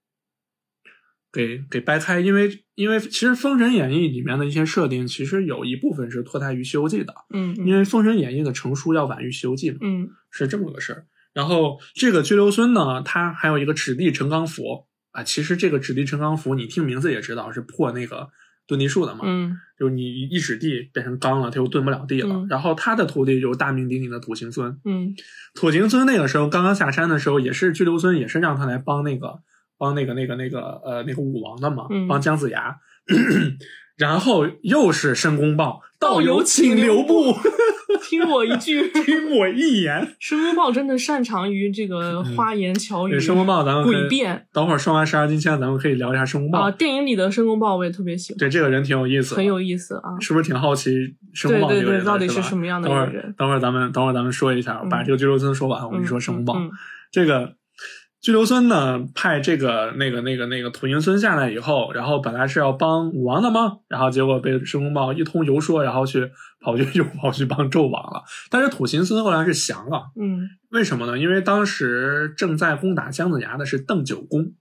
[1.32, 11.05] 给给掰开，因为因为其实《封神演义》里面的一些设定，其实有一部分是脱胎于《西游记》的，嗯嗯因为《封神演义》的成书要晚于《西游记》嘛，嗯是这么个事儿。
[11.34, 15.22] 然后这个居留孙呢，他还有一个指地成钢符啊。
[15.24, 18.30] 其实这个指地成钢符，你听名字也知道是破那个
[18.68, 19.22] 遁地术的嘛。
[19.24, 22.36] 嗯就是你一指地变成钢了，他又遁不了地了。
[22.36, 24.80] 嗯然后他的徒弟就是大名鼎鼎的土行孙。
[24.86, 25.13] 嗯
[25.53, 29.39] 土行孙那个时候刚刚下山的时候，也是居留孙，也是让他来帮那个
[29.78, 32.78] 帮那个那个那个呃那个武王的嘛，嗯帮姜子牙。
[33.97, 37.34] 然后又是申公豹，道友请留步，
[38.03, 40.15] 听我一句， 听我一言。
[40.19, 46.59] 申公豹真的擅长于这个花言巧语、对，申公豹，咱们诡辩等会儿说完十二金签，咱们可以聊一下申公豹。
[46.59, 46.71] 啊！
[46.71, 50.19] 电影里的申公豹我也特别喜欢，对，这个人挺有意思，很有意思啊。
[50.19, 50.91] 是不是挺好奇
[51.33, 56.55] 申公豹对对这个人的对到底是什么样的等会儿一个人等会儿咱们等会儿咱们说一下，我把嗯这个居留孙说完，我跟你说申公豹。
[56.57, 56.69] 嗯
[57.09, 57.53] 这个
[58.19, 66.29] 居留孙呢，派这个那个那个那个土行孙下来以后，然后本来是要帮武王的嘛，然后结果被申公豹一通游说，然后去
[66.60, 68.24] 跑去又跑去帮纣王了。
[68.49, 71.18] 但是土行孙后来是降了，嗯为什么呢？
[71.18, 74.53] 因为当时正在攻打姜子牙的是邓九公，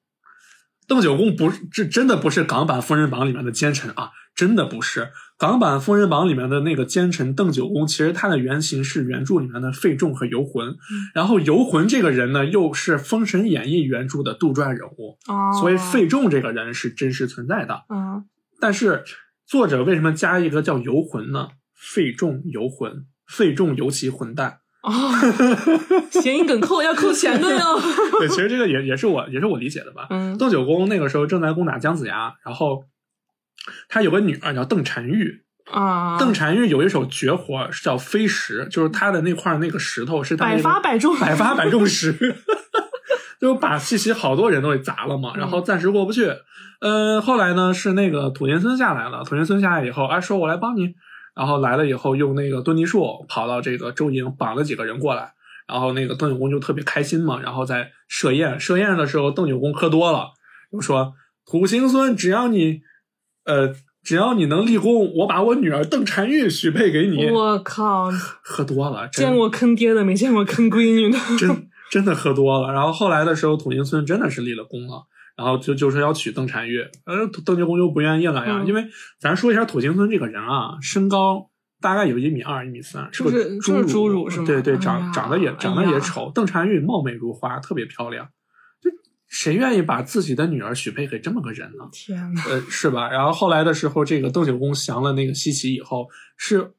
[0.87, 5.11] 邓九公不是这真的不是港版《封神榜》里面的奸臣啊，真的不是。
[5.39, 10.77] 港版《封神榜》里面的那个奸臣邓九公，其实他的原型是原著里面的费仲和游魂。
[11.13, 17.75] 然后游魂这个人呢，又是《封神演义》原著的杜撰人物，哦，所以费仲这个人是真实存在的。
[17.89, 18.23] 啊
[18.59, 19.05] 但是
[19.45, 21.49] 作者为什么加一个叫游魂呢？
[21.77, 24.61] 费仲游魂，费仲尤其混蛋。
[24.83, 24.93] 哦，
[26.11, 27.81] 谐音梗扣要扣钱的哟。
[28.19, 30.07] 对，其实这个也也是我也是我理解的吧。
[30.11, 32.85] 嗯邓九公那个时候正在攻打姜子牙，然后
[33.89, 35.43] 他有个女儿叫邓婵玉。
[35.73, 42.15] 啊，邓婵玉有一手绝活是叫飞石，就是他的那块那个石头是他百发百中，百发百中石，
[43.41, 46.33] 就把西岐好多人都给砸了嘛，然后暂时过不去。
[46.81, 50.95] 呃，后来呢是那个土行孙下来了，土行孙下来以后，哎，说我来帮你，
[51.37, 55.35] 然后来了以后用那个遁地术跑到这个周营绑了几个人过来，
[55.69, 60.31] 然后那个邓九公就特别开心嘛，然后在设宴，设宴的时候邓九公喝多了，
[60.73, 61.15] 就说
[61.45, 62.81] 土行孙，只要你
[63.45, 63.77] 呃。
[64.07, 67.29] 只要你能立功，我把我女儿邓婵玉许配给你。
[67.29, 68.09] 我靠，
[68.41, 71.19] 喝多了， 见过坑爹的，没见过坑闺女的。
[71.37, 72.73] 真真的喝多了。
[72.73, 75.07] 然后后来的时候，土行孙真的是立了功了，
[75.37, 78.87] 然后就就说要娶邓婵玉，呃，邓九公就不愿意了呀，嗯因为
[79.19, 86.33] 咱说一下土行孙这个人啊，身高大概有一米二、一米三，是不是侏就是侏儒是吗对对，哎长、呀长得也长得也丑。
[86.35, 88.27] 邓婵玉貌美如花，特别漂亮，
[88.81, 88.91] 就
[89.29, 91.87] 谁愿意把自己的女儿许配给这么个人呢？
[91.93, 93.11] 天呐，呃，是吧？
[93.11, 96.09] 然后后来的时候，这个邓九公降了那个西岐以后，
[96.39, 96.73] 是，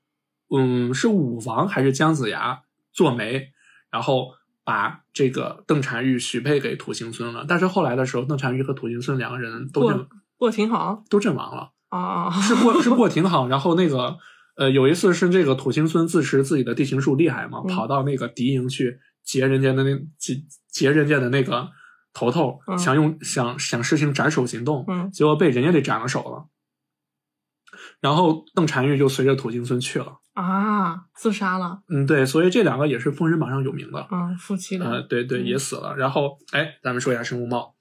[0.50, 3.50] 嗯，是武王还是姜子牙做媒，
[3.92, 4.32] 然后
[4.68, 7.46] 把这个邓婵玉许配给土行孙了。
[7.48, 13.48] 但是后来的时候，邓婵玉和土行孙两个人都阵过过挺好都阵亡了，啊，是过是过挺好。
[13.48, 14.18] 然后那个
[14.58, 21.70] 呃，有一次是这个土行孙自持自己的地形术厉害嘛，嗯跑到那个敌营去劫人家的那劫劫人家的那个
[22.12, 26.48] 头头，嗯想用想想实行斩首行动，嗯结果被人家给斩了手了。
[28.02, 30.18] 然后邓婵玉就随着土行孙去了。
[30.40, 34.00] 啊，自杀了，嗯，对，所以这两个也是《封神榜》上有名的。
[34.02, 35.96] 啊，夫妻呃，的，对对，嗯也死了。
[35.98, 37.74] 然后，哎，咱们说一下申公豹。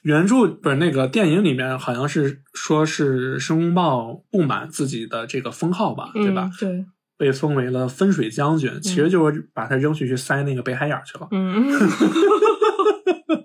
[0.00, 6.58] 原著不是那个电影里面好像是说是申公豹不满自己的这个封号吧，对吧嗯？？
[6.58, 6.86] 对，
[7.18, 11.28] 被封为了分水将军，其实就是把他扔去去塞那个北海眼去了。
[11.30, 11.70] 嗯，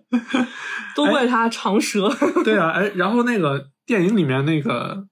[0.95, 2.09] 都怪他长舌，
[2.45, 5.05] 对啊，哎，然后那个电影里面那个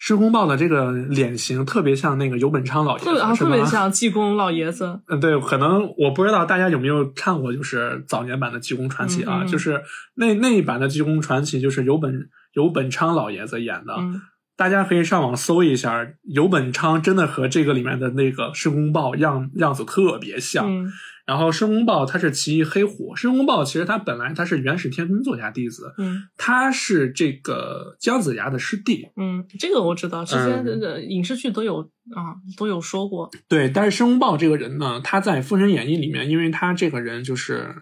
[0.00, 4.98] 申公豹的这个脸型特别像那个游本昌老爷子，特别啊，特别像济公老爷子。
[5.08, 9.82] 嗯，对，可能我不知道大家有没有看过，就是早年版的《济公传奇》啊，嗯嗯就是
[10.14, 14.20] 那那一版的《济公传奇》，就是游本游本昌老爷子演的，嗯
[14.56, 20.66] 大家可以上网搜一下，游本昌真的和这个里面的那个申公豹样样子特别像。
[20.66, 20.90] 嗯
[21.30, 31.82] 然后申公豹他是骑一黑虎，申公豹其实他本来他是元始天尊座下弟子，嗯他是这个姜子牙的师弟，嗯，这个我知道，之前嗯的影视剧都有
[32.16, 33.30] 啊，都有说过。
[33.46, 37.76] 对，但是申公豹这个人呢，他在《封神演义》里面，因为他这个人就是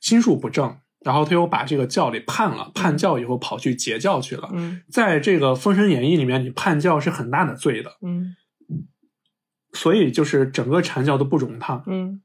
[0.00, 4.50] 心术不正，然后他又把这个教给叛了，叛教以后跑去截教去了。
[4.52, 8.34] 嗯在这个《封神演义》里面，你叛教是很大的罪的，嗯
[9.74, 11.84] 所以就是整个阐教都不容他。
[11.86, 12.20] 嗯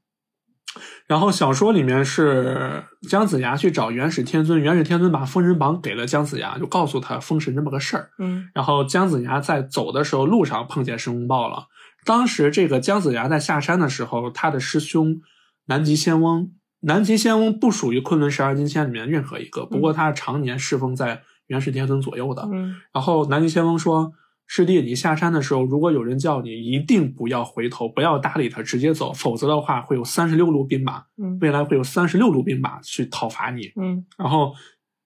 [1.08, 8.10] 然后小说里面是姜子牙去找元始天尊，元始天尊把封神榜给了姜子牙，就告诉他封神这么个事儿。
[8.18, 11.68] 嗯然后姜子牙在走的时候，路上碰见申公豹了。
[12.04, 15.20] 当时这个姜子牙在下山的时候，他的师兄
[15.66, 22.46] 南极仙翁，南极仙翁不属于昆仑十二金仙里面任何一个，不过他常年侍奉在元始天尊左右的。
[22.52, 24.12] 嗯然后南极仙翁说
[24.50, 34.54] ：“师弟，你下山的时候，如果有人叫你，一定不要回头，不要搭理他，直接走，否则的话会有三十六路兵马，嗯未来会有三十六路兵马去讨伐你。”嗯然后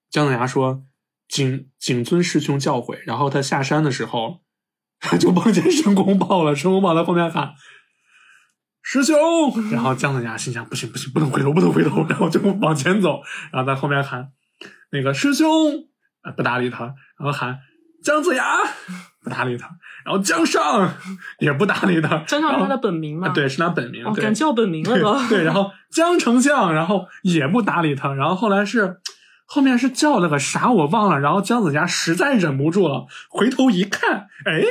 [0.09, 0.85] 姜子牙说
[1.27, 4.39] ：“谨谨遵师兄教诲。”然后他下山的时候，
[5.19, 6.55] 就碰见申公豹了。
[6.55, 7.53] 申公豹在后面喊
[8.81, 9.17] ：“师兄！
[9.69, 13.21] ”然后姜子牙心想：“不行不行，不能回头，不能回头。”然后就往前走，
[13.51, 14.31] 然后在后面喊
[14.93, 15.47] ：“那个师兄！”
[16.23, 16.85] 啊，不搭理他，
[17.19, 17.59] 然后喊
[18.01, 18.59] ：“姜子牙！”
[19.23, 19.69] 不搭理他，
[20.03, 20.93] 然后姜尚
[21.39, 22.09] 也不搭理他。
[22.09, 23.29] 然后姜尚是他的本名嘛？
[23.29, 24.05] 对，是他本名。
[24.05, 25.13] 哦，敢叫本名了都。
[25.29, 28.97] 对对，然后姜丞相，然后也不搭理他，然后后来是
[29.45, 34.63] 后面是叫了个啥我忘了，然后姜子牙实在忍不住了，回头一看，哎，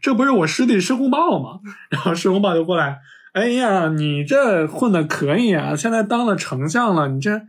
[0.00, 1.60] 这不是我师弟申公豹吗？
[1.90, 3.00] 然后申公豹就过来，
[3.32, 7.42] 哎呀，你这混的可以啊，现在当了丞相了，你这。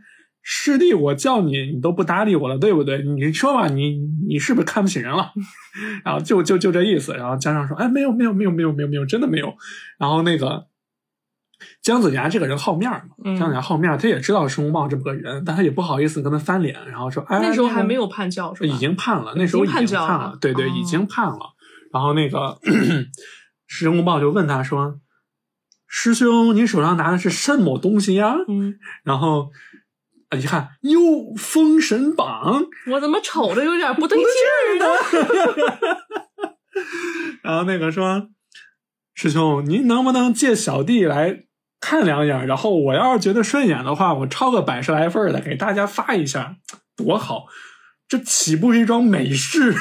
[0.50, 3.02] 师弟，我叫你，你都不搭理我了，对不对？
[3.02, 5.30] 你说吧，你你是不是看不起人了？
[6.06, 7.12] 然后就就就这意思。
[7.12, 9.54] 然后姜尚说：“哎，没有没有没有没有没有没有，真的没有。”
[10.00, 10.68] 然后那个
[11.82, 18.74] 姜子牙这个人好面儿嘛，嗯姜子牙好面儿，他也知道申公豹这么个人，但他也不好意思跟他翻脸，然后说：“哎，那时候还没有判教是吧？
[18.74, 21.38] 已经判了，那时候已经判了，对对，哦已经判了。
[21.92, 22.58] 然后那个
[23.66, 24.98] 申公豹就问他说
[25.86, 29.50] ：“师兄，你手上拿的是什么东西呀？”嗯，然后
[30.30, 31.00] 呃一看，哟，
[31.36, 32.62] 《封神榜》。
[32.92, 34.86] 我怎么瞅着有点不对劲儿呢？
[37.42, 38.28] 然后那个说
[39.14, 41.44] ：“师兄，您能不能借小弟来
[41.80, 42.46] 看两眼？
[42.46, 46.56] 然后我要是觉得顺眼的话，我抄个百十来份儿的给大家发一下，
[46.94, 47.46] 多好！
[48.06, 49.74] 这岂不是一桩美事？”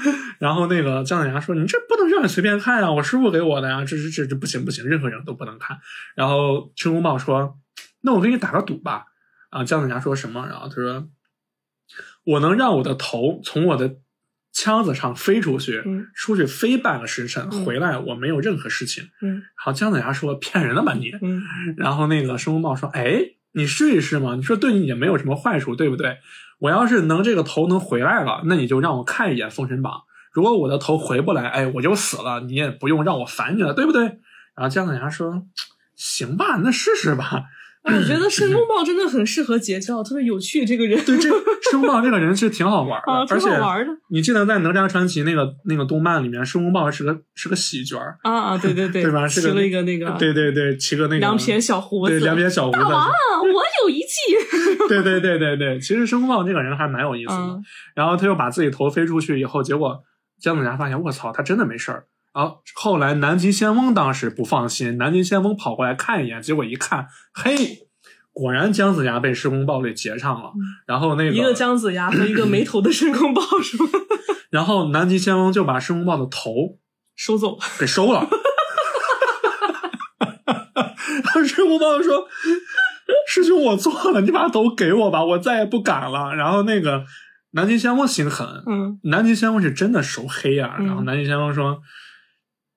[0.38, 5.78] 然后那个姜子牙说：“你这不能让你随便看啊，我师傅给我的呀，这这这这不行不行，任何人都不能看。”
[6.14, 7.56] 然后申公豹说
[8.02, 9.06] ：“那我给你打个赌吧。”
[9.50, 10.46] 啊，姜子牙说什么？
[10.48, 11.08] 然后他说
[12.24, 13.96] ：“我能让我的头从我的
[14.52, 19.04] 枪子上飞出去，嗯出去飞半个时辰，嗯回来我没有任何事情。
[19.20, 21.42] 嗯然后姜子牙说：“骗人了吧你？”嗯
[21.76, 23.20] 然后那个申公豹说：“哎，
[23.52, 26.18] 你试一试嘛，你说对你也没有什么坏处，对不对？
[26.60, 29.92] 我要是能这个头能回来了，那你就让我看一眼《封神榜》。
[30.32, 34.02] 如果我的头回不来，哎，我就死了，你也不用让我烦你了，对不对？”
[34.54, 35.46] 然后姜子牙说
[35.96, 37.44] ：“行吧，那试试吧。”
[37.82, 40.66] 哎我觉得申 公豹真的很适合截教，特别有趣。
[40.66, 41.28] 这个人对，这
[41.70, 48.58] 申公豹这个人是挺好玩的，啊，挺而且好玩的你记得在《哪吒传奇》那个那个动漫里面，申公豹是个是个喜角儿，啊啊！
[48.58, 49.26] 对对对， 对吧？
[49.26, 54.06] 是个骑了一个那个对对对，骑个那个两撇小胡子，对两撇小胡子大，王，我有一计。
[54.88, 57.38] 对对对对对，其实申公豹这个人还蛮有意思的。
[57.38, 57.62] 嗯
[57.94, 59.98] 然后他又把自己头飞出去以后，结果
[60.40, 62.04] 姜子牙发现，我操，他真的没事儿。
[62.32, 67.88] 然后后来南极仙翁当时不放心，南极仙翁跑过来看一眼，结果一看，嘿，
[68.32, 70.52] 果然姜子牙被申公豹给劫上了。
[70.86, 73.84] 然后那个嗯一个姜子牙和一个没头的申公豹是吧？
[74.50, 76.78] 然后南极仙翁就把申公豹的头
[77.16, 77.58] 收走。
[77.78, 78.28] 给收了。
[81.22, 82.26] 然后申公豹说
[83.28, 87.04] ：“师兄，我错了，你把头给我吧，我再也不敢了。”然后那个
[87.52, 90.76] 南极仙翁心狠，嗯南极仙翁是真的手黑啊。
[90.78, 91.80] 嗯然后南极仙翁说：“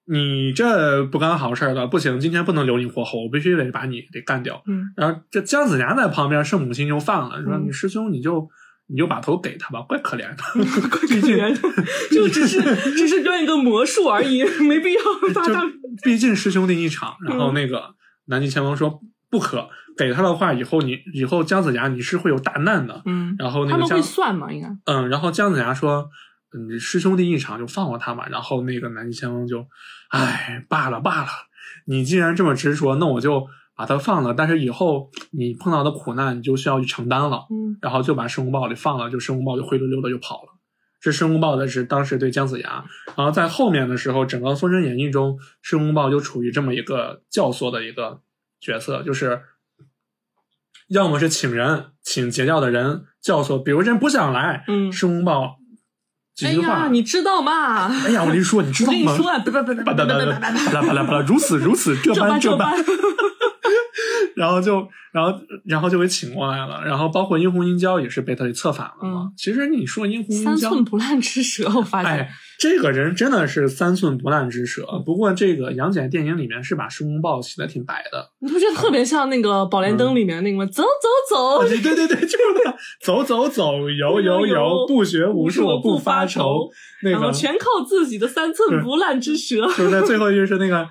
[0.06, 8.48] 你这不干好事儿的，不行，今天不能留你活口，我必须得把你给干掉。”嗯然后这姜子牙在旁边，圣母心就犯了，说：“嗯你师兄，你就
[8.88, 10.44] 你就把头给他吧，怪可怜的。”
[10.90, 12.62] 怪可怜的， 就只是
[12.96, 15.00] 只是练一个魔术而已，没必要
[15.34, 15.64] 把就他。
[16.04, 17.96] 毕竟师兄弟一场，然后嗯那个
[18.26, 19.00] 南极仙翁说
[19.30, 23.02] 不可给他的话，以后你以后姜子牙你是会有大难的。
[23.06, 24.52] 嗯，然后那个姜他们会算吗？
[24.52, 24.68] 应该。
[24.86, 26.10] 嗯，然后姜子牙说，
[26.54, 28.28] 嗯，师兄弟一场就放过他嘛。
[28.30, 29.68] 然后那个南极仙翁就，
[30.10, 31.30] 哎，罢了罢了，
[31.86, 34.34] 你既然这么执着，那我就把他放了。
[34.34, 37.48] 但是以后你碰到的苦难，你就需要去承担了。
[37.50, 40.50] 嗯然后就把申公豹给放了，就申公豹就灰溜溜的就跑了。
[41.02, 42.86] 这申公豹的是当时对姜子牙，
[43.18, 48.22] 然后在后面的时候，整个《封神演义》中，申公豹就处于这么一个教唆的一个
[48.62, 49.42] 角色，就是
[50.88, 55.58] 要么是请人，请截教的人教唆，比如人不想来，嗯，申公豹
[56.36, 57.88] 几哎句话，呀，你知道吗？
[58.06, 58.98] 哎呀，我跟你说，你知道吗？
[59.00, 60.04] 我跟你说不，不不不不不不不不巴
[60.72, 62.74] 拉巴拉巴拉，如此如此，这这般这般，，
[64.36, 66.84] 然后就，然后，然后就给请过来了。
[66.86, 69.24] 然后包括殷红殷郊也是被他给策反了嘛。
[69.26, 72.30] 嗯其实你说殷红殷三，寸不烂之舌，我发现哎，
[72.60, 74.86] 这个人真的是三寸不烂之舌。
[75.06, 78.32] 不过这个杨戬电影里面是把申公豹写的挺白的。
[78.40, 80.66] 你不觉得特别像那个《宝莲灯》里面那个吗？
[80.66, 86.70] 走走走，对对对对，就是那个走走走，游游游，不学无术不发愁。
[87.04, 89.66] 那个然后全靠自己的三寸不烂之舌。
[89.68, 90.88] 就是在最后一句是那个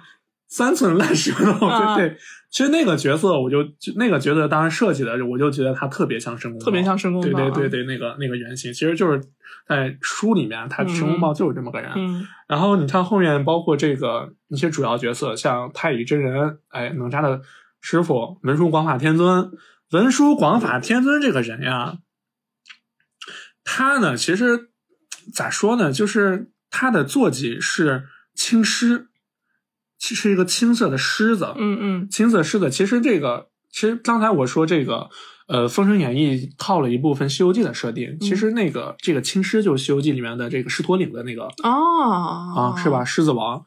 [0.49, 2.17] 三寸烂舌头，啊对对。
[2.53, 9.21] 其实那个角色，我就就那个角色当然设计的，我就觉得他特别像申公豹，特别像申公豹对啊对对对，那个那个原型，其实就是
[9.67, 11.91] 在书里面，他嗯申公豹就是这么个人。
[11.97, 12.29] 嗯。
[12.47, 17.41] 然后你看后面，包括这个一些主要角色，像太乙真人，哎，哪吒的
[17.81, 19.51] 师傅文殊广法天尊，
[19.93, 22.01] 文殊广法天尊这个人呀，
[23.65, 24.69] 他呢，其实
[25.33, 29.12] 咋说呢，就是他的坐骑是青狮，其
[30.03, 32.69] 是一个青色的狮子，嗯嗯青色狮子。
[32.69, 35.09] 其实这个，其实刚才我说这个，
[35.49, 43.05] 呃，《封神演义》套了一部分《西游记》的设定，其实那个这个青狮就是《西游记》里面的这个狮驼岭的那个哦啊，是吧？？
[43.05, 43.63] 狮子王。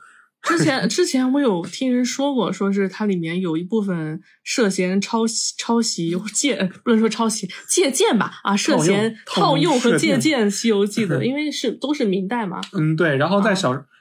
[0.47, 12.61] 之前之前我有听人说过，说是它里面有一部分涉嫌抄袭、抄袭 借，不能说抄袭，借鉴吧啊，涉嫌套套用和借鉴《西游记》的，因为是都是明代嘛。
[12.73, 13.15] 嗯，对。
[13.15, 13.55] 然后在啊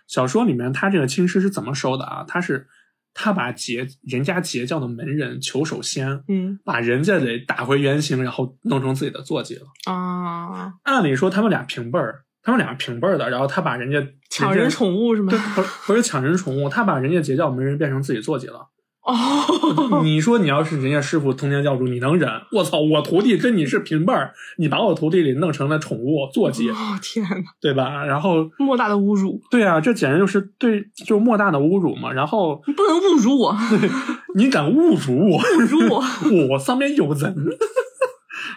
[0.06, 2.24] 小、说里面，他这个青狮是怎么收的啊？
[2.26, 2.66] 他是
[3.12, 9.66] 他把截人家截教的门人求首先，嗯把人家给打回原形，然后弄成自己的坐骑了。
[9.86, 15.38] 啊，按理说他们俩平辈儿，他们俩平辈儿的，然后他把人家抢人，宠物是吗对，？
[15.54, 18.68] 不是不是抢人宠物，他把人家截教门人变成自己坐骑了。
[19.04, 22.28] 哦，你说你要是人家师傅通天教主，你能忍？
[22.52, 28.04] 我操，我徒弟跟你是平辈儿，你把我徒弟给弄成了宠物坐骑，哦天呐，对吧？
[28.04, 29.40] 然后莫大的侮辱！
[29.50, 32.12] 对啊，这简直就是对，就是莫大的侮辱嘛。
[32.12, 33.56] 然后你不能侮辱我，
[34.36, 36.02] 你敢侮辱我，侮辱我！
[36.54, 37.34] 我上面有人。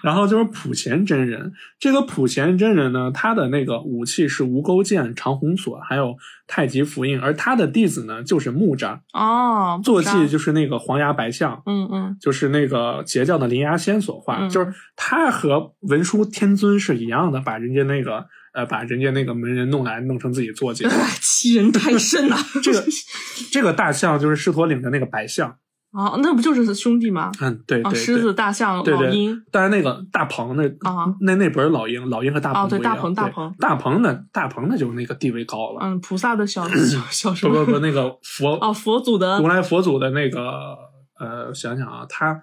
[0.04, 6.16] 然后就是普贤真人，这个普贤真人呢，他的那个武器是无钩剑、长虹锁，还有
[6.48, 20.86] 太极符印，而他的弟子呢就是木吒，哦，坐骑就是那个黄牙白象，嗯嗯就是那个截教的灵牙仙所化，嗯就是他和文殊天尊是一样的，把人家那个呃，把人家那个门人弄来弄成自己坐骑。
[20.86, 22.36] 哎 欺人太甚了。
[22.64, 22.84] 这个
[23.52, 25.58] 这个大象就是狮驼岭的那个白象，
[25.98, 27.32] 啊，那不就是兄弟吗？
[27.42, 37.66] 嗯，对狮子、大象、老鹰，，但是那个大鹏那啊那那不是老鹰，老鹰和大鹏哦对大鹏大鹏大鹏呢，大鹏那就是那个地位高了，嗯，菩萨的小 小小什么？
[37.66, 40.76] 不不不，那个佛哦，佛祖的如来佛祖的那个
[41.20, 42.40] 呃，想想啊，他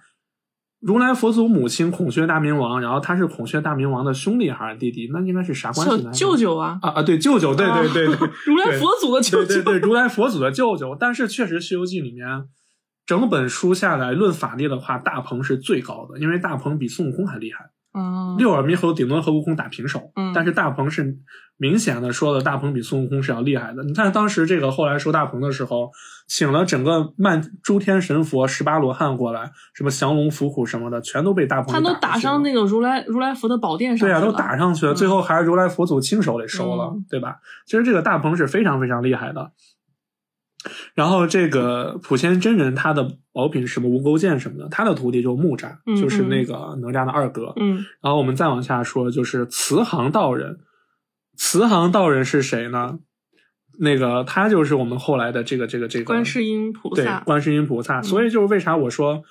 [0.81, 5.09] 如来佛祖母亲孔雀大明王，然后他是孔雀大明王的兄弟还是弟弟？
[5.13, 6.11] 那应该是啥关系呢？
[6.13, 9.47] 舅舅啊，啊啊，对舅舅，对对对对， 如来佛祖的舅舅。
[9.47, 10.95] 对对对，如来佛祖的舅舅。
[10.99, 12.27] 但是确实，《西游记》里面
[13.07, 17.71] 整本书下来论法力的话，大鹏是最高的，因为大鹏比孙悟空还厉害。
[17.97, 21.17] 嗯，六耳猕猴顶多和悟空打平手，嗯但是大鹏是
[21.57, 23.85] 明显的说了，大鹏比孙悟空是要厉害的。
[23.85, 25.93] 你看当时这个后来收大鹏的时候，
[26.27, 32.65] 请了整个漫诸天神佛、十八罗汉过来，什么降龙伏虎什么的，全都被大鹏他都打上那个。
[32.65, 37.37] 如来如来佛的宝殿上对啊，都打上去了，嗯最后还是如来佛祖亲手给收了，嗯对吧？
[37.65, 39.53] 其实这个大鹏是非常非常厉害的。
[40.95, 47.53] 然后这个普贤真人他的宝品什么无钩剑什么的，他的徒弟就是木吒，嗯就是那个哪吒的二哥。
[47.57, 50.59] 嗯然后我们再往下说，就是慈航道人。
[51.37, 52.99] 慈航道人是谁呢？
[53.81, 57.21] 那个他就是我们后来的这个这个这个观世音菩对萨。
[57.21, 57.99] 观世音菩萨。
[57.99, 59.23] 嗯所以就是为啥我说，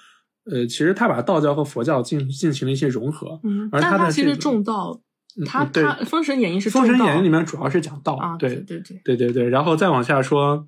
[0.52, 3.40] 呃，其实他把道教和佛教进进行了一些融合。
[3.46, 5.00] 嗯，而但他其实重道，
[5.46, 10.68] 他他《封神演义》是封神演义里面主要是讲道，啊，对对对，对对对，然后再往下说，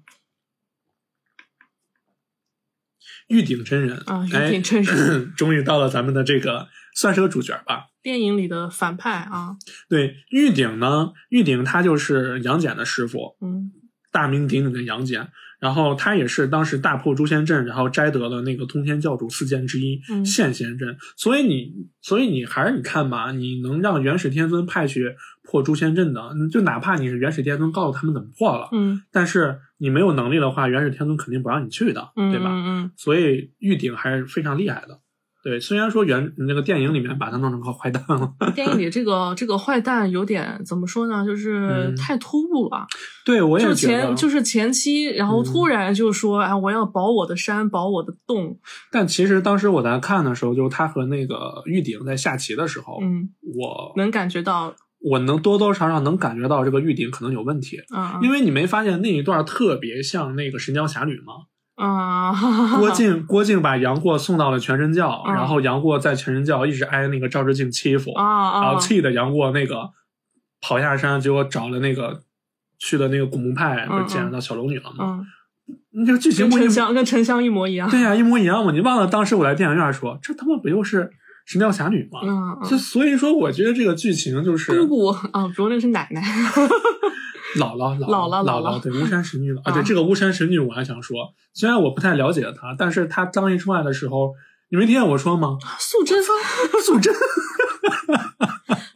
[3.28, 5.34] 玉鼎真人啊玉哎鼎真人。
[5.38, 7.88] 终于到了咱们的这个算是个主角吧。
[8.02, 9.56] 电影里的反派啊，
[9.90, 13.72] 对，玉鼎呢，玉鼎他就是杨戬的师傅，嗯。
[14.12, 15.28] 大名鼎鼎的杨戬，
[15.60, 20.26] 然后他也是当时大破诛仙阵，然后摘得了那个通天教主四剑之一嗯。
[20.26, 25.14] 现仙阵，所以你所以你还是你看吧，你能让元始天尊派去
[25.44, 29.02] 破诛仙阵的，就哪怕你是元始天尊告诉他们怎么破了，嗯。
[29.12, 32.50] 但是你没有能力的话，元始天尊肯定不让你去的，嗯，对吧？
[32.52, 35.00] 嗯所以玉鼎还是非常厉害的。
[35.44, 41.24] 对，虽然说原那个电影里面把他弄成个坏蛋了，嗯，电影里这个这个坏蛋有点怎么说呢？
[41.24, 42.88] 就是嗯太突兀了。
[43.24, 48.58] 对我也就觉得前就是前期，然后嗯突然就说啊，我要保我的山，保我的洞。
[48.92, 54.74] 但其实当时我在看的时候，就是他和那个玉鼎在下棋的时候，嗯，我能感觉到，
[55.12, 61.34] 我能多多少少能感觉到这个玉鼎可能有问题，嗯，因为你没发现那一段特别像那个《神雕侠侣》吗？
[61.76, 62.32] 啊，
[62.80, 69.90] 郭靖 郭靖把杨过送到了全真教，嗯然后杨过在全真教一直挨那个赵志敬欺负，啊啊然后，气的杨过那个
[70.62, 72.22] 跑下山，结果找了那个
[72.80, 75.20] 去的那个古墓派，不是嗯见到小龙女了吗？
[75.20, 77.90] 嗯，你这个剧情跟沉香跟沉香一模一样。
[77.90, 78.72] 对呀、一模一样嘛。
[78.72, 81.04] 你忘了当时我在电影院说，这他妈不就是
[81.46, 82.20] 《神雕侠侣嘛
[82.68, 86.22] 就所以说我觉得这个剧情就是姑姑啊不对是奶奶
[87.58, 94.34] 姥姥姥姥姥姥姥对巫山神女啊对这个巫山神女我还想说虽然我不太了解她但是她刚一出来的时候
[94.70, 95.58] 你没听见我说吗？
[95.80, 96.36] 素贞说
[96.82, 97.14] 素贞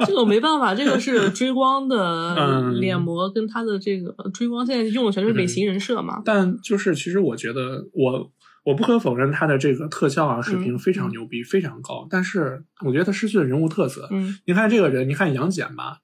[0.05, 6.21] 这个我没办法这个是追光的 脸膜跟她的这个追光现在用的全是美型人设嘛。
[6.25, 8.29] 但就是其实我觉得我
[8.69, 14.07] 我不可否认他的这个特效啊水平嗯非常牛逼，非常高，但是我觉得他失去了人物特色。
[14.11, 15.99] 嗯你看这个人，你看杨戬吧，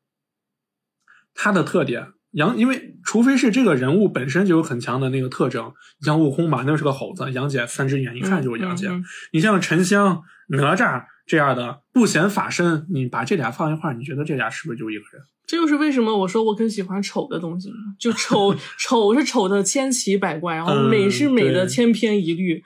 [1.33, 8.91] 他的特点，杨因为除非是这个人物本身就有很强的那个特征，你像悟空吧，那是个猴子，杨戬三只眼一看就是杨戬。
[8.91, 15.23] 嗯嗯嗯你像沉香、哪吒这样的不显法身，你把这俩放一块儿，你觉得这俩是不是就一个人？
[15.47, 17.69] 这就是为什么我说我更喜欢丑的东西，
[17.99, 22.63] 就丑 丑是丑的千奇百怪，然后嗯美是美的千篇一律。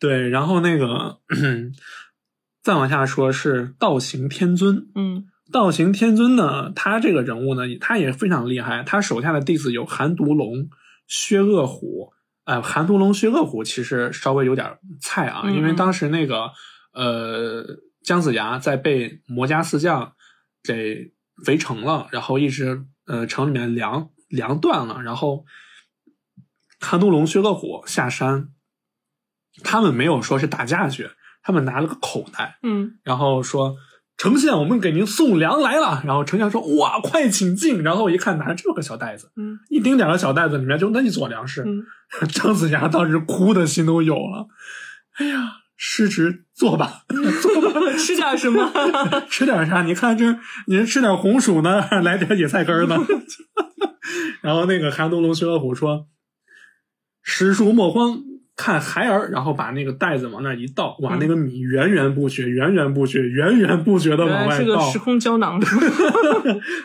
[0.00, 1.18] 对，然后那个
[2.62, 8.82] 再往下说是道行天尊，嗯道行天尊呢，他这个人物呢，他也非常厉害。
[8.82, 10.68] 他手下的弟子有寒毒龙、
[11.06, 12.12] 薛恶虎。
[12.44, 16.50] 呃，寒毒龙、薛恶虎其实稍微有点菜啊，嗯因为当时那个
[16.98, 17.64] 呃
[18.02, 20.14] 姜子牙在被魔家四将
[20.62, 21.12] 给
[21.46, 25.44] 围城了，然后一直呃城里面粮粮断了，然后
[26.80, 28.48] 寒毒龙、薛恶虎下山，
[29.62, 31.10] 他们没有说是打架去，
[31.42, 33.76] 他们拿了个口袋，嗯然后说
[34.18, 41.62] ：“丞相，我们给您送粮来了。”然后丞相说：“哇，快请进！”然后我一看，拿着这么个小袋子，嗯一丁点的小袋子里面就那一撮粮食。
[41.62, 41.86] 嗯，
[42.28, 44.48] 姜子牙当时哭的心都有了。
[45.18, 47.04] 哎呀，失职坐吧，
[47.40, 48.68] 坐吧，吃点什么？
[49.30, 49.82] 吃点啥？
[49.86, 52.96] 你看这，你是吃点红薯呢， 来点野菜根儿呢？
[54.42, 56.06] 然后那个韩东龙薛恶虎说
[57.22, 58.18] ：“实属莫慌，
[58.56, 64.98] 看孩儿。”然后把那个袋子往那一倒，哇，嗯那个米源源不绝，源源不绝，源源不绝的往外倒是个时。
[64.98, 65.60] 空胶囊。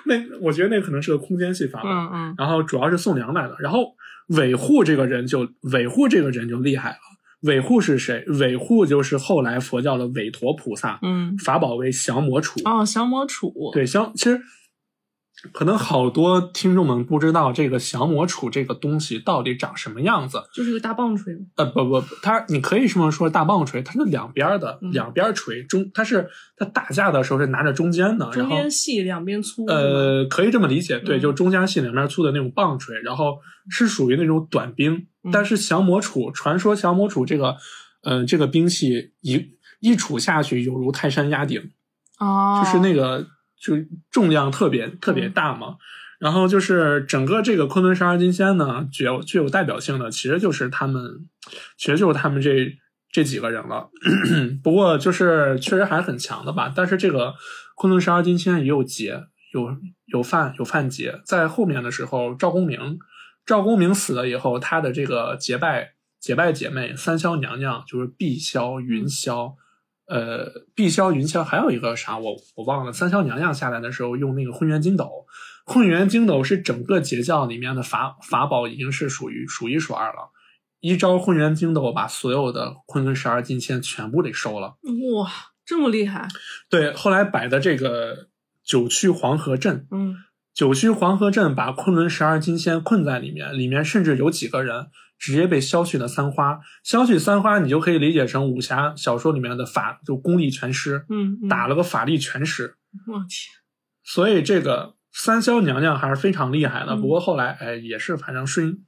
[0.05, 1.89] 那我觉得那可能是个空间戏法吧。
[1.89, 3.55] 嗯嗯然后主要是送粮来的。
[3.59, 3.95] 然后
[4.27, 6.97] 韦护这个人就韦护这个人就厉害了。
[7.43, 8.23] 韦护是谁？
[8.39, 11.37] 韦护就是后来佛教的韦陀菩萨，嗯。
[11.37, 12.61] 法宝为降魔杵。
[12.63, 13.71] 哦，降魔杵。
[13.73, 14.41] 对，降其实
[15.51, 20.41] 可能好多听众们不知道这个降魔杵这个东西到底长什么样子。
[20.53, 21.37] 就是个大棒槌。
[21.55, 29.65] 呃，不不不，它你可以这么说，大棒槌，它是两边的，嗯两边锤中，它是它打架的时候是拿着中间的，然中后间细，两边粗。
[29.65, 33.39] 呃，可以这么理解，对，嗯就中间细两边粗的那种棒槌，然后
[33.69, 37.57] 是属于那种短兵，嗯但是降魔杵，传说降魔杵这个，
[38.03, 41.71] 呃，这个兵器一一杵下去犹如泰山压顶，
[42.19, 43.27] 哦，就是那个
[43.63, 43.75] 就
[44.11, 45.77] 重量特别特别大嘛。
[46.19, 51.27] 然后就是整个这个昆仑十二金仙呢，具有具有代表性的，其实就是他们，
[51.77, 52.73] 其实就是他们这
[53.11, 53.89] 这几个人了。
[54.63, 56.71] 不过就是确实还是很强的吧。
[56.73, 57.33] 但是这个
[57.75, 59.21] 昆仑十二金仙也有劫，
[59.53, 61.19] 有有犯有犯劫。
[61.25, 62.99] 在后面的时候，赵公明，
[63.45, 69.55] 赵公明死了以后，他的这个结拜结拜姐妹三霄娘娘就是碧霄、云霄。
[70.05, 72.91] 呃，碧霄、云霄，还有一个啥我我忘了。
[72.91, 75.09] 三霄娘娘下来的时候用那个混元金斗，
[75.65, 80.31] 混元金斗是整个截教里面的法法宝，已经是属于数一数二了。
[80.81, 84.75] 一招混元金斗把所有的昆仑十二金仙全部给收了。
[85.15, 85.31] 哇，
[85.65, 86.27] 这么厉害。
[86.69, 88.27] 对，后来摆的这个
[88.65, 90.17] 九曲黄河阵，嗯
[90.53, 94.87] 九曲黄河阵把昆仑十二金仙困在里面，里面甚至有几个人
[95.23, 96.59] 直接被削去了三花。
[96.83, 102.75] 削去三花，你就可以理解成武侠小说里面的法，就功力全失，嗯，嗯打了个法力全失。
[103.07, 103.29] 我天。
[104.03, 108.79] 所以这个三霄娘娘还是非常厉害的，嗯不过后来哎也是反正顺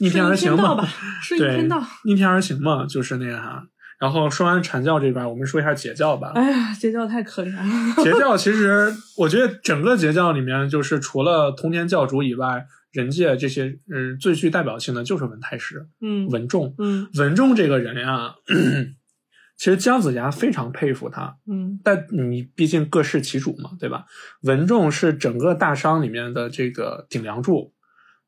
[0.00, 0.86] 逆天而行嘛
[1.22, 3.64] 顺天道。，逆天而行嘛，就是那个啥。
[3.98, 6.30] 然后说完阐教这边，我们说一下截教吧。
[6.36, 8.04] 哎呀，截教太可怜了。
[8.04, 16.74] 截教其实，我觉得整个截教里面，就是除了通天教主以外，人界这些嗯最具代表性的就是文太师、嗯文仲。
[16.78, 18.34] 嗯文仲这个人呀，
[19.56, 24.06] 其实姜子牙非常佩服他，嗯但你毕竟各司其主嘛，对吧？
[24.42, 27.72] 文仲是整个大商里面的这个顶梁柱，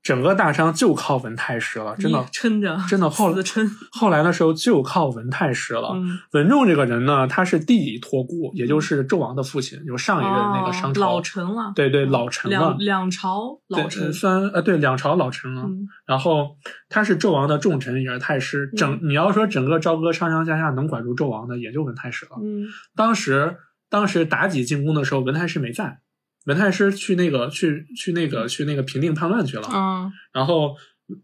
[0.02, 3.70] 整个大商就靠文太师了，真的撑着，真的后死撑。
[3.92, 5.90] 后来的时候就靠文太师了。
[5.94, 14.12] 嗯，文仲这个人呢，他是弟弟托孤，也就是纣王的父亲，有上一任那个商朝、哦老臣了，对对老臣了两，两朝老，臣呃。
[14.12, 15.62] 算呃对两朝老臣了。
[15.62, 16.56] 嗯然后
[16.88, 18.68] 他是纣王的重臣，也是太师。
[18.76, 22.32] 整、你要说整个朝歌上上下下能管住纣王的，也就文太师了。
[22.42, 25.98] 嗯当时当时妲己进宫的时候，文太师没在，
[26.50, 29.68] 文太师去那个去去那个去那个平定叛乱去了。
[29.68, 30.74] 啊然后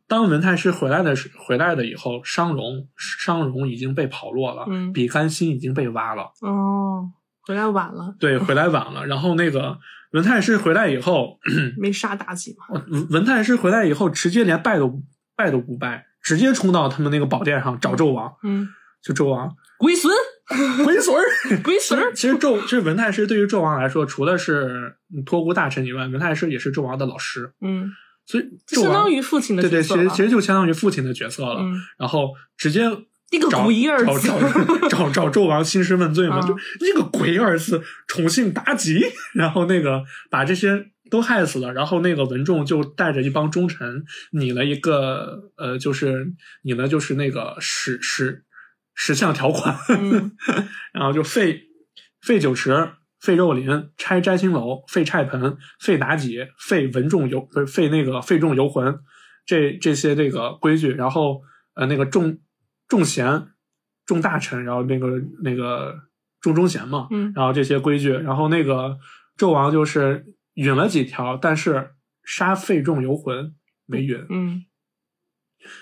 [0.07, 6.31] 当文太师回来的时回来的以后，商容商容已经被跑落了，嗯比干心已经被挖了。
[6.43, 7.11] 哦，
[7.43, 9.05] 回来晚了，对，回来晚了。
[9.05, 9.77] 然后那个
[10.13, 11.41] 文太师回来以后，
[11.77, 12.81] 没杀妲己嘛。
[12.89, 15.03] 文文太师回来以后，直接连拜都
[15.35, 18.69] 拜都不拜，直接冲到他们那个宝殿上找纣王，嗯，
[19.03, 20.15] 就纣王龟孙，
[20.85, 21.25] 龟孙儿。
[21.65, 22.13] 龟孙儿。
[22.15, 27.91] 其实纣，其实文太师对于纣王来说，除了是托孤大臣以外，文太师也是纣王的老师，嗯，
[28.25, 31.61] 所以纣相王当于父亲的对对，角色了其实其实就相当于父亲的角色了。
[31.61, 32.83] 嗯，然后直接
[33.31, 34.39] 一个找鬼儿子找
[34.89, 46.33] 找找找纣王兴师问罪嘛，嗯就一个鬼儿子宠幸妲己，然后那个把这些都害死了，然后那个文仲就带着一帮忠臣拟了一个呃，就是
[46.63, 48.45] 拟了就是那个十十
[48.97, 50.33] 十项条款，嗯。
[50.93, 51.69] 然后就废
[52.21, 52.95] 废酒池。
[53.19, 59.01] 废肉林，拆摘星楼，废菜盆，废妲己，废文仲游，不是废那个废仲游魂，
[59.47, 61.41] 这这些这个规矩，然后
[61.75, 62.39] 呃那个重
[62.87, 63.49] 重贤、
[64.05, 65.09] 重大臣，然后那个
[65.43, 65.97] 那个
[66.41, 67.33] 重忠贤嘛，嗯。
[67.35, 68.99] 然后这些规矩，然后那个
[69.39, 73.55] 纣王就是允了几条，但是杀废仲游魂
[73.87, 74.67] 没允，嗯，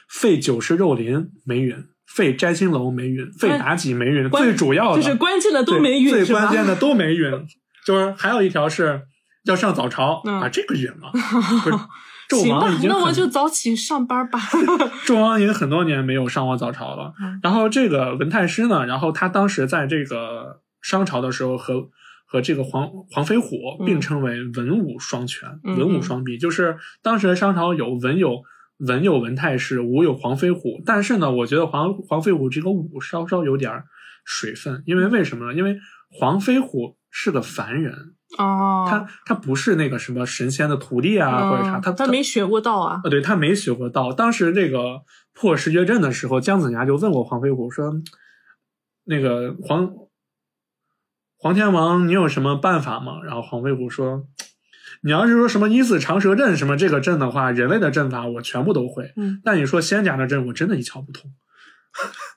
[0.09, 7.31] 废酒池肉林没允，废摘星楼没云，废妲己没云，最主要的就是关键的都对没云，最关键的都没云，
[7.85, 9.03] 就是还有一条是
[9.45, 11.77] 要上早朝、嗯啊，这个云了， 不是
[12.31, 14.39] 纣行吧王已，经那我就早起上班吧。
[15.05, 17.12] 纣王已经很多年没有上过早朝了。
[17.21, 21.89] 嗯然后这个文太师呢，然后他当时在这个商朝的时候和
[22.27, 28.43] 和这个黄黄飞虎嗯并称为文武双全、嗯文武双璧，就是当时商朝有文有
[28.79, 30.83] 文有文太师，武有黄飞虎。
[30.85, 33.85] 但是呢，我觉得黄黄飞虎这个武稍稍有点儿
[34.25, 35.55] 水分，因为为什么呢？
[35.55, 35.79] 因为
[36.11, 43.01] 黄飞虎是个凡人，哦，他他不是那个什么神仙的徒弟啊，或者啥，嗯他他没学过道啊。
[43.05, 44.12] 啊，对他没学过道。
[44.12, 45.03] 当时这个
[45.33, 47.93] 破石绝阵的时候，姜子牙就问过黄飞虎说
[49.05, 49.93] ：“那个黄
[51.37, 54.27] 黄天王，你有什么办法吗？”然后黄飞虎说
[55.05, 59.13] ：“你要是说什么一字长蛇阵什么这个阵的话，人类的阵法我全部都会。
[59.17, 61.31] 嗯，但你说仙家的阵，我真的一窍不通。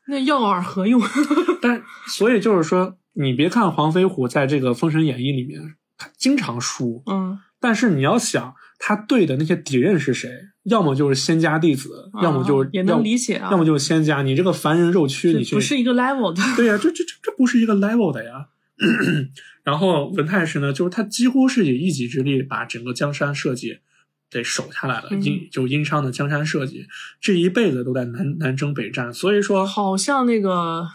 [0.07, 1.01] 那要饵何用？
[1.61, 5.61] 但所以就是说，你别看黄飞虎在这个《封神演义》里面，
[5.97, 10.29] 他经常输，嗯，但是你要想，他对的那些敌人是谁？
[10.65, 14.21] 要么就是仙家弟子，要么就是啊也能理解啊要么就是仙家。
[14.21, 16.43] 你这个凡人肉躯，你去不是一个 level 的。
[16.57, 18.47] 对呀、这这这这不是一个 level 的呀。
[19.63, 23.81] 然后文太师呢，就是他几乎是以一己之力把整个江山社稷
[24.29, 26.85] 给守下来了，嗯殷就殷商的江山社稷，
[27.19, 29.13] 这一辈子都在南南征北战。
[29.13, 30.87] 所以说，好像那个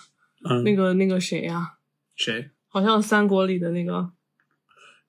[0.48, 1.74] 嗯，那个那个谁呀、
[2.16, 2.50] 谁？
[2.68, 4.10] 好像三国里的那个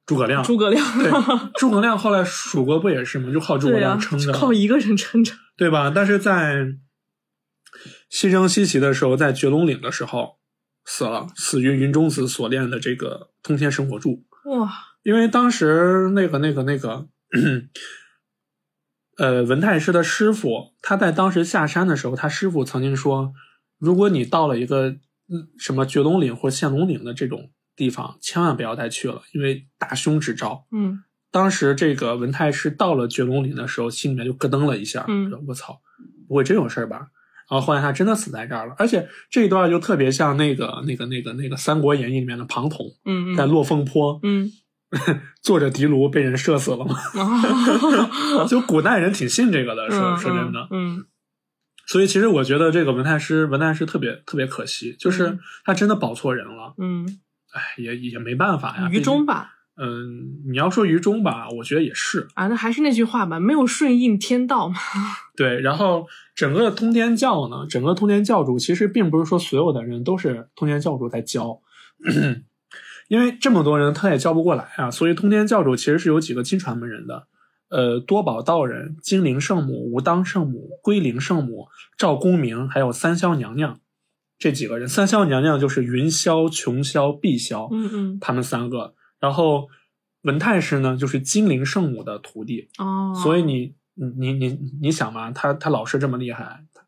[0.05, 0.43] 诸葛亮。
[0.43, 0.85] 诸葛亮。
[0.99, 1.11] 对，
[1.55, 3.31] 诸葛亮后来蜀国不也是吗？
[3.31, 5.33] 就靠诸葛、亮撑着，靠一个人撑着。
[5.55, 5.91] 对吧？
[5.93, 6.75] 但是在
[8.09, 10.37] 西征西岐的时候，在绝龙岭的时候
[10.85, 14.23] 死了，死于云中子所炼的这个通天神火柱。
[14.45, 14.71] 哇，
[15.03, 17.07] 因为当时那个那个那个，
[19.17, 23.33] 呃，文太师的师傅，他在当时下山的时候，他师傅曾经说，
[23.77, 30.67] 如果你到了一个嗯什么绝龙岭或陷龙岭的这种地方，千万不要再去了，因为大凶之兆。
[30.71, 35.81] 嗯当时这个文太师到了绝龙岭的时候，心里面就咯噔了一下，嗯我操，
[36.27, 37.07] 不会真有事儿吧？
[37.53, 44.49] 然后后来他真的死在这儿了，而且这一段就特别像那个那个那个那个《三国演义》里面的庞统，嗯嗯在落凤坡，嗯，
[45.43, 46.95] 坐着的卢被人射死了嘛。
[46.97, 50.67] 啊 就古代人挺信这个的，说嗯说真的。
[50.71, 51.05] 嗯
[51.85, 56.73] 所以其实我觉得这个文太师，文太师特别特别可惜，就是嗯他真的保错人了。
[56.79, 57.05] 嗯，
[57.53, 64.75] 哎，也也没办法呀，于中吧，嗯，你要说于中吧，我觉得也是啊，那还是那句话吧，没有顺应天道嘛。
[65.35, 65.59] 对。
[65.61, 66.05] 然后
[66.35, 71.59] 整个通天教呢，整个通天教主其实并不是说所有的人都是通天教主在教，
[73.09, 77.27] 因为这么多人他也教不过来啊，所以通天教主其实是有几个亲传门人的，
[77.69, 81.67] 呃，多宝道人、金陵圣母、无当圣母、归灵圣母、
[81.97, 83.79] 赵公明，还有三霄娘娘
[84.37, 84.87] 这几个人。
[84.87, 88.93] 三霄娘娘就是云霄、琼霄、碧霄，嗯嗯，他们三个。
[89.23, 89.69] 然后
[90.23, 96.81] 文太师呢，就是金陵圣母的徒弟，哦，所以你你你你你想嘛，他他老师这么厉害，他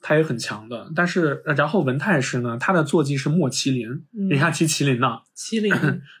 [0.00, 0.92] 他也很强的。
[0.94, 5.72] 但是呃然后文太师呢，他的坐骑是莫麒麟，嗯你看骑麒麟呢， 麒麟，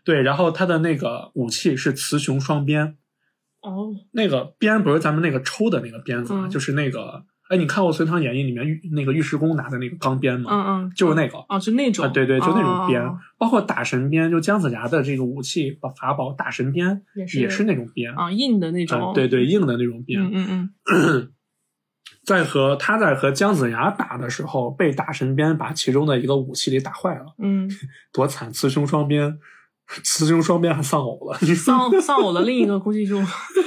[0.02, 2.96] 对，然后他的那个武器是雌雄双鞭，
[3.60, 6.50] 哦，那个鞭不是咱们那个抽的那个鞭子啊，嗯。
[6.50, 10.50] 就是那个，哎，你看过《隋唐演义》里面尉那个尉迟恭拿的那个钢鞭吗？
[10.50, 11.36] 嗯嗯，就是那个。
[11.50, 17.02] 哦，就那种，啊，对对，就那种鞭，哦包括打神鞭，就姜子牙的这个武器把法宝打神鞭
[17.38, 20.22] 也是那种鞭，啊，硬的那种，啊，对对，硬的那种鞭。
[20.22, 21.32] 嗯嗯嗯，
[22.24, 27.68] 在和他在和姜子牙打的时候，被打神鞭把其中的一个武器给打坏了，嗯，
[28.14, 28.50] 多惨！
[28.50, 29.38] 雌雄双鞭，
[30.02, 33.20] 雌雄双鞭还丧偶了，你丧丧偶了另一个估计就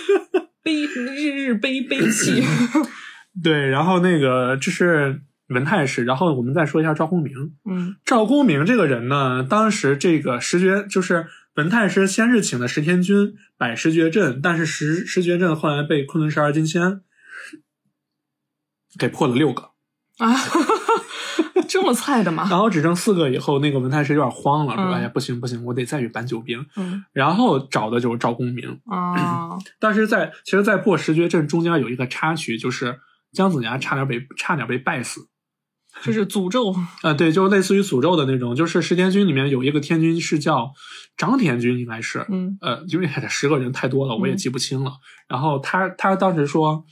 [0.63, 2.41] 悲日日悲悲泣，
[3.43, 7.53] 对，然后那个这是文太师，然后我们再说一下赵公明。
[7.69, 17.01] 嗯赵公明这个人呢，当时这个石绝就是文太师先是请的石天君摆石绝阵，但是石石绝阵后来被昆仑十二金仙
[18.97, 19.71] 给破了六个，
[20.19, 20.33] 啊，
[21.67, 22.47] 这么菜的吗？
[22.49, 26.65] 然后只剩四个以后，那个文太师有点慌了，说：“嗯哎呀，不行不行，我得再去搬救兵。
[26.77, 28.79] 嗯”然后找的就是赵公明。
[28.85, 32.99] 啊， 但是在其实，在破石绝阵中间有一个插曲，就是
[33.35, 35.29] 姜子牙差点被差点被败死。
[36.03, 40.73] 就是诅咒， 啊、对，就类似于诅咒的那种，就是十天军里面有一个天君是叫
[41.15, 44.91] 张天君，应该是，嗯呃，因为十个人太多了，我也嗯记不清了。
[45.29, 46.83] 然后他他当时说，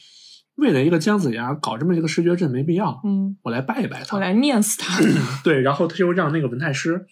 [0.55, 4.15] 为了一个姜子牙搞这么一个失绝阵没必要，嗯，我来拜一拜他。
[4.15, 4.97] 我来念死他，
[5.43, 7.05] 对，然后他就让那个文太师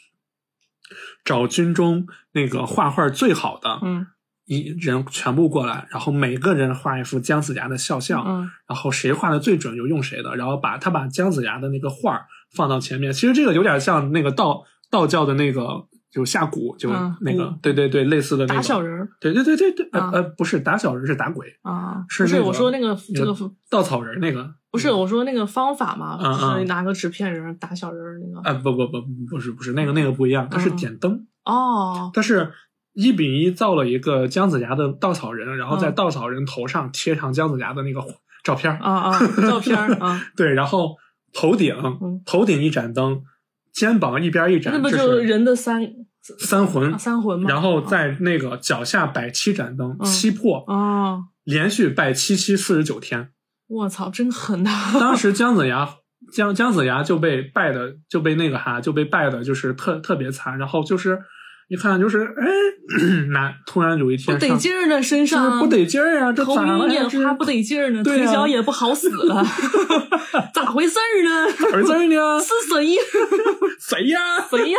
[1.26, 4.08] 找军中那个画画最好的嗯
[4.52, 8.50] 一人全部过来，然后每个人画一幅姜子牙的肖像，嗯。
[8.68, 13.14] 然后谁画的最准就用谁的，然后把他把姜子牙的那个画儿放到前面。
[13.14, 19.08] 其实这个有点像那个道道教的那个就下蛊，就嗯那个、对对对，类似的那个打小人儿。
[19.22, 23.34] 对对对对对，呃、啊呃，不是打小人是打鬼，啊，不是是我说那个这个
[23.70, 24.54] 稻草人那个。
[24.70, 26.66] 不是我说那个方法嘛，是。
[26.66, 30.76] 拿个纸片人打小人儿那个，啊、不不不不是不是那个那个不一样，它是嗯。
[30.76, 32.52] 点灯，哦，它是。
[32.94, 38.02] 一比一造了一个姜子牙的稻草人，然后在嗯稻草人头上贴上姜子牙的那个
[38.44, 39.20] 照片儿啊啊，
[39.50, 40.98] 照片儿啊， 对，然后
[41.34, 43.22] 头顶、嗯头顶一盏灯，
[43.74, 45.88] 肩膀一边一盏，那不就是人的三
[46.40, 47.50] 三魂啊，三魂吗？
[47.50, 53.30] 然后在那个脚下摆七盏灯，嗯七魄，啊，连续拜七七四十九天。
[53.68, 54.70] 我操，真狠呐！
[55.00, 55.88] 当时姜子牙
[56.34, 61.18] 姜姜子牙就被拜的就被那个哈就被拜的就是特特别惨，然后就是
[61.70, 62.46] 一看就是哎，
[63.32, 69.44] 那突然有一天不得劲儿呢，身上不得劲儿呀，这头晕眼花不得劲儿呢，对腿脚也不好使了
[70.54, 71.46] 咋回事儿呢？
[71.74, 72.40] 儿子呢？
[72.42, 72.98] 是谁？
[73.80, 74.20] 谁呀？
[74.50, 74.78] 谁呀？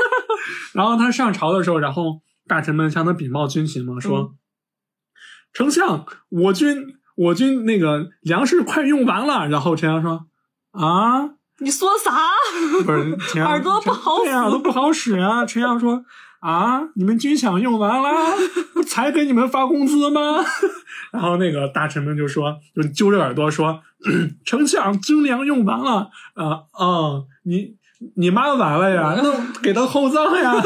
[0.75, 4.31] 然后他上朝的时候，然后大臣们向他禀报军情嘛，说：“嗯
[5.55, 10.27] 丞相，我军我军那个粮食快用完了。”然后丞相说
[10.73, 11.29] ：“啊，
[11.59, 12.11] 你说啥？
[12.85, 16.05] 不是耳朵不好使耳朵不好使啊。”丞相说
[16.43, 18.09] ：“啊，你们军饷用完了，
[18.75, 20.21] 不才给你们发工资吗？”
[21.13, 23.81] 然后那个大臣们就说，就揪着耳朵说
[24.45, 27.77] ：“丞相，军粮用完了啊啊，你
[28.17, 29.15] 你妈完了呀？
[29.23, 30.55] 那给他厚葬呀。”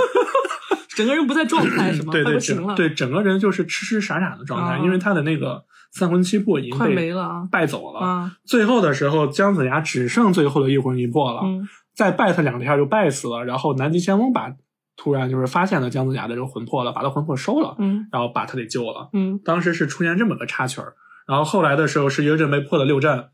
[0.96, 2.12] 整个人不在状态是吗？
[2.12, 5.62] 对不行了，整对整个人就是痴痴傻傻的状态，啊因为他的那个
[5.92, 7.12] 三魂七魄已经没被！
[7.50, 8.00] 败走了。
[8.00, 13.44] 啊，最后的时候，姜子牙只剩最后的一魂一魄了，嗯再拜他两天就拜死了。
[13.44, 14.50] 然后南极仙翁把
[14.96, 19.10] 突然就是发现了姜子牙的这个魂魄了，把他魂魄收了，嗯然后把他给救了。
[19.12, 20.94] 嗯当时是出现这么个插曲儿，
[21.26, 23.28] 然后后来的时候，石绝阵被破了六阵，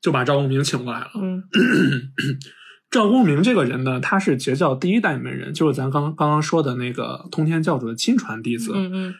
[0.00, 1.10] 就把赵公明请过来了。
[1.14, 1.44] 嗯
[2.90, 8.72] 赵公明这个人呢，他是截教第一代门人，就是咱刚刚刚说的那个通天教主的亲传弟子。
[8.74, 9.14] 嗯嗯，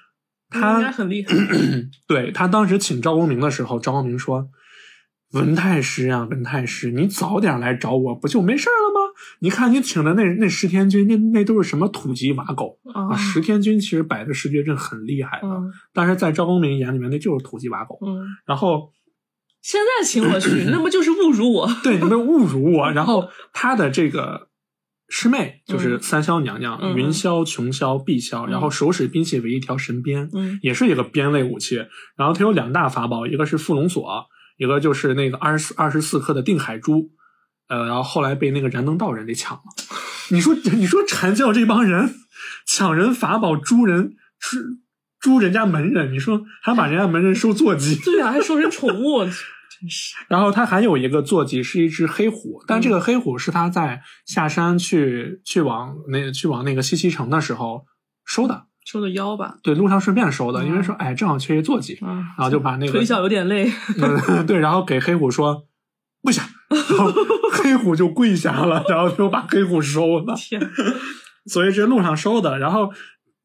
[0.51, 1.33] 他应该很厉害。
[2.09, 4.49] 对他当时请赵公明的时候，赵公明说
[5.35, 9.00] ：“文太师啊，文太师，你早点来找我，不就没事了吗？
[9.41, 13.13] 你看你请的那那十天军，那那都是什么土鸡瓦狗啊！
[13.13, 17.99] 啊，十天军其实摆的十绝阵很厉害的，嗯但是在赵公明眼里面，那就是土鸡瓦狗。
[18.03, 18.93] 嗯，然后
[19.63, 21.69] 现在请我去，那不就是侮辱我？
[21.83, 24.49] 对你们侮辱我， 然后他的这个
[25.09, 31.77] 师妹就是嗯三霄娘娘，云霄、琼霄、碧霄，然后手使兵器为一条神鞭，嗯也是一个鞭类武器。
[32.17, 34.27] 然后它有两大法宝，一个是缚龙锁，
[34.57, 37.11] 一个就是那个二十四二十四颗的定海珠。
[37.71, 39.63] 呃，然后后来被那个燃灯道人给抢了。
[40.31, 42.15] 你说，你说禅教这帮人
[42.67, 44.59] 抢人法宝、诛人、诛
[45.21, 47.95] 诛人家门人，你说还把人家门人收坐骑？
[47.97, 50.15] 对啊，还收成宠物，真是。
[50.29, 57.85] 然后他还有一个坐骑是一只黑虎，但这个黑虎是他在下山去去往那去往那个西溪城的时候
[58.25, 65.67] 收的，收的腰吧，对，路上顺便收的，嗯因为说哎正好缺一坐骑，啊，然后就把那个腿脚有点累， 嗯对，然后给黑虎说
[66.23, 67.13] 跪下，然 后
[67.53, 70.61] 黑虎就跪下了，然后就把黑虎收了，天，
[71.47, 72.59] 所以这路上收的。
[72.59, 72.93] 然后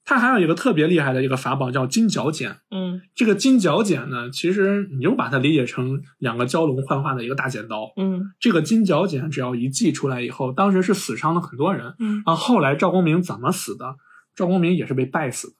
[0.03, 7.91] 他还有一个特别厉害的一个法宝叫金角剪，嗯这个金角剪呢，其实你就把它理解成两个蛟龙幻化的一个大剪刀。
[7.97, 11.95] 嗯这个金角剪只要一祭出来以后，当时是死伤了很多人。
[11.97, 13.95] 嗯，然后后来赵公明怎么死的？
[14.35, 15.55] 赵公明也是被败死的。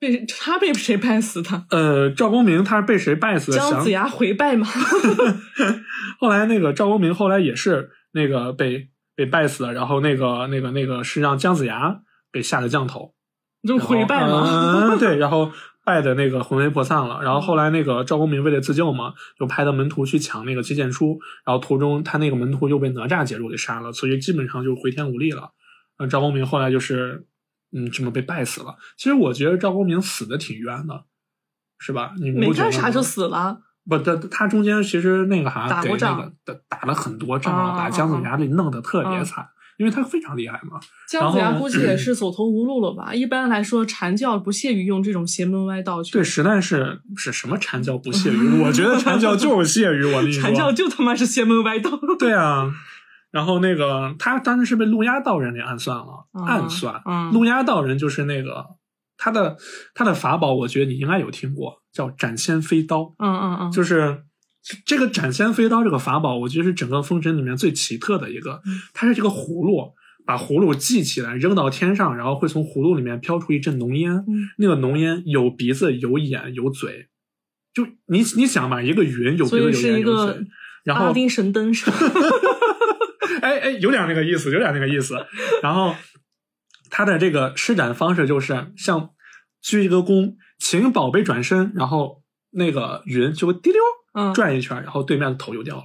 [0.00, 1.64] 被他被谁败死的？
[1.70, 3.58] 呃，赵公明他是被谁败死的？
[3.58, 4.66] 姜子牙回拜吗？
[6.18, 12.00] 后来那个赵公明后来也是那个被被败死了，然后那个那个那个是让姜子牙
[12.32, 13.14] 给下的降头，
[13.68, 14.88] 就回败然后吗？
[14.94, 15.52] 嗯， 对，然后
[15.84, 17.20] 拜的那个魂飞魄散了。
[17.22, 25.50] 然后后来那个赵公明为了自救嘛，就派他门徒去抢那个接剑书，然后途中他那个门徒又被哪吒解住给杀了，所以基本上就回天无力了。
[25.98, 27.26] 呃，赵公明后来就是
[27.72, 28.76] 嗯这么被败死了。
[28.96, 31.04] 其实我觉得赵公明死的挺冤的，
[31.78, 32.12] 是吧？
[32.18, 39.46] 你没干啥就死了， 不，他他中间其实那个啥打过仗个打打了很多仗啊把姜子牙给弄得特别啊惨，
[39.78, 40.78] 因为他非常厉害嘛。
[41.08, 43.14] 姜子牙估计也是走投无路了吧？
[43.14, 46.12] 一般来说，禅教不屑于用这种邪门歪道去。
[46.12, 48.60] 对，实在是是什么禅教不屑于？
[48.62, 50.42] 我觉得禅教就是屑于我跟你说。
[50.44, 51.90] 禅教就他妈是邪门歪道。
[52.18, 52.70] 对啊，
[53.30, 57.00] 然后那个他当时是被陆压道人给暗算了，啊暗算。
[57.04, 58.64] 嗯陆压道人就是那个
[59.16, 59.56] 他的
[59.94, 64.24] 他的法宝，我觉得你应该有听过，叫斩仙飞刀，嗯嗯嗯，就是。
[64.84, 68.78] 这个斩仙飞刀这个法宝，我觉得是整个封神里面最奇特的一个嗯。
[68.92, 69.94] 它是这个葫芦，
[70.26, 74.12] 把葫芦系起来扔到天上，然后会从葫芦里面飘出一阵浓烟。
[74.28, 77.08] 嗯那个浓烟有鼻子、有眼、有嘴，
[77.72, 80.46] 就你你想吧，一个云有鼻子、有眼、有嘴，
[80.84, 81.96] 然后阿拉丁神灯是吧？
[83.40, 85.16] 哎哎，有点那个意思，有点那个意思。
[85.62, 85.94] 然后
[86.90, 89.10] 他的这个施展方式就是像
[89.60, 93.80] 鞠一个躬，请宝贝转身，然后那个云就会滴溜
[94.14, 95.82] 嗯，转一圈，然后对面的头就掉了。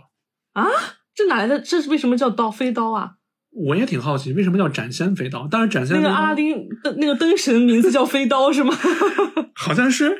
[0.53, 0.65] 啊
[1.13, 1.59] 这哪来的？
[1.59, 3.13] 这是为什么叫刀飞刀啊？
[3.55, 5.47] 我也挺好奇，为什么叫斩仙飞刀？
[5.47, 8.75] 当然，斩仙飞刀那个阿拉丁的那个灯神名字叫飞刀是吗？
[9.55, 10.17] 好像是。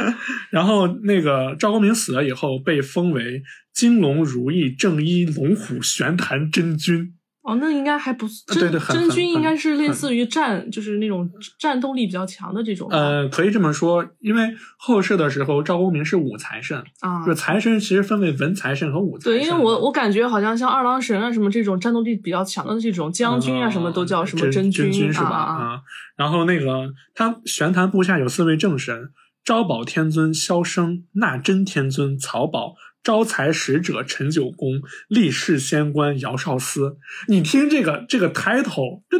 [0.50, 3.42] 然后那个赵公明死了以后，被封为
[3.74, 7.14] 金龙如意正一龙虎玄坛真君。
[7.42, 12.88] 哦，那应该还不是真对对很真君，应该是类似于战，就是那种战斗力比较强的这种。
[12.90, 19.38] 呃，可以这么说，因为后世的时候，赵公明是武财神，啊就，财神其实分为文财神和武财神。
[19.38, 25.30] 对，因为我我感觉好像像二郎神啊什么这种战斗力比较强的这种将军啊什么都叫什么真真君君是吧？
[25.30, 25.80] 啊啊啊，
[26.16, 29.10] 然后那个他玄坛部下有四位正神：
[29.42, 32.74] 招宝天尊萧生、纳真天尊曹宝、
[33.08, 36.98] 招财使者陈九公、立世仙官姚少司。
[37.26, 39.18] 你听这个这个 title，这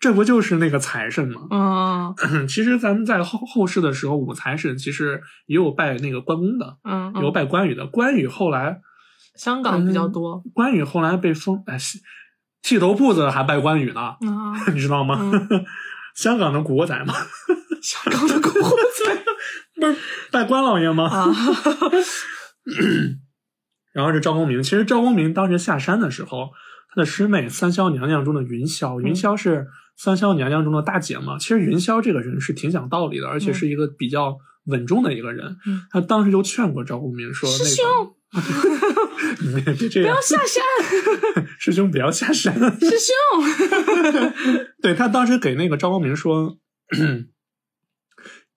[0.00, 1.42] 这不就是那个财神吗？
[1.52, 7.86] 嗯其实咱们在后后世的时候，武财神其实也有拜那个关公的，嗯，有嗯拜关羽的。
[7.86, 8.80] 关羽后来
[9.36, 11.78] 香港比较多关羽后来被封，哎，
[12.62, 15.20] 剃头铺子还拜关羽呢，啊， 你知道吗？
[15.22, 15.64] 嗯
[16.16, 17.14] 香港的古惑仔吗，
[17.80, 18.70] 香港的古惑
[19.04, 19.22] 仔
[19.80, 19.96] 不是
[20.32, 21.04] 拜关老爷吗？
[21.08, 21.30] 啊，
[23.92, 26.50] 然后是赵公明，其实赵公明当时下山的时候，
[26.94, 29.66] 他的师妹三霄娘娘中的云霄，云霄是
[29.96, 31.38] 三霄娘娘中的大姐嘛。
[31.38, 35.56] 其实云霄这个人是挺讲道理的，而且是一个比较稳重的一个人。
[35.66, 37.84] 嗯他当时就劝过赵公明说：“师兄，
[39.64, 46.58] 别这样不要，下山， 师兄不要下山。”师兄， 对他当时给那个赵公明说：“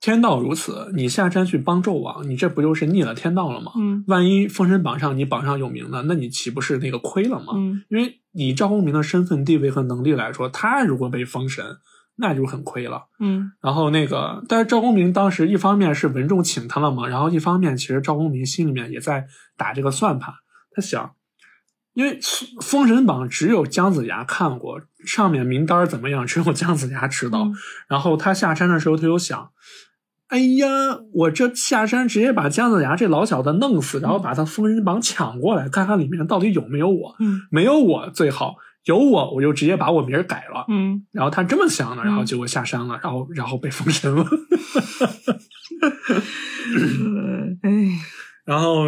[0.03, 3.71] 天道如此，你下山去帮纣王，你这不就是逆了天道了吗？
[3.77, 7.53] 嗯万一封神榜上你榜上有名了，那你岂不是那个亏了吗？
[7.55, 11.77] 嗯因为以赵公明的身份地位和能力来说，他如果被封神，
[12.17, 13.03] 那就很亏了。
[13.21, 20.33] 嗯然后那个，但是赵公明当时一方面是文仲请他了嘛，然后一方面其实赵公明心里面也在打这个算盘，
[20.75, 21.15] 他想，
[21.93, 22.19] 因为
[22.61, 27.45] 《封神榜》只有姜子牙看过，上面名单怎么样，只有姜子牙知道。
[27.45, 27.53] 嗯
[27.87, 29.51] 然后他下山的时候，他就想，
[30.29, 30.67] 哎呀，
[31.13, 37.15] 我这下山直接把姜子牙这老小子弄死，然后把他封神榜抢过来，看看里面到底有没有我。
[37.19, 38.55] 嗯没有我最好，
[38.85, 40.65] 有我，我就直接把我名改了。
[40.69, 44.25] 嗯然后他这么想的，然后嗯结果下山了，然后然后被封神了。
[46.99, 47.71] 嗯， 哎，
[48.45, 48.85] 然后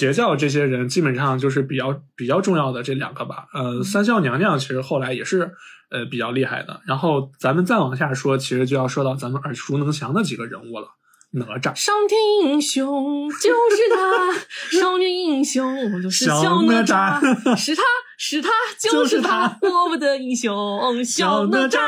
[0.00, 3.48] 截教这些人基本上就是比较比较重要的这两个吧。
[3.52, 5.52] 呃，三孝娘娘其实后来也是
[5.90, 6.80] 呃比较厉害的。
[6.86, 10.88] 然后咱们再往下说，其实就要说到咱们耳熟能详的几个人物了。
[11.32, 17.82] 哪吒，上天英雄就是他，少年英雄就是小小哪哪吒吒，是他
[18.16, 18.48] 是他
[18.80, 21.78] 就是他他，我们的英雄小哪吒。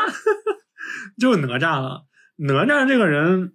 [1.19, 2.05] 就是哪吒了。
[2.37, 3.55] 哪吒这个人，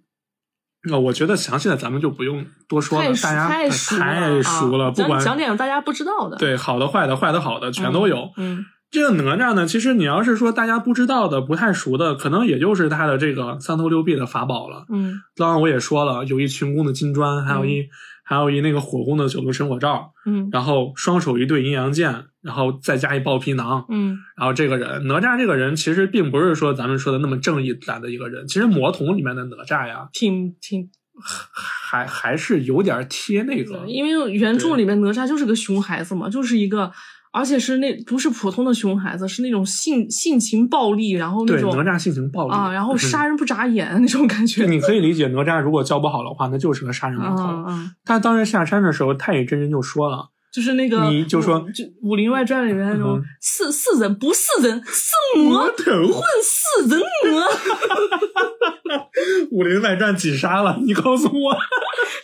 [0.90, 8.30] 呃，我觉得详细的咱们就不用多说了，大家太熟了讲讲点大家不知道的，对好的坏的坏的好的全都有。
[8.36, 14.86] 嗯这个哪吒呢，其实你要是说大家不知道的、不太熟的，可能也就是他的这个三头六臂的法宝了。
[14.88, 17.86] 嗯刚刚我也说了，有一群宫的金砖，还有一、
[18.24, 23.84] 还有一那个火攻的九头神火罩，嗯然后双手一对阴阳剑，然后再加一爆皮囊。
[23.90, 30.88] 嗯然后这个人哪吒这个人其实并不是说咱们说的那么正义感的一个人，其实魔童里面的哪吒呀，挺挺，
[31.20, 33.84] 还还是有点贴那个。
[33.86, 36.90] 因为原著里面哪吒就是个熊孩子嘛，就是一个。
[37.30, 44.64] 而且是那不是普通的熊孩子，是那种性性情暴力，然后那对种哪吒性情暴力啊，然后嗯杀人不眨眼那种感觉。
[44.64, 47.44] 你可以理解哪吒如果教不好的话，那就是个杀人魔头。
[47.44, 57.00] 嗯嗯，他当时下山的时候，太乙真人就说了，就是那个，你就说就《武林外传》里面那种嗯是是人不是人，是魔头混世人
[57.32, 57.40] 魔，
[59.52, 60.76] 《武林外传》几杀了？
[60.84, 61.56] 你告诉我。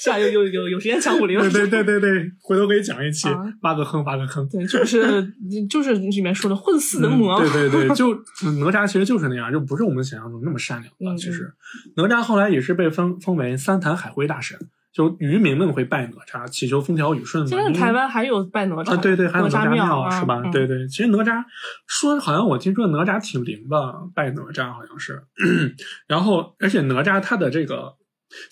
[0.00, 4.44] 是啊，有有有有时间讲《武林外对传》对对对对，回头可以讲一期啊，挖个坑挖个坑。
[4.48, 5.32] 对，就是
[5.70, 8.12] 就是里面说的混世人魔，嗯对对对， 就
[8.58, 11.14] 哪吒其实就是那样，就不是我们想象中那么善良了。
[11.14, 11.52] 嗯其实
[11.94, 14.58] 哪吒后来也是被封封为三坛海会大神，
[14.94, 17.50] 就渔民们会拜哪吒，祈求风调雨顺嘛。
[17.50, 20.40] 现在台湾还有拜哪吒啊，对对，还有哪哪吒庙啊是吧？
[20.44, 21.44] 嗯对对，其实哪吒
[21.88, 25.24] 说好像我听说哪吒挺灵的，拜哪吒好像是。
[26.06, 27.96] 然后，而且哪吒他的这个，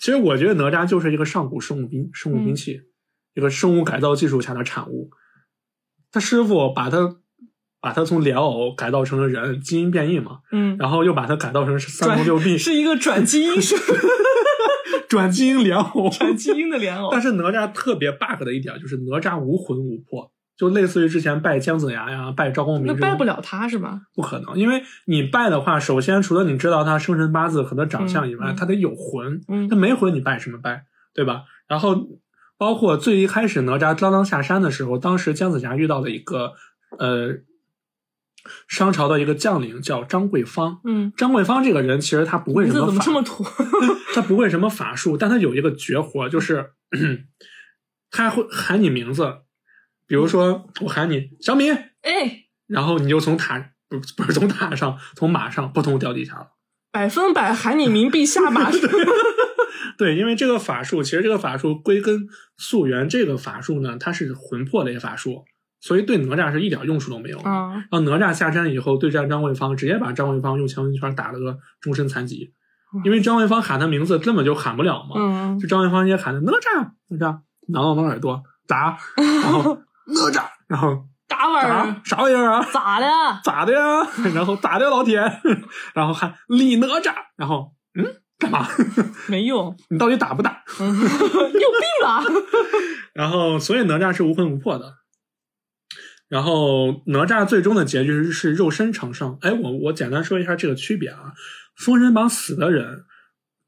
[0.01, 2.81] 其实我觉得哪吒就是一个上古生物兵生物兵器，
[3.35, 5.09] 一个生物改造技术下的产物。
[6.11, 7.15] 他师傅把他
[7.79, 13.75] 把他从莲藕改造成了人，基因变异嘛，嗯，然后又把他改造成三头六臂， 是一个转基因是
[15.09, 24.01] 转基因莲藕，转基因的莲藕但，是哪吒特别 bug 的一点就是哪吒无魂无魄，就类似于之前拜姜子牙呀、拜赵公明那，拜不了他是吧？
[24.15, 29.67] 不可能，因为你拜的话，首先除了你知道他生辰八字和他长相以外，他得有魂，嗯。
[29.69, 30.83] 他没魂你拜什么拜，
[31.13, 31.43] 对吧？
[31.67, 31.95] 然后
[32.57, 36.53] 包括最一开始哪吒刚刚下山的时候，当时姜子牙遇到了一个
[36.99, 37.29] 呃
[38.67, 40.79] 商朝的一个将领叫张桂芳。
[40.83, 43.43] 嗯，张桂芳这个人其实他不会什么法怎么这么土？
[44.15, 46.71] 他不会什么法术，但他有一个绝活，就是
[48.11, 49.37] 他会喊你名字，
[50.07, 56.47] 比如说我喊你小米，哎，然后你就从塔不不是从塔上，从马上扑通掉地下了。
[56.91, 58.69] 百分百喊你名币下马。
[59.97, 65.45] 对，因为这个法术，其实这个法术归根溯源，这个法术呢，它是魂魄类法术，
[65.85, 67.49] 所以对哪吒是一点用处都没有的。
[67.49, 72.53] 啊，然后哪吒下山以后对战张桂芳，直接把张桂芳用强行圈打了个终身残疾，
[73.03, 79.77] 因为张桂芳喊他名字根本就喊不了嘛，嗯就张桂芳直接喊的哪吒哪吒，挠挠挠耳朵打， 然后
[80.07, 82.65] 哪吒，然后啥玩意儿啥玩意儿啊？
[82.71, 83.07] 咋的？
[83.43, 84.07] 咋的呀？
[84.33, 85.19] 然后咋的，老铁？
[85.93, 88.05] 然后喊李哪吒，然后嗯，
[88.39, 88.65] 干嘛？
[89.27, 90.63] 没用，你到底打不打？
[90.79, 91.01] 有病
[92.01, 92.23] 吧？
[93.13, 94.93] 然后，所以哪吒是无魂无魄的。
[96.33, 99.37] 然后哪吒最终的结局是肉身成圣。
[99.41, 101.33] 哎，我我简单说一下这个区别啊。
[101.75, 103.03] 封神榜死的人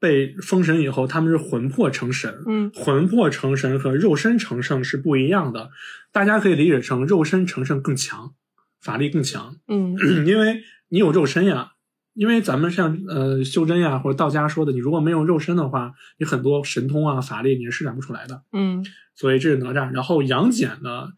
[0.00, 2.42] 被封神以后，他们是魂魄成神。
[2.48, 5.70] 嗯魂魄成神和肉身成圣是不一样的。
[6.10, 8.34] 大家可以理解成肉身成圣更强，
[8.80, 9.54] 法力更强。
[9.68, 9.94] 嗯
[10.26, 11.74] 因为你有肉身呀。
[12.14, 18.42] 因为咱们像呃修真呀或者道家说的，你如果没有肉身的话，你很多神通啊法力你是施展不出来的。
[18.52, 18.84] 嗯
[19.14, 19.92] 所以这是哪吒。
[19.92, 21.10] 然后杨戬呢，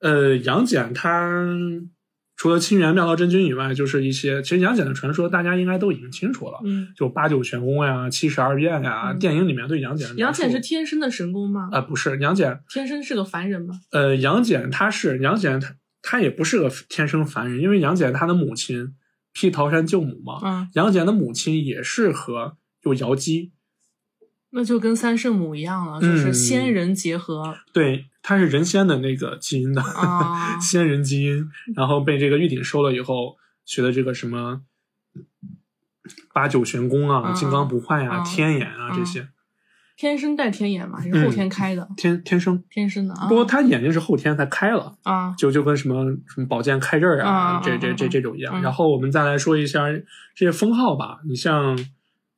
[0.00, 1.30] 呃，杨戬他
[2.36, 11.70] 除了清源妙道真君以外，就是一些其实杨戬的传说大家应该都已经清楚了，嗯，就八九玄功呀、七十二变呀，嗯电影里面对杨戬的杨戬是天生的神功吗？
[11.72, 13.80] 啊、不是杨戬，天生是个凡人吗？
[13.90, 18.94] 呃，杨戬他是杨戬他他也不是个天生凡人，因为杨戬他的母亲
[19.32, 23.52] 劈桃山救母嘛，嗯，杨戬的母亲也是和有瑶姬，
[24.50, 29.80] 那就跟三圣母一样了，就是嗯仙人结合对，他是人仙的那个基因的。
[29.80, 30.58] 啊。
[30.58, 34.62] 仙人基因，然后被这个玉鼎收了以后，学的这个什么
[36.34, 39.28] 八九玄功啊、嗯金刚不坏啊、嗯天眼啊嗯这些。
[39.96, 41.88] 天生带天眼嘛，还是后天开的？
[41.96, 42.62] 天天生。
[42.68, 43.28] 天生的啊。
[43.28, 48.60] 不过他眼睛是后天才开了，啊，就就跟什么什么宝剑开刃啊，啊这这这这种一样。
[48.60, 49.86] 嗯然后我们再来说一下
[50.34, 51.20] 这些封号吧。
[51.28, 51.78] 你像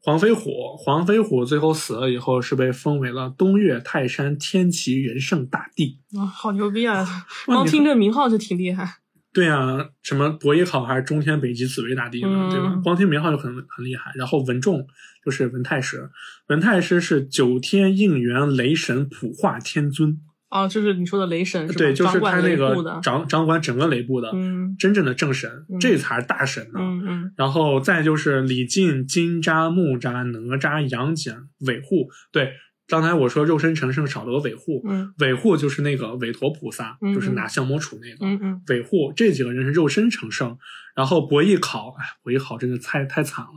[0.00, 5.98] 黄飞虎，黄飞虎最后死了以后是被封为了东岳泰山天齐仁圣大帝。
[6.16, 7.06] 啊，好牛逼啊！
[7.44, 8.98] 光听这名号就挺厉害。
[9.32, 12.80] 对啊，什么伯邑考还是中天北极紫薇大帝呢，嗯对吧？
[12.82, 14.12] 光听名号就很很厉害。
[14.14, 14.86] 然后文仲
[15.24, 16.10] 就是文太师，
[16.48, 20.18] 文太师是九天应元雷神普化天尊，
[20.50, 21.78] 哦，就是你说的雷神是吧？
[21.78, 23.00] 对，就是他那个。
[23.02, 26.80] 掌掌管整个雷部的、嗯真正的正神，嗯这才是大神呢。
[26.80, 32.08] 嗯嗯然后再就是李靖、金吒、木吒、哪吒、杨戬、韦护。
[32.32, 32.52] 对，
[32.86, 38.26] 刚才我说肉身成圣少了个韦护，嗯韦护就是那个韦陀菩萨，嗯就是拿降魔杵那个。
[38.26, 40.56] 嗯嗯韦护这几个人是肉身成圣，
[40.96, 43.52] 然后博弈考，哎，伯邑考真的太太惨了。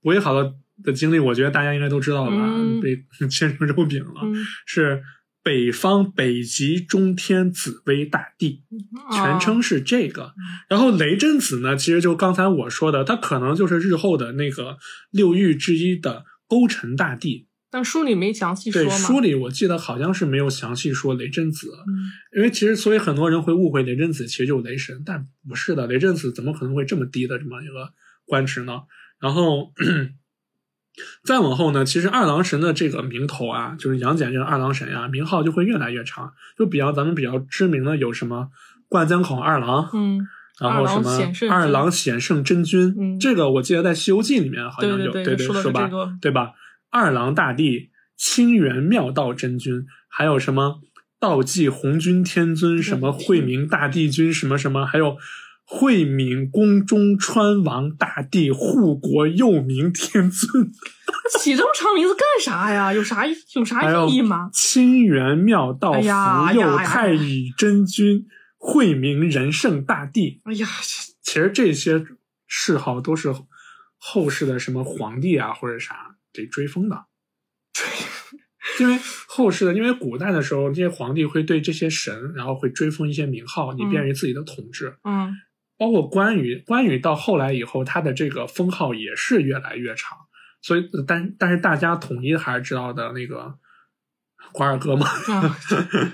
[0.00, 0.52] 博弈考的
[0.82, 2.36] 的经历，我觉得大家应该都知道了吧？
[2.58, 2.96] 嗯被
[3.30, 4.34] 切成肉饼了，嗯，
[4.66, 5.02] 是
[5.42, 8.62] 北方北极中天紫薇大帝，
[9.10, 10.34] 全称是这个。
[10.68, 14.78] 然后雷震子呢，其实就刚才我说的，他可能就是日后的那个
[15.10, 17.48] 六御之一的勾陈大帝。
[17.70, 27.94] 但书里没详细说对，书里我记得好像是没有详细说雷震子，嗯因为其实所以很多人会误会雷震子其实就是雷神，但不是的，雷震子怎么可能会这么低的这么一个
[28.26, 28.82] 官职呢？
[29.18, 29.72] 然后
[31.24, 36.32] 再往后呢，其实二郎神的这个名头啊，就是杨戬这个二郎神呀、名号就会越来越长。
[36.58, 38.48] 就比较咱们比较知名的有什么
[38.88, 40.26] 灌江口二郎，嗯
[40.60, 45.90] 然后什么二郎显圣真君，嗯这个我记得在《西游记》里面好像有，对对对对说吧，
[46.20, 46.52] 对吧？
[46.90, 50.80] 二郎大帝、清源妙道真君，还有什么
[51.18, 55.16] 道济红军天尊，什么惠明大帝君，什么什么，还有
[55.64, 60.70] 惠敏宫中川王大帝、护国佑明天尊，
[61.38, 62.92] 起这么长名字干啥呀？
[62.94, 64.50] 有啥有啥意义吗？
[64.52, 66.00] 清源妙道福
[66.54, 68.26] 佑太乙真君、
[68.58, 70.66] 惠明仁圣大帝，哎呀，
[71.22, 72.04] 其实这些
[72.46, 73.34] 谥号都是
[73.96, 77.06] 后世的什么皇帝啊或者啥给追封的。
[78.80, 84.96] 因为后世的，因为古代的时候，这些皇帝会对这些神，然后会追封一些名号，以便于自己的统治。
[85.04, 85.32] 嗯
[85.82, 90.16] 包括关羽，关羽到后来以后，他的这个封号也是越来越长。
[90.60, 93.52] 所以，但但是大家统一还是知道的那个
[94.52, 95.06] 关二哥嘛。
[95.32, 95.58] 啊，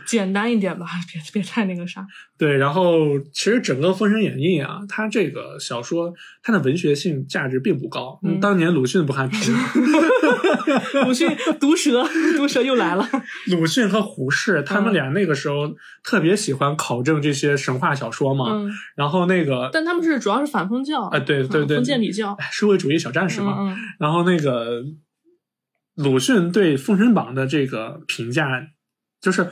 [0.06, 2.06] 简单一点吧，别别太那个啥。
[2.36, 6.12] 对，然后其实整个《封神演义》啊，它这个小说
[6.42, 8.18] 它的文学性价值并不高。
[8.22, 9.40] 嗯当年鲁迅不还评
[11.04, 11.28] 鲁迅
[11.58, 12.04] 毒舌，
[12.36, 13.08] 毒舌又来了。
[13.50, 15.74] 鲁迅和胡适他们嗯俩那个时候
[16.04, 18.46] 特别喜欢考证这些神话小说嘛。
[18.50, 22.34] 嗯，然后那个但他们是主要是反封教啊，对对对，嗯封建礼教。
[22.38, 23.76] 哎社会主义小战士嘛。
[23.98, 24.82] 然后那个
[25.98, 28.48] 鲁迅对《封神榜》的这个评价，
[29.20, 29.50] 就是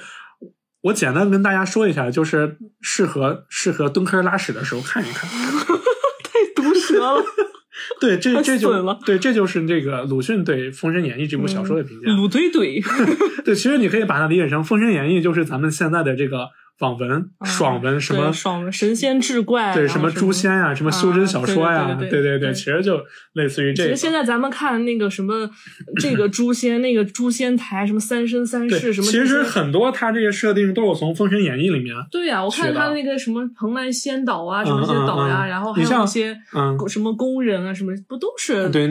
[0.80, 5.28] 我简单跟大家说一下，就是适合适合蹲坑拉屎的时候看一看。
[6.22, 7.24] 太毒舌了。
[8.00, 12.10] 对，这这就对，这就是这个鲁迅对《封神演义》这部小说的评价。
[12.12, 12.82] 鲁怼怼，
[13.44, 16.48] 对，其实你可以把它理解成《封神演义》就是咱们现在的这个
[16.80, 23.00] 网文、爽文，什么爽文神仙志怪，对什么诛仙呀、什么修真小说呀，啊对对对其实就
[23.32, 23.88] 类似于这个。
[23.90, 25.50] 其实现在咱们看那个什么，
[26.00, 38.86] 这个诛仙，那个诛仙台，什么三生三，世，什么其实很多它这些设定都是从《封神演义》里面，对呀、我看他那个什么蓬莱仙岛啊，什么这些岛呀，嗯然后还有一些嗯，什么工人啊，什么不都是对，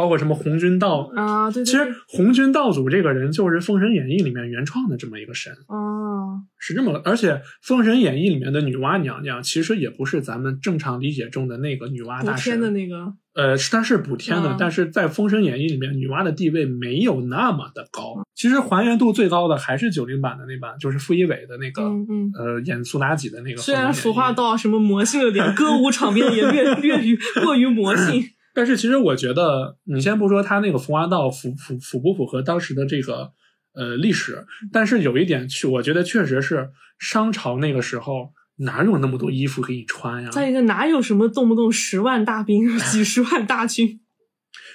[0.00, 1.12] 包括什么红军道。
[1.14, 1.50] 啊？
[1.50, 6.98] 对对其实，红军道祖这个人就是《封神演义》里面原创的这么一个神，哦，是这么个。
[7.04, 18.22] 而且《封神演义》里面的女娲娘娘其实也不是咱们正常理解中的那个女娲补大神天的那个，呃，是它是补天的，嗯但是在《封神演义》里面，女娲的地位没有那么的高。
[18.34, 22.32] 其实还原度最高的还是九零版的那版，就是傅艺伟的那个，嗯嗯。
[22.34, 23.60] 呃，演苏妲己的那个。
[23.60, 28.24] 虽然俗化，到什么魔性了点，歌舞场面也略略于过于魔性。
[28.54, 33.32] 但是其实我觉得，你先不说他那个服化道符符符不符合当时的这个
[33.74, 40.30] 呃历史，但是有一点去，我觉得确实是商朝那个时候哪有那么多衣服可以穿呀？
[40.30, 44.00] 再一个，哪有什么动不动十万大兵、 几十万大军？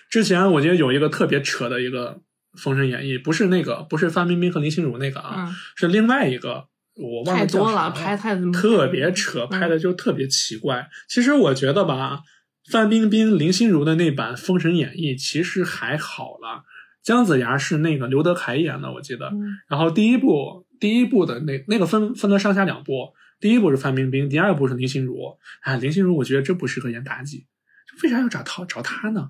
[0.10, 2.22] 之前我记得有一个特别扯的一个
[2.62, 10.88] 《封神演义》，不是那个，不是范冰冰和林心如那个啊，嗯，是另外一个，我忘了太多了，拍太怎么特别扯，嗯拍的就特别奇怪。
[11.10, 12.22] 其实我觉得吧，
[12.72, 16.64] 范冰冰、林心如的那版《封神演义》其实还好了。
[17.04, 19.28] 姜子牙是那个刘德凯演的，我记得。
[19.28, 25.38] 嗯然后第一部，第一部的那那个分分了上下两部，第一部是范冰冰，第二部是林心如。
[25.62, 27.46] 哎，林心如我觉得真不适合演妲己，
[27.88, 29.30] 就为啥要找他找她呢？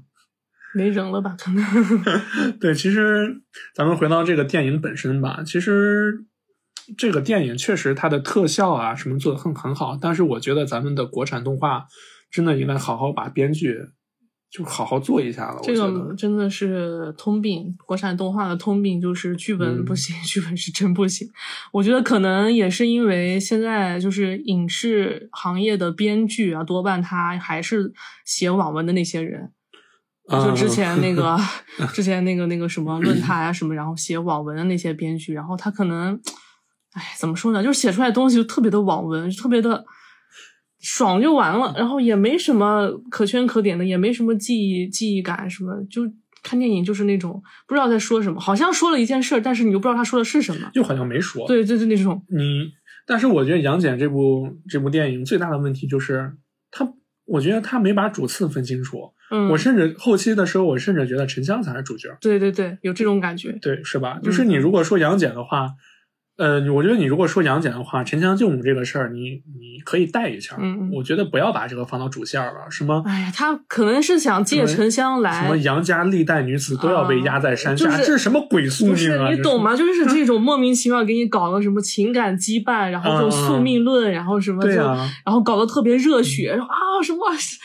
[0.74, 1.36] 没人了吧？
[1.38, 1.64] 可能
[2.60, 3.42] 对，其实
[3.74, 6.26] 咱们回到这个电影本身吧，其实
[6.98, 11.88] 这个电影确实它的特效啊什么做的很很好，但是我觉得咱们的国产动画
[12.32, 13.78] 真的应该好好把编剧
[14.50, 15.60] 就好好做一下了。
[15.64, 21.28] 这个，真的是通病，国产动画的通病就是剧本嗯不行， 剧本是真不行。
[21.74, 27.92] 我觉得可能也是因为现在就是影视行业的编剧啊，多半他还是
[28.26, 29.52] 写网文的那些人。
[30.28, 31.38] 就 之前那个，
[31.94, 36.20] 之前那个那个什么论坛啊什么，然后写网文的那些编剧，然后他可能，
[36.94, 37.62] 哎，怎么说呢？
[37.62, 39.86] 就是写出来的东西就特别的网文，特别的
[40.86, 46.04] 爽就完了，然后也没什么可圈可点的，也没什么记忆记忆感什么，就
[46.44, 50.70] 看电影就是那种不知道在说什么，好像说了一件事儿，但是你又不知道他说的是什么。
[50.74, 51.48] 就好像没说。
[51.48, 52.70] 对，就是那种，你，
[53.08, 56.34] 但是我觉得《杨戬》这部这部电影最大的问题就是
[56.70, 56.88] 他，
[57.26, 59.12] 我觉得他没把主次分清楚。
[59.32, 62.16] 嗯，我甚至后期的时候，我甚至觉得沉香才是主角。
[62.22, 63.58] 对对对，有这种感觉。
[63.60, 64.20] 对，是吧？
[64.22, 65.72] 嗯就是你如果说杨戬的话，
[66.38, 70.56] 呃，我觉得你如果说杨戬的话，沉香救母这个事儿，你你可以带一下。
[70.60, 72.70] 嗯嗯我觉得不要把这个放到主线了。
[72.70, 79.30] 什么哎呀，他可能是想借沉香来什么杨家历代女子都要被压在山下，啊就是这是什么鬼宿命啊？
[79.30, 79.76] 这你懂吗？
[79.76, 87.20] 就是这种莫名其妙给你搞个什么情感羁绊，然后这种宿命论，然后什么就，对啊，然后搞得特别热血，说啊什么，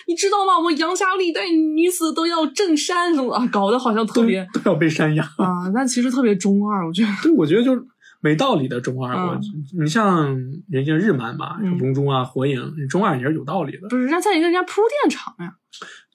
[0.06, 0.56] 你知道吗？
[0.56, 5.24] 我们杨家历代女子都要镇山什么啊，搞得好像特别都要被山压。
[5.38, 7.08] 啊，但其实特别中二，我觉得。
[7.22, 7.82] 对，我觉得就是
[8.20, 9.14] 没道理的中二。
[9.16, 9.40] 嗯我
[9.82, 10.36] 你像
[10.68, 13.88] 人家日漫嘛，嗯龙珠啊、火影，中二也是有道理的。
[13.88, 15.56] 不是，人家在一个人家铺垫长呀。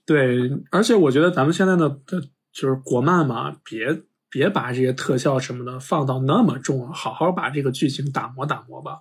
[0.05, 2.21] 对，而且我觉得咱们现在的的
[2.53, 8.99] 就是国漫嘛，别别把这些特效什么的放到那么重，好好把这个剧情打磨打磨吧。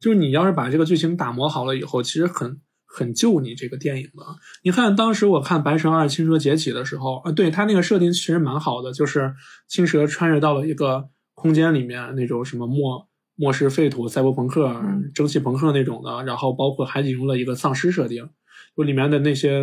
[0.00, 4.24] 就是你要是把这个剧情打磨好了以后，其实很很救你这个电影的。
[4.62, 9.34] 你看当时我看《白蛇二：青蛇劫起》的时候，啊，对它那个设定其实蛮好的，就是
[9.66, 18.28] 青蛇穿越到了一个空间里面，那种什么末末世废土、赛博朋克、嗯蒸汽朋克那种的，然后包括还引入了一个丧尸设定。
[18.76, 19.60] 就里面的那些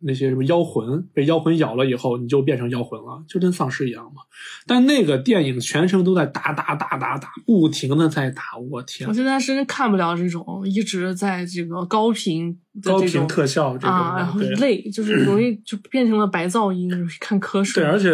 [0.00, 4.20] 那些什么妖魂被妖魂咬了以后，你就变成妖魂了，就跟丧尸一样嘛。
[4.66, 16.90] 但那个电影全程都在打打打打打，不停的在打，我天我，现在是看不了这种一直在这个高频高频特效这种啊，然后累，就是 容易就变成了白噪音，
[17.20, 17.82] 看瞌睡。
[17.82, 18.10] 对，而且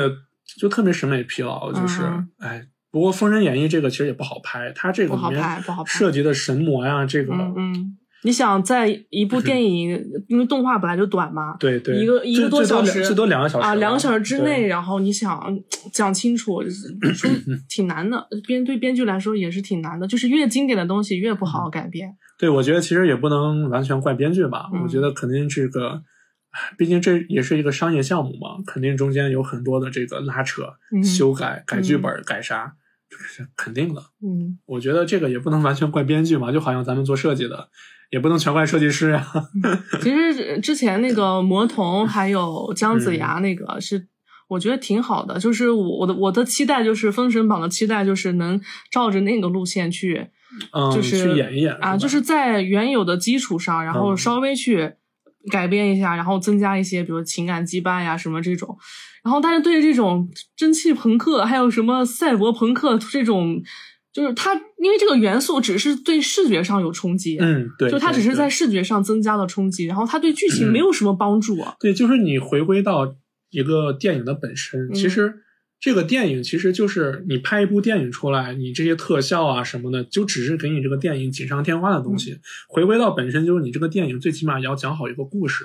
[0.60, 2.66] 就特别审美疲劳，就是嗯哎。
[2.94, 5.90] 不过《封神演义》这个其实也不好拍，它这个不好里面拍不好拍。
[5.90, 15.60] 涉及的神魔呀，这个嗯嗯，你想在一部电影，因为动画本来就短嘛， 对对，一个一个多小时，两最多两个小时啊，两个小时之内，然后你想嗯
[15.92, 17.28] 讲清楚， 说
[17.68, 18.28] 挺难的。
[18.46, 22.16] 编对编剧来说也是挺难的，就是越经典的东西越不好改编。
[22.38, 24.82] 对，我觉得其实也不能完全怪编剧吧，嗯。
[24.82, 26.00] 我觉得肯定这个，
[26.78, 30.62] 毕竟这也是一个商业项目嘛，肯定中间有很多的这个拉扯、
[30.94, 31.02] 嗯。
[31.02, 32.84] 修改、改剧本、改啥，这
[33.18, 34.00] 是肯定的。
[34.22, 37.68] 嗯，我觉得这个也不能完全怪编剧嘛，就好像咱们做设计的，
[38.10, 39.26] 也不能全怪设计师呀、
[40.00, 44.08] 其实之前那个魔童还有姜子牙那个是。
[44.46, 48.60] 我觉得挺好的，就是我我的我的期待就是《封神榜》的期待就是能
[48.92, 50.28] 照着那个路线去，
[50.70, 54.92] 嗯，就是去演一演啊，就是在原有的基础上，然后嗯稍微去
[55.50, 58.76] 改变一下，然后增加一些，比如情感羁绊呀什么这种。
[59.24, 63.62] 然后，但是对于这种蒸汽朋克，还有什么赛博朋克这种，
[64.12, 71.74] 就是它因为这个元素只是对视觉上有冲击，嗯，对，就它只是在视觉上增加了冲击，然后它对剧情没有什么帮助啊。
[71.80, 73.16] 对，就是你回归到
[73.51, 75.36] 一个电影的本身，嗯其实
[75.80, 82.32] 这个电影其实就是你拍一部电影出来，你这些特效啊什么的，就只是给你这个电影锦上添花的东西。
[82.32, 85.64] 嗯回归到本身，就是你这个电影最起码也要讲好一个故事。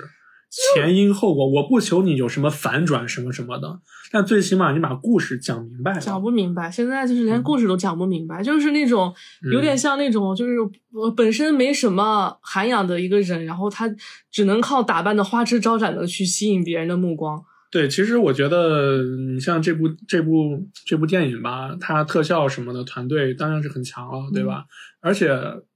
[0.74, 6.00] 前因后果，我不求你有什么反转什么什么的，但最起码你把故事讲明白了。
[6.00, 9.14] 讲不明白，现在就是连嗯故事都讲不明白，就是那种
[9.52, 10.56] 有点像那种，就是
[10.92, 13.88] 我本身没什么涵养的一个人，然后他
[14.30, 17.40] 只能靠打扮的花枝招展的去吸引别人的目光。
[17.70, 24.64] 对，其实我觉得你像这部这部这部电影吧，它特效什么的团队当然是很强了，对嗯吧？
[25.00, 25.28] 而且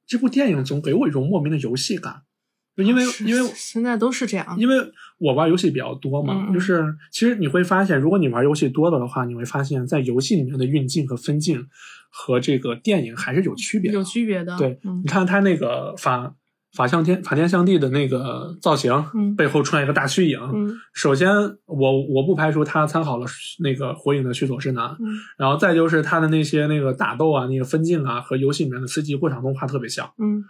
[0.05, 2.34] 这部电影总给我一种莫名的游戏感，就
[2.77, 4.75] 因为因为现在都是这样，因为
[5.19, 6.83] 我玩游戏比较多嘛，嗯嗯就是
[7.13, 11.67] 其实你会发现，如果你玩游戏多了的话，你会发现在游戏里面的运镜和分镜
[12.11, 13.99] 和这个电影还是有区别的。
[13.99, 14.57] 有区别的。
[14.59, 16.35] 对嗯你看他那个法
[16.77, 20.41] 法向天法天象地的那个造型，嗯背后出来一个大虚影。
[20.53, 21.29] 嗯首先，
[21.67, 23.27] 我我不排除他参考了
[23.63, 25.07] 那个火影的须佐之男，嗯
[25.39, 30.13] 然后再就是他的那些那个打斗啊、那个分镜啊，和游戏里面的四 G 过场动画特别像。
[30.19, 30.43] 嗯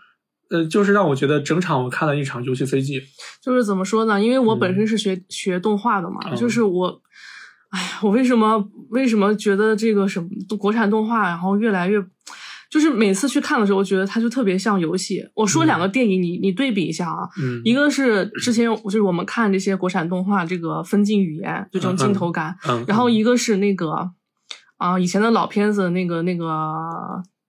[0.51, 3.03] 呃，就是让我觉得整场我看了一场游戏飞机。
[3.43, 4.21] 就是怎么说呢？
[4.23, 4.75] 因为我本嗯。
[4.75, 7.01] 身是学、学动画的嘛，嗯就是我，
[7.71, 12.01] 哎呀，我为什么为什么觉得这个什么国产动画，然后越来越，
[12.71, 15.23] 就是每次去看的时候，我觉得它就特别像游戏。
[15.35, 24.11] 我说两个电影，你你对比一下啊，嗯，一个是之前就是我们看这些国产动画，这个分镜语言，就这种镜头感，嗯，然后一个是那个
[24.77, 26.45] 啊、以前的老片子，那个那个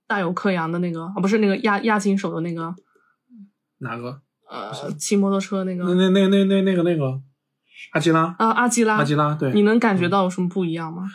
[0.08, 2.74] 大有克洋的那个啊，不是那个亚亚金手的那个
[3.80, 4.22] 哪个？
[4.48, 7.20] 呃骑摩托车那那个那那那那那个那个
[7.94, 11.10] 阿基拉，啊阿基拉，阿基拉，对，你能感觉到有什么不一样吗？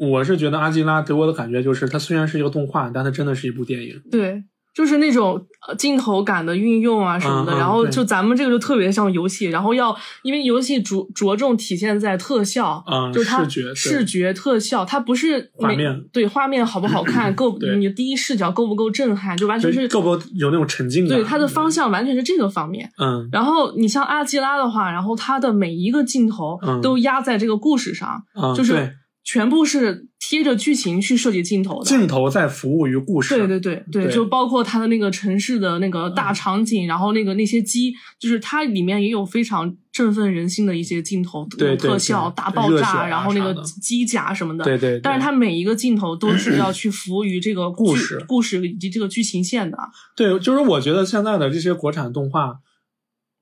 [0.00, 4.02] 我是觉得阿基拉给我的感觉就是，它虽然是一个动画，但它真的是一部电影。
[4.10, 4.42] 对，
[4.80, 21.18] 就是那种呃镜头感的运用啊什么的，然后就咱们这个就特别像游戏，然后要因为游戏着着重体现在特效，嗯就是它视觉视觉特效，它不是每画面对画面好不好看， 够对你的第一视角够不够震撼，就完全是够不够有那种沉浸感？
[21.18, 22.90] 对它的方向完全是这个方面。
[22.96, 28.92] 嗯，然后你像阿基拉的话，然后它的每一个镜头嗯都压在这个故事上，嗯，就是对
[29.22, 31.88] 全部是贴着剧情去设计镜头的。
[31.88, 33.36] 镜头在服务于故事。
[33.36, 44.64] 对对对对，对就包括它的那个城市的那个大场景，然后那个那些机，就是它里面也有非常振奋人心的一些镜头，对对特效、大爆炸，啊然后那个机甲什么的。
[44.64, 49.78] 对对对但是它每一个镜头都是要去服务于这个故事故事以及这个剧情线的。
[50.16, 52.56] 对，就是我觉得现在的这些国产动画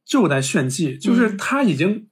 [0.05, 2.09] 就在炫技，就是嗯它已经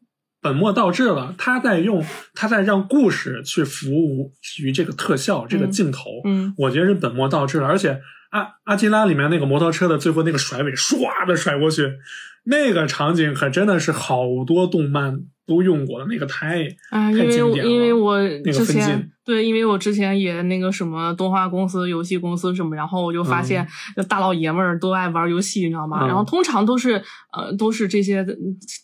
[0.47, 4.33] 本末倒置了，他在用他在让故事去服务
[4.63, 7.67] 于这个特效、这个嗯镜头，嗯我觉得是本末倒置了。
[7.67, 8.01] 而且
[8.31, 11.99] 阿阿基拉里面那个摩托车的最后那个甩尾，唰的甩过去，
[12.45, 17.37] 那个场景可真的是好多动漫都用过的，那个太啊，因太为。
[17.65, 23.67] 因为我那个之前对，因为我之前也那个什么动画公司、游戏公司什么，然后我就发现，
[24.09, 26.05] 大老爷们儿都爱玩游戏，你知道吗？
[26.05, 27.03] 嗯然后通常都是
[27.33, 28.37] 呃都是这些嗯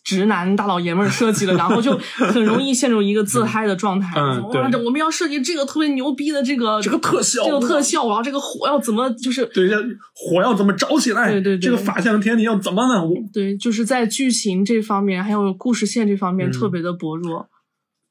[0.03, 4.19] 直男大老爷们儿设计的，然后就很容易陷入一个自嗨的状态。
[4.83, 9.77] 我们要设计这个特别牛逼的这个这个特效这个特效，然后这个火要怎么就是对，这
[10.13, 11.31] 火要怎么着起来？
[11.31, 13.01] 对对对这个法向天地要怎么呢？
[13.01, 17.49] 我对，就是在剧情这方面还有故事线这方面嗯特别的薄弱。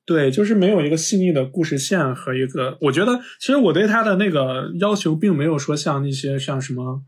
[0.05, 7.02] 对，就是没有一个细腻的故事线和一个，我觉得其实我对他的那个要求并没有说像那些像什么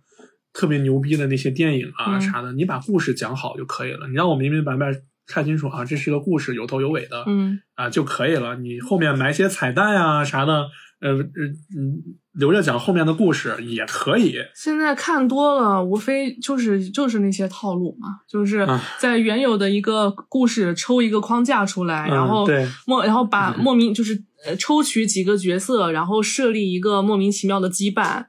[0.53, 4.93] 特别牛逼的那些电影啊嗯啥的，你把故事讲好就可以了，你让我明明白白
[5.27, 8.55] 看清楚啊，这是一个故事，有头有尾的，嗯啊就可以了。
[8.57, 10.69] 你后面埋些彩蛋啊啥的，
[11.01, 11.99] 呃呃嗯，
[12.35, 14.37] 留着讲后面的故事也可以。
[14.55, 22.47] 现在看多了，无非就是就是那些套路嘛，就是啊在原有的一个故事抽一个框架出来，然后
[22.87, 28.27] 莫然后把莫名就是呃抽取几个角色，然后设立一个莫名其妙的羁绊。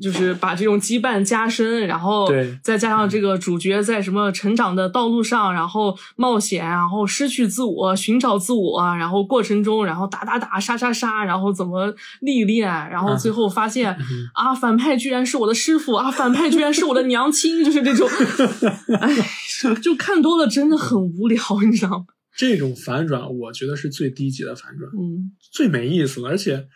[0.00, 13.96] 就是把这种羁绊加深，然后对再加上这个主角在什么成长的道路上，然后冒险，然后失去自我，寻找自我，然后过程中，然后打打打，杀杀杀，然后怎么历练，然后最后发现、
[14.34, 18.08] 啊，反派居然是我的师傅啊，反派居然是我的娘亲，就是这种，
[19.00, 19.16] 哎，
[19.60, 22.04] 就就看多了真的很无聊，你知道吗？
[22.36, 24.88] 这种反转，我觉得是最低级的反转。
[24.92, 26.68] 嗯最没意思了，而且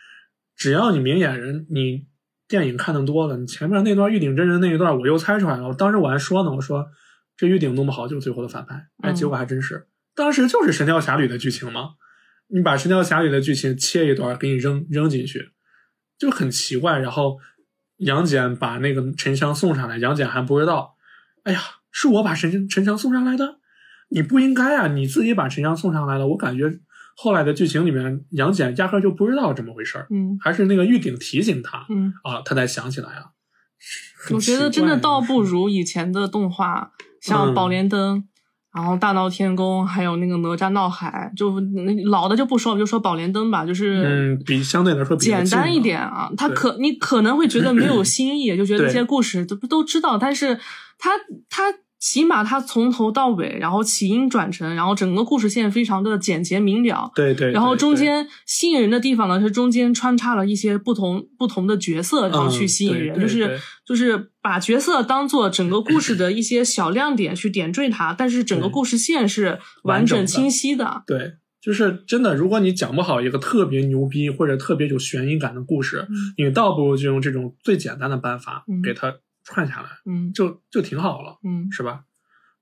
[0.55, 2.05] 只要你明眼人，你
[2.47, 5.67] 电影看的多了，你前面那段玉鼎真人那一段，我又猜出来了。
[5.67, 6.85] 我当时我还说呢，我说
[7.35, 11.95] 这玉鼎弄不好就是最后的反派，哎，嗯结果还真是，当时就是《神雕侠侣》的剧情嘛。
[12.47, 15.53] 你把《神雕侠侣》的剧情切一段给你扔扔进去，
[16.19, 16.99] 就很奇怪。
[16.99, 17.39] 然后
[17.97, 20.95] 杨戬把那个沉香送上来，杨戬还不知道，
[21.43, 21.59] 哎呀，
[21.91, 23.55] 是我把沉沉香送上来的，
[24.09, 26.27] 你不应该啊，你自己把沉香送上来了。
[26.27, 26.69] 我感觉
[27.15, 33.25] 后来的剧情里面，杨戬压根儿就不知道这么回事儿，嗯还是那个玉鼎提醒他嗯，啊，他才想起来啊。
[34.31, 38.19] 我觉得真的倒不如以前的动画，像嗯《宝莲灯》
[38.73, 41.61] 然后《大闹天宫》，还有那个《哪吒闹海》，就
[42.09, 46.29] 老的就不说，我就说《宝莲灯》吧，就是嗯，比相对来说比简单一点啊。
[46.35, 50.59] 他可你可能会觉得没有 新意，就觉得对这些故事都都知道，但是
[50.97, 51.11] 它
[51.49, 51.71] 它
[52.07, 57.11] 起码它从头到尾，然后起因转成，然后整个故事线非常的简洁明了。
[57.15, 71.01] 对对，然后中间吸引人的地方呢，是中间穿插了一些不同不同的角色，然后去嗯吸引人，就是就是把角色当做整个故事的一些小亮点去点缀它，但是整个故事线是完整清晰的。
[71.07, 79.11] 对，就是真的，如果你讲不好一个特别牛逼或者特别有悬疑感的故事，嗯你倒不如就用这种最简单的办法嗯给它
[79.45, 82.01] 串下来，嗯就就挺好了，嗯是吧？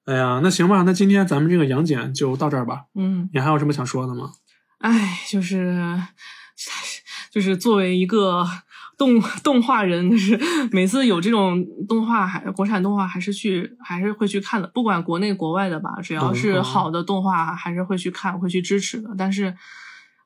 [0.06, 2.84] 哎呀，那行吧，那今天咱们这个杨戬就到这儿吧。
[2.94, 4.32] 嗯，你还有什么想说的吗？
[4.80, 5.98] 哎，就是
[7.32, 8.46] 就是作为一个
[8.98, 10.38] 动动画人，就是
[10.74, 19.16] 每次有这种动画还国产动画还是去还是会去看的，不管国内国外的吧，只要是好的动画还是会去看会去支持的。
[19.18, 19.56] 但是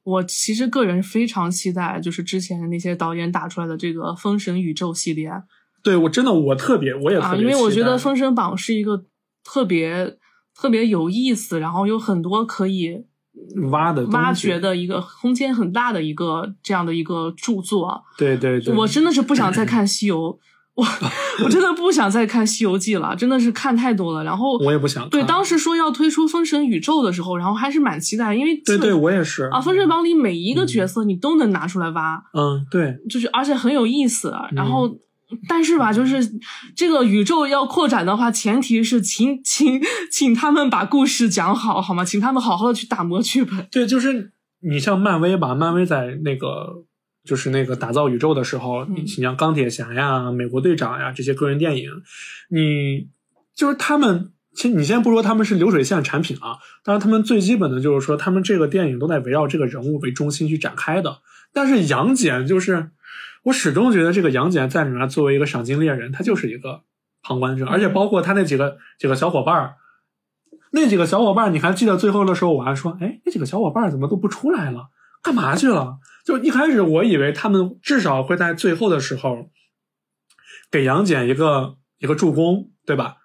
[0.03, 5.31] 我其实个人非常期待，就是之前那些导演打出来的这个《封神宇宙》系列
[5.88, 9.03] 对我真的我特别我也特啊，因为我觉得《封神榜》是一个
[9.43, 10.18] 特别
[10.59, 13.05] 特别有意思，然后有很多可以
[13.72, 18.03] 挖的挖掘的一个空间很大的一个这样的一个著作。
[18.18, 20.18] 对对对，我真的是不想再 看《西游》，
[20.76, 20.85] 我
[21.45, 24.23] 我真的不想再看《西游记》了，真的是看太多了。
[24.23, 34.30] 然后我也不想看对当时说要推出《封神宇宙》的时候，然后还是蛮期待，因为对对我也是啊，《封神榜》里每一个角色你都能拿出来挖，嗯对就是而且很有意思。
[34.30, 34.89] 嗯然后，
[35.48, 36.20] 但是吧，就是
[36.76, 39.82] 这个宇宙要扩展的话，前提是请 请
[40.12, 42.06] 请他们把故事讲好，好吗？
[42.06, 43.68] 请他们好好的去打磨剧本。
[43.72, 44.32] 对，就是
[44.62, 46.86] 你像漫威吧，漫威在那个
[47.26, 51.90] 就是那个打造宇宙的时候，嗯你像钢铁侠呀、美国队长呀这些个人电影，
[52.49, 53.08] 你
[53.56, 54.32] 就是他们。
[54.56, 61.20] 其实你先不说他们是流水线产品啊，当然他们最基本的就是说，他们这个电影都在围绕这个人物为中心去展开的。
[61.54, 62.90] 但是杨戬就是，
[63.48, 66.84] 我始终觉得这个杨戬在里面作为一个赏金猎人，他就是一个
[67.22, 69.76] 旁观者，而且包括他那几个几个小伙伴儿，
[70.72, 74.90] 那几个小伙伴儿，你还记得最后的时候，我还说，哎，那几个小伙伴儿怎么都不出来了？
[75.24, 75.99] 干嘛去了？
[76.26, 79.49] 就一开始我以为他们至少会在最后的时候
[80.69, 83.15] 给杨戬一个一个助攻，对吧？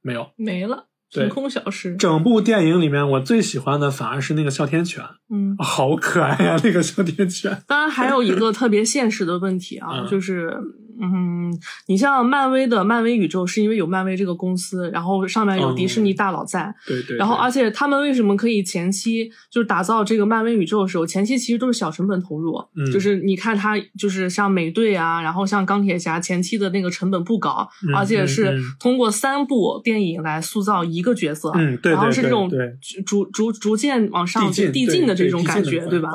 [0.00, 1.96] 没有，没了，对凭空消失。
[1.96, 7.62] 整部电影里面我最喜欢的反而是那个哮天犬，嗯，好可爱呀、那个哮天犬。
[7.66, 10.52] 当然还有一个特别现实的问题啊，嗯就是，
[11.00, 11.52] 嗯，
[11.88, 36.10] 你像漫威的漫威宇宙，是因为有漫威这个公司，然后上面有迪士尼大佬在，对对然后而且且他们为什么可以前期就是打造这个漫威宇宙的时候，前期其实都是小成本投入，嗯就是你看他就是像美队啊，然后像钢铁侠前期的那个成本不高，嗯而且是通过三部电影来塑造一个角色，嗯对然后是这种对逐逐逐渐往上递进递进的这种感觉，对吧？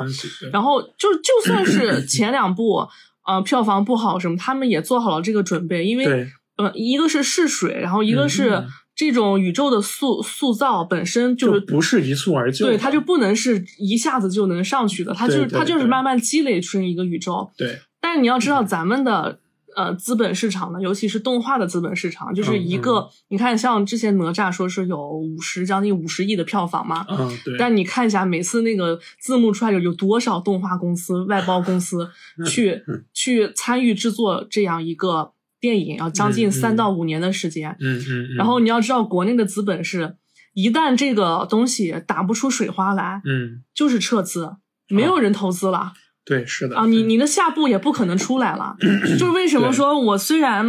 [0.52, 2.86] 然后就就算是前两部
[3.26, 8.68] 呃票房不好什么，他们也做好了这个准备，因为呃一个是试水，然后一个是嗯。
[8.94, 17.50] 这种宇宙的塑塑造本身就是不是一蹴而就，对，它就不能是一下子就能上去的，它就是它就是慢慢积累出一个宇宙。
[17.56, 17.78] 对。
[18.02, 19.38] 但是你要知道，咱们的
[19.76, 23.08] 呃资本市场呢，尤其是动画的资本市场，就是一个、嗯。
[23.28, 32.08] 你看，像之前哪吒说是有五十将近五十亿的票房嘛，嗯对，但你看一下，每次那个字幕出来有有多少动画公司、外包公司
[32.46, 32.82] 去
[33.12, 37.76] 去参与制作这样一个电影，要将近三到五年的时间。
[37.80, 40.16] 嗯嗯嗯，然后你要知道，国内的资本是，
[40.54, 43.62] 一旦这个东西打不出水花来，嗯。
[43.74, 44.56] 就是撤资，
[44.88, 45.92] 没有人投资了。
[46.24, 48.76] 对是的啊，你你的下部也不可能出来了。
[49.18, 50.64] 就是为什么说我虽然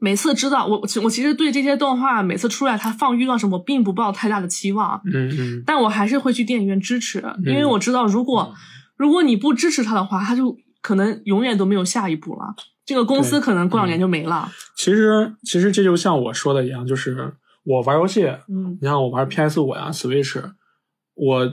[0.00, 8.54] 每次知道我我其实对这些动画每次出来它放预告什么，我并不抱太大的期望，嗯嗯但我还是会去电影院支持，因为我知道如果、
[8.96, 12.54] 如果你不支持它的话，它就可能永远都没有下一步了。
[12.86, 14.50] 这个公司可能过两年就没了。
[14.74, 20.42] 其实其实这就像我说的一样，就是我玩游戏，嗯你像我玩 PS 五呀、Switch，
[21.14, 21.52] 我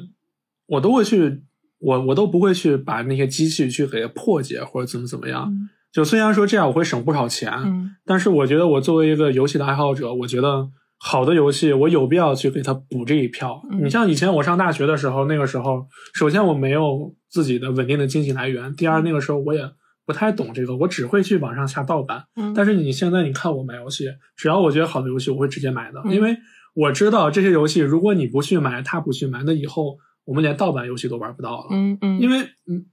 [0.65, 1.43] 我都会去，
[1.79, 5.47] 我我都不会去把那些机器去给它破解或者怎么怎么样。
[5.51, 13.61] 嗯就虽然说这样我会省不少钱，嗯但是我觉得我作为一个游戏的爱好者，我觉得好的游戏我有必要去给它补这一票。
[13.71, 19.61] 嗯你像以前我上大学的时候，那个时候首先我没有自己的稳定的经济来源，第二那个时候我也
[20.05, 22.25] 不太懂这个，我只会去网上下盗版。
[22.35, 24.05] 嗯，但是你现在你看我买游戏，
[24.35, 26.37] 只要我觉得好的游戏，我会直接买的，嗯因为
[26.75, 29.97] 我知道这些游戏，如果你不去买，他不去买，那以后
[30.27, 32.85] 我们连盗版游戏都玩不到了，嗯嗯，因为嗯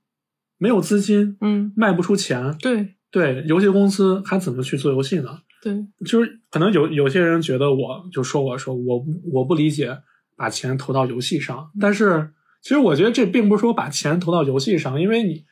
[0.56, 1.73] 没有资金，嗯。
[1.77, 2.94] 卖不出钱，对。
[3.11, 5.40] 对游戏公司还怎么去做游戏呢？
[5.61, 5.85] 对。
[6.06, 9.98] 就是可能有有些人觉得我就说我说我我不理解
[10.36, 12.32] 把钱投到游戏上，但是
[12.62, 15.44] 其实我觉得这并不是说把钱投到游戏上，因为你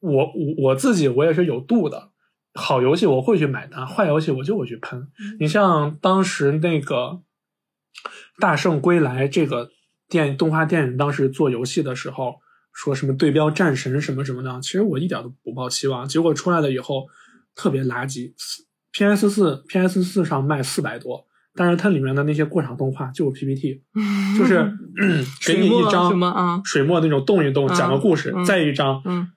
[0.00, 2.10] 我我我自己我也是有度的，
[2.54, 5.08] 好游戏我会去买单，坏游戏我就会去喷。
[5.38, 6.94] 你像当时那个
[8.40, 9.70] 《大圣归来》这个
[10.14, 12.36] 电动画电影，当时做游戏的时候
[12.72, 17.06] 说什么对标战神什么什么的，其实我一点都不抱期望，结果出来了以后
[17.56, 18.32] 特别垃圾。
[18.92, 21.26] PS 四 PS 四上卖四百多，
[21.56, 23.82] 但是它里面的那些过场动画就是 PPT，
[24.38, 24.58] 就是、
[25.00, 29.02] 嗯给你一张什么啊水墨那种动一动，嗯讲个故事，嗯再一张。
[29.04, 29.28] 嗯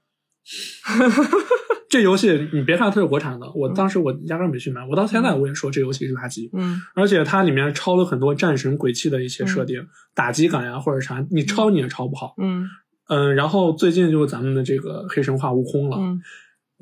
[1.89, 6.49] 这游戏你别看它是国产的，我当时我压根儿没去买，我到现在我也说这游戏是垃圾。
[6.53, 12.33] 嗯而且它里面抄了很多战神鬼泣的一些设定，打击感呀或者啥，你抄你也抄不好。
[12.37, 12.67] 嗯
[13.07, 16.21] 嗯，然后最近就是咱们的这个黑神话悟空了，嗯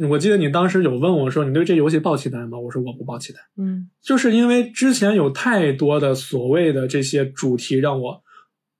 [0.10, 8.22] 我记得你当时有问我说：“你对这游戏抱期待吗？”我说：“我不抱期待。”嗯就是因为之前有太多的所谓的这些主题让我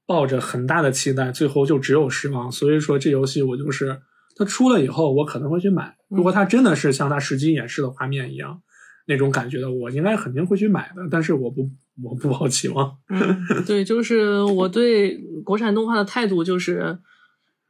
[0.06, 2.52] 抱着很大的期待，最后就只有失望。
[2.52, 3.98] 所以说这游戏我就是
[4.36, 5.96] 它出了以后，我可能会去买。
[6.10, 8.62] 如果它真的是像它实际演示的画面一样
[9.08, 11.02] 那种感觉的，我应该肯定会去买的。
[11.10, 11.70] 但是我不
[12.04, 12.98] 我不抱期望。
[13.10, 17.00] 嗯，对，就是我对国产动画的态度就是。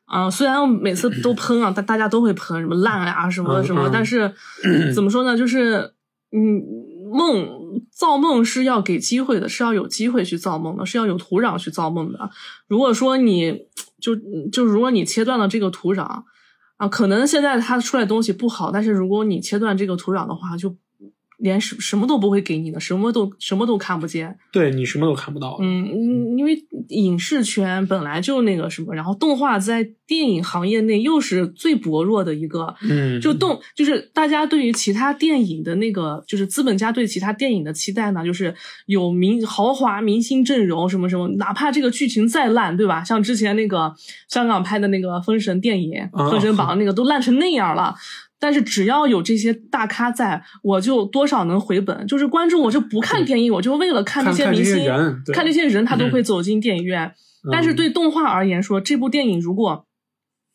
[0.08, 4.32] 啊、虽然每次都喷啊，大大家都会喷什么烂啊什么嗯什么，嗯但是
[4.94, 5.36] 怎么说呢？
[5.36, 5.94] 就是
[6.32, 6.62] 嗯，
[7.12, 12.30] 梦造梦是要给机会的，是要有机会去造梦的，是要有土壤去造梦的。
[12.68, 13.66] 如果说你
[14.00, 14.16] 就
[14.52, 16.22] 就如果你切断了这个土壤
[16.78, 20.76] 啊，可能现在它出来东西不好，但是如果你切断这个土壤的话，就
[21.46, 24.38] 连什什么都不会给你的，什么都什么都看不见。
[24.52, 25.58] 对你什么都看不到。
[25.62, 26.58] 嗯，嗯因为
[26.90, 38.54] 影视圈本来就那个什么，然后动画在电影行业内又是最薄弱的一个，嗯，就动就是大家对于其他电影的那个，就是资本家对其他电影的期待呢，就是
[38.88, 43.04] 有明豪华明星阵容什么什么，哪怕这个剧情再烂，对吧？
[43.04, 43.94] 像之前那个
[44.30, 47.96] 香港拍的那个《封神》电影啊《封神榜》 那个都烂成那样了。
[48.46, 52.06] 但是只要有这些大咖在，我就多少能回本。
[52.06, 57.12] 就是观众，我就不看电影，我就为了看这看看这明星，看这些人，他都嗯会走进电影院。
[57.52, 59.88] 但是对动画而言说，这部电影如果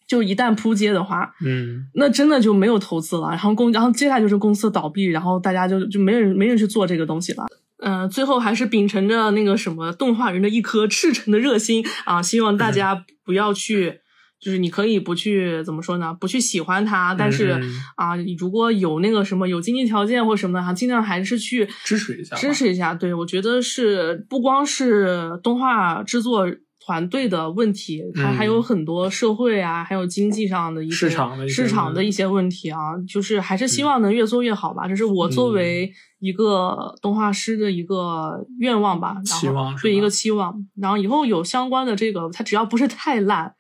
[0.07, 3.31] 就一旦扑街的话，嗯那真的就没有投资了。
[3.31, 7.45] 然后公，然后接下来就是公司倒闭，然后大家就就没人没人去做这个东西了。
[7.83, 13.99] 嗯、最后还是秉承着那个什么动画人的一颗赤诚的热心啊，希望大家不要去。
[14.41, 16.15] 就是你可以不去怎么说呢？
[16.19, 17.61] 不去喜欢它，但是、
[17.97, 22.95] 啊，你如果有那个什么有经济条件或什么的哈，尽量还是去支持一下支持一下。
[22.95, 26.47] 对我觉得是不光是动画制作
[26.87, 34.89] 团队的问题，它嗯还有很多社会啊，还有经济上的一些市场的一些市场的一些问题啊，就是还是希望能越做越好吧。
[34.89, 40.55] 这是我作嗯为一个动画师的一个愿望吧，然后对一个期望。
[40.81, 43.55] 然后以后有相关的这个，它只要不是太烂，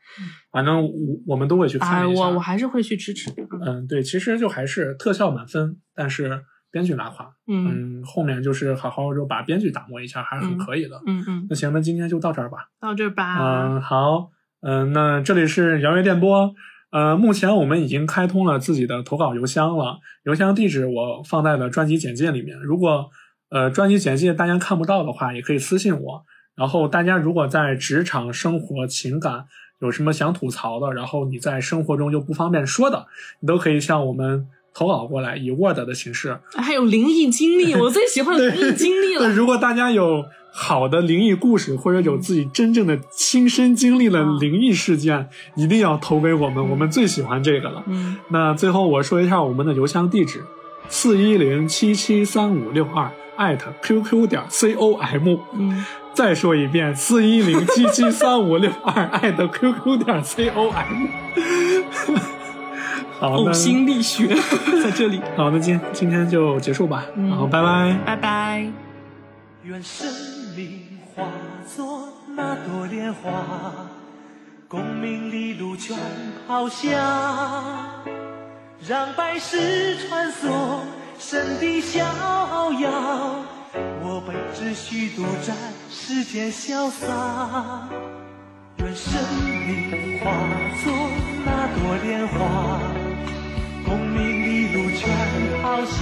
[0.52, 0.90] 反正我
[1.28, 2.22] 我们都会去哎，看一下。
[2.22, 3.30] 我我还是会去支持。
[3.64, 7.32] 嗯，对，其实就还是特效满分，但是编剧拉垮。
[7.46, 11.00] 嗯嗯，后面就是好好就把编剧打磨一下，还是很可以的。
[11.06, 12.68] 嗯嗯，那行，那今天就到这儿吧。
[12.80, 13.38] 到这儿吧。
[13.38, 14.30] 嗯，好，
[14.62, 16.52] 嗯，那这里是摇乐电波。
[16.90, 22.58] 呃，目前我们已经开通了自己的投稿邮箱了，邮箱地址我放在了专辑简介里面。
[22.58, 23.08] 如果
[23.50, 26.24] 呃专辑简介大家看不到的话，也可以私信我。
[26.56, 29.44] 然后大家如果在职场、生活、情感
[29.80, 33.06] 有什么想吐槽的，然后你在生活中又不方便说的，
[33.40, 36.38] 你都可以向我们投稿过来，以 Word 的形式。
[36.54, 39.32] 还有灵异经历，我最喜欢灵异经历对， 了。
[39.32, 47.82] 如果大家有好的灵异故事，或者有自己真正的亲身经历了灵异事件，一定要投给我们，我们最喜欢这个了。
[47.86, 50.44] 嗯那最后我说一下我们的邮箱地址：
[50.88, 55.38] 四一零七七三五六二艾特 qq 点 com。
[55.54, 61.06] 嗯，再说一遍：四一零七七三五六二艾特 qq 点 com。
[63.18, 64.34] 好，那呕心沥血
[64.82, 65.20] 在这里。
[65.36, 67.96] 好，那今今天就结束吧，嗯然后拜拜。
[68.04, 68.66] 拜拜。
[69.62, 70.06] 愿生
[70.56, 71.24] 命化
[71.66, 73.30] 作那朵莲花，
[74.66, 75.96] 功名利禄全
[76.48, 76.90] 抛下，
[78.88, 80.80] 让百世穿梭，
[81.18, 82.02] 神的逍
[82.80, 83.44] 遥。
[83.74, 85.56] 我辈只需独占
[85.90, 87.88] 世间潇洒。
[88.78, 89.12] 愿生
[89.44, 90.32] 命化
[90.82, 90.92] 作
[91.44, 92.80] 那朵莲花，
[93.84, 95.00] 功名利禄全
[95.62, 95.98] 抛下。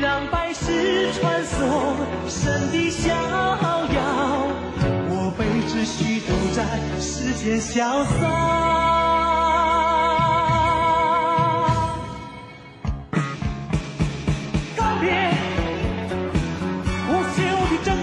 [0.00, 1.56] 让百世穿梭，
[2.28, 3.98] 神的逍遥。
[5.10, 6.64] 我辈只需独占
[7.00, 9.17] 世间潇洒。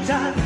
[0.06, 0.45] 休